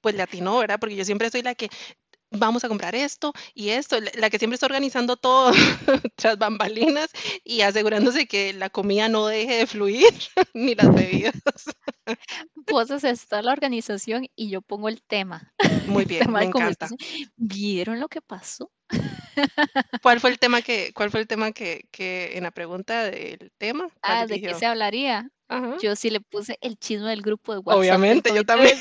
Pues 0.00 0.14
le 0.14 0.22
atinó, 0.22 0.58
¿verdad? 0.58 0.78
Porque 0.78 0.96
yo 0.96 1.04
siempre 1.04 1.30
soy 1.30 1.42
la 1.42 1.54
que 1.54 1.70
vamos 2.32 2.64
a 2.64 2.68
comprar 2.68 2.94
esto 2.94 3.32
y 3.54 3.70
esto, 3.70 3.98
la 4.14 4.30
que 4.30 4.38
siempre 4.38 4.54
está 4.54 4.66
organizando 4.66 5.16
todo 5.16 5.52
tras 6.16 6.38
bambalinas 6.38 7.10
y 7.44 7.62
asegurándose 7.62 8.26
que 8.26 8.52
la 8.52 8.70
comida 8.70 9.08
no 9.08 9.26
deje 9.26 9.56
de 9.56 9.66
fluir 9.66 10.12
ni 10.54 10.74
las 10.74 10.92
bebidas. 10.94 11.34
Vos 12.54 12.90
haces 12.90 13.26
toda 13.28 13.42
la 13.42 13.52
organización 13.52 14.26
y 14.34 14.50
yo 14.50 14.62
pongo 14.62 14.88
el 14.88 15.02
tema. 15.02 15.52
Muy 15.86 16.04
bien, 16.06 16.30
me 16.30 16.44
encanta. 16.44 16.88
¿Vieron 17.36 18.00
lo 18.00 18.08
que 18.08 18.20
pasó? 18.20 18.70
¿Cuál 20.02 20.20
fue 20.20 20.30
el 20.30 20.38
tema 20.38 20.62
que, 20.62 20.92
cuál 20.94 21.10
fue 21.10 21.20
el 21.20 21.26
tema 21.26 21.52
que, 21.52 21.88
que 21.90 22.36
en 22.36 22.44
la 22.44 22.50
pregunta 22.50 23.04
del 23.04 23.52
tema? 23.58 23.88
Ah, 24.02 24.26
¿de 24.26 24.40
qué 24.40 24.54
se 24.54 24.66
hablaría? 24.66 25.30
Yo 25.82 25.96
sí 25.96 26.08
le 26.08 26.20
puse 26.20 26.56
el 26.62 26.78
chisme 26.78 27.10
del 27.10 27.20
grupo 27.20 27.52
de 27.52 27.58
WhatsApp. 27.58 27.78
Obviamente, 27.78 28.34
yo 28.34 28.44
también. 28.44 28.76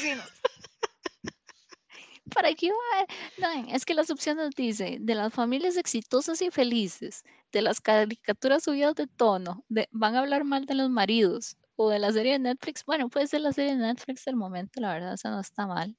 ¿Para 2.33 2.53
qué 2.53 2.69
va? 2.69 3.05
No, 3.37 3.73
es 3.73 3.85
que 3.85 3.93
las 3.93 4.09
opciones 4.09 4.51
dice 4.55 4.97
de 4.99 5.15
las 5.15 5.33
familias 5.33 5.77
exitosas 5.77 6.41
y 6.41 6.49
felices, 6.49 7.23
de 7.51 7.61
las 7.61 7.81
caricaturas 7.81 8.63
subidas 8.63 8.95
de 8.95 9.07
tono, 9.07 9.63
de, 9.69 9.87
van 9.91 10.15
a 10.15 10.19
hablar 10.19 10.43
mal 10.43 10.65
de 10.65 10.75
los 10.75 10.89
maridos, 10.89 11.57
o 11.75 11.89
de 11.89 11.99
la 11.99 12.11
serie 12.11 12.33
de 12.33 12.39
Netflix, 12.39 12.85
bueno, 12.85 13.09
puede 13.09 13.27
ser 13.27 13.41
la 13.41 13.53
serie 13.53 13.71
de 13.71 13.77
Netflix 13.77 14.25
del 14.25 14.35
momento, 14.35 14.79
la 14.79 14.93
verdad, 14.93 15.13
eso 15.13 15.29
no 15.29 15.39
está 15.39 15.65
mal. 15.65 15.95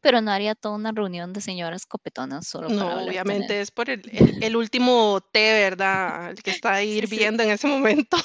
Pero 0.00 0.20
no 0.20 0.30
haría 0.30 0.54
toda 0.54 0.76
una 0.76 0.92
reunión 0.92 1.32
de 1.32 1.40
señoras 1.40 1.84
copetonas 1.84 2.46
solo 2.46 2.68
no, 2.68 2.86
para 2.86 3.02
obviamente 3.02 3.60
es 3.60 3.70
por 3.70 3.90
el, 3.90 4.02
el, 4.40 4.56
último 4.56 5.20
té, 5.32 5.52
¿verdad? 5.52 6.30
El 6.30 6.42
que 6.42 6.52
está 6.52 6.82
hirviendo 6.82 7.42
en 7.42 7.50
ese 7.50 7.66
momento. 7.66 8.16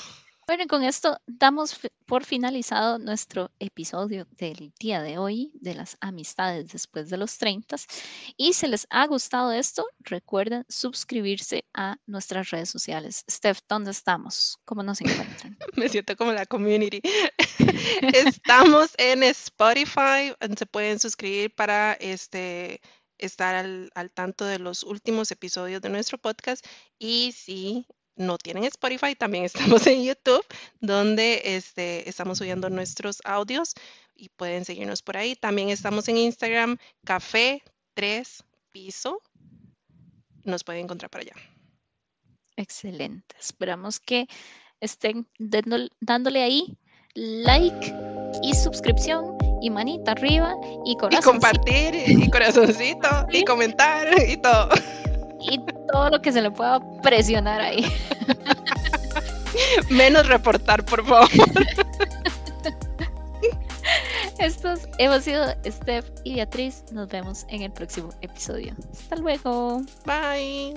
Bueno, 0.48 0.68
con 0.68 0.84
esto 0.84 1.20
damos 1.26 1.76
por 2.06 2.24
finalizado 2.24 3.00
nuestro 3.00 3.50
episodio 3.58 4.28
del 4.30 4.72
día 4.80 5.02
de 5.02 5.18
hoy 5.18 5.52
de 5.56 5.74
las 5.74 5.98
amistades 6.02 6.72
después 6.72 7.10
de 7.10 7.18
los 7.18 7.39
30. 7.39 7.78
Y 8.38 8.54
si 8.54 8.68
les 8.68 8.86
ha 8.91 9.08
gustado 9.08 9.52
esto, 9.52 9.88
recuerden 10.02 10.64
suscribirse 10.70 11.66
a 11.74 11.98
nuestras 12.06 12.52
redes 12.52 12.70
sociales. 12.70 13.26
Steph, 13.30 13.62
¿dónde 13.68 13.89
estamos? 13.89 14.60
¿Cómo 14.66 14.84
nos 14.84 15.02
encuentran? 15.02 15.58
Me 15.76 15.89
siento 15.89 16.16
como 16.16 16.32
la 16.32 16.46
community. 16.46 17.02
estamos 18.14 18.91
en 19.00 19.24
Spotify, 19.24 20.32
se 20.56 20.66
pueden 20.68 21.00
suscribir 21.00 21.56
para 21.56 21.93
este 21.93 22.82
estar 23.18 23.56
al, 23.56 23.89
al, 23.96 24.12
tanto 24.12 24.46
de 24.46 24.60
los 24.60 24.84
últimos 24.84 25.32
episodios 25.32 25.82
de 25.82 25.89
nuestro 25.89 26.20
podcast 26.20 26.64
y 27.00 27.32
si 27.32 27.88
no 28.16 28.38
tienen 28.38 28.63
Spotify, 28.66 29.16
también 29.16 29.45
estamos 29.45 29.86
en 29.88 30.03
YouTube, 30.03 30.45
donde 30.80 31.41
este, 31.43 32.07
estamos 32.09 32.38
subiendo 32.38 32.70
nuestros 32.70 33.22
audios 33.26 33.74
y 34.16 34.30
pueden 34.30 34.66
seguirnos 34.66 35.01
por 35.01 35.18
ahí. 35.18 35.36
También 35.36 35.70
estamos 35.70 36.07
en 36.07 36.18
Instagram, 36.18 36.78
Café 37.03 37.63
3 37.93 38.43
Piso. 38.72 39.22
Nos 40.43 40.63
pueden 40.63 40.84
encontrar 40.84 41.09
para 41.09 41.24
allá. 41.24 41.34
Excelente. 42.55 43.36
Esperamos 43.39 43.99
que 43.99 44.28
estén 44.80 45.28
dándole 45.99 46.43
ahí 46.43 46.78
like 47.16 47.93
y 48.43 48.53
suscripción 48.53 49.38
y 49.61 49.70
manita 49.70 50.11
arriba 50.11 50.53
y 50.86 50.97
Y 51.11 51.22
compartir 51.22 51.95
y 51.95 52.30
corazoncito 52.30 53.26
y 53.32 53.43
comentar 53.43 54.07
y 54.28 54.38
todo 54.38 54.70
y 55.40 55.60
todo 55.92 56.10
lo 56.10 56.22
que 56.22 56.32
se 56.32 56.42
le 56.42 56.52
pueda 56.52 56.80
presionar 57.02 57.62
ahí. 57.62 57.86
Menos 59.90 60.28
reportar, 60.28 60.84
por 60.86 61.06
favor. 61.06 61.30
Estos 64.40 64.82
hemos 64.98 65.24
sido 65.24 65.46
Steph 65.66 66.10
y 66.24 66.36
Beatriz. 66.36 66.84
Nos 66.92 67.08
vemos 67.10 67.46
en 67.50 67.62
el 67.62 67.72
próximo 67.72 68.10
episodio. 68.22 68.76
Hasta 68.92 69.16
luego. 69.16 69.82
Bye. 70.06 70.76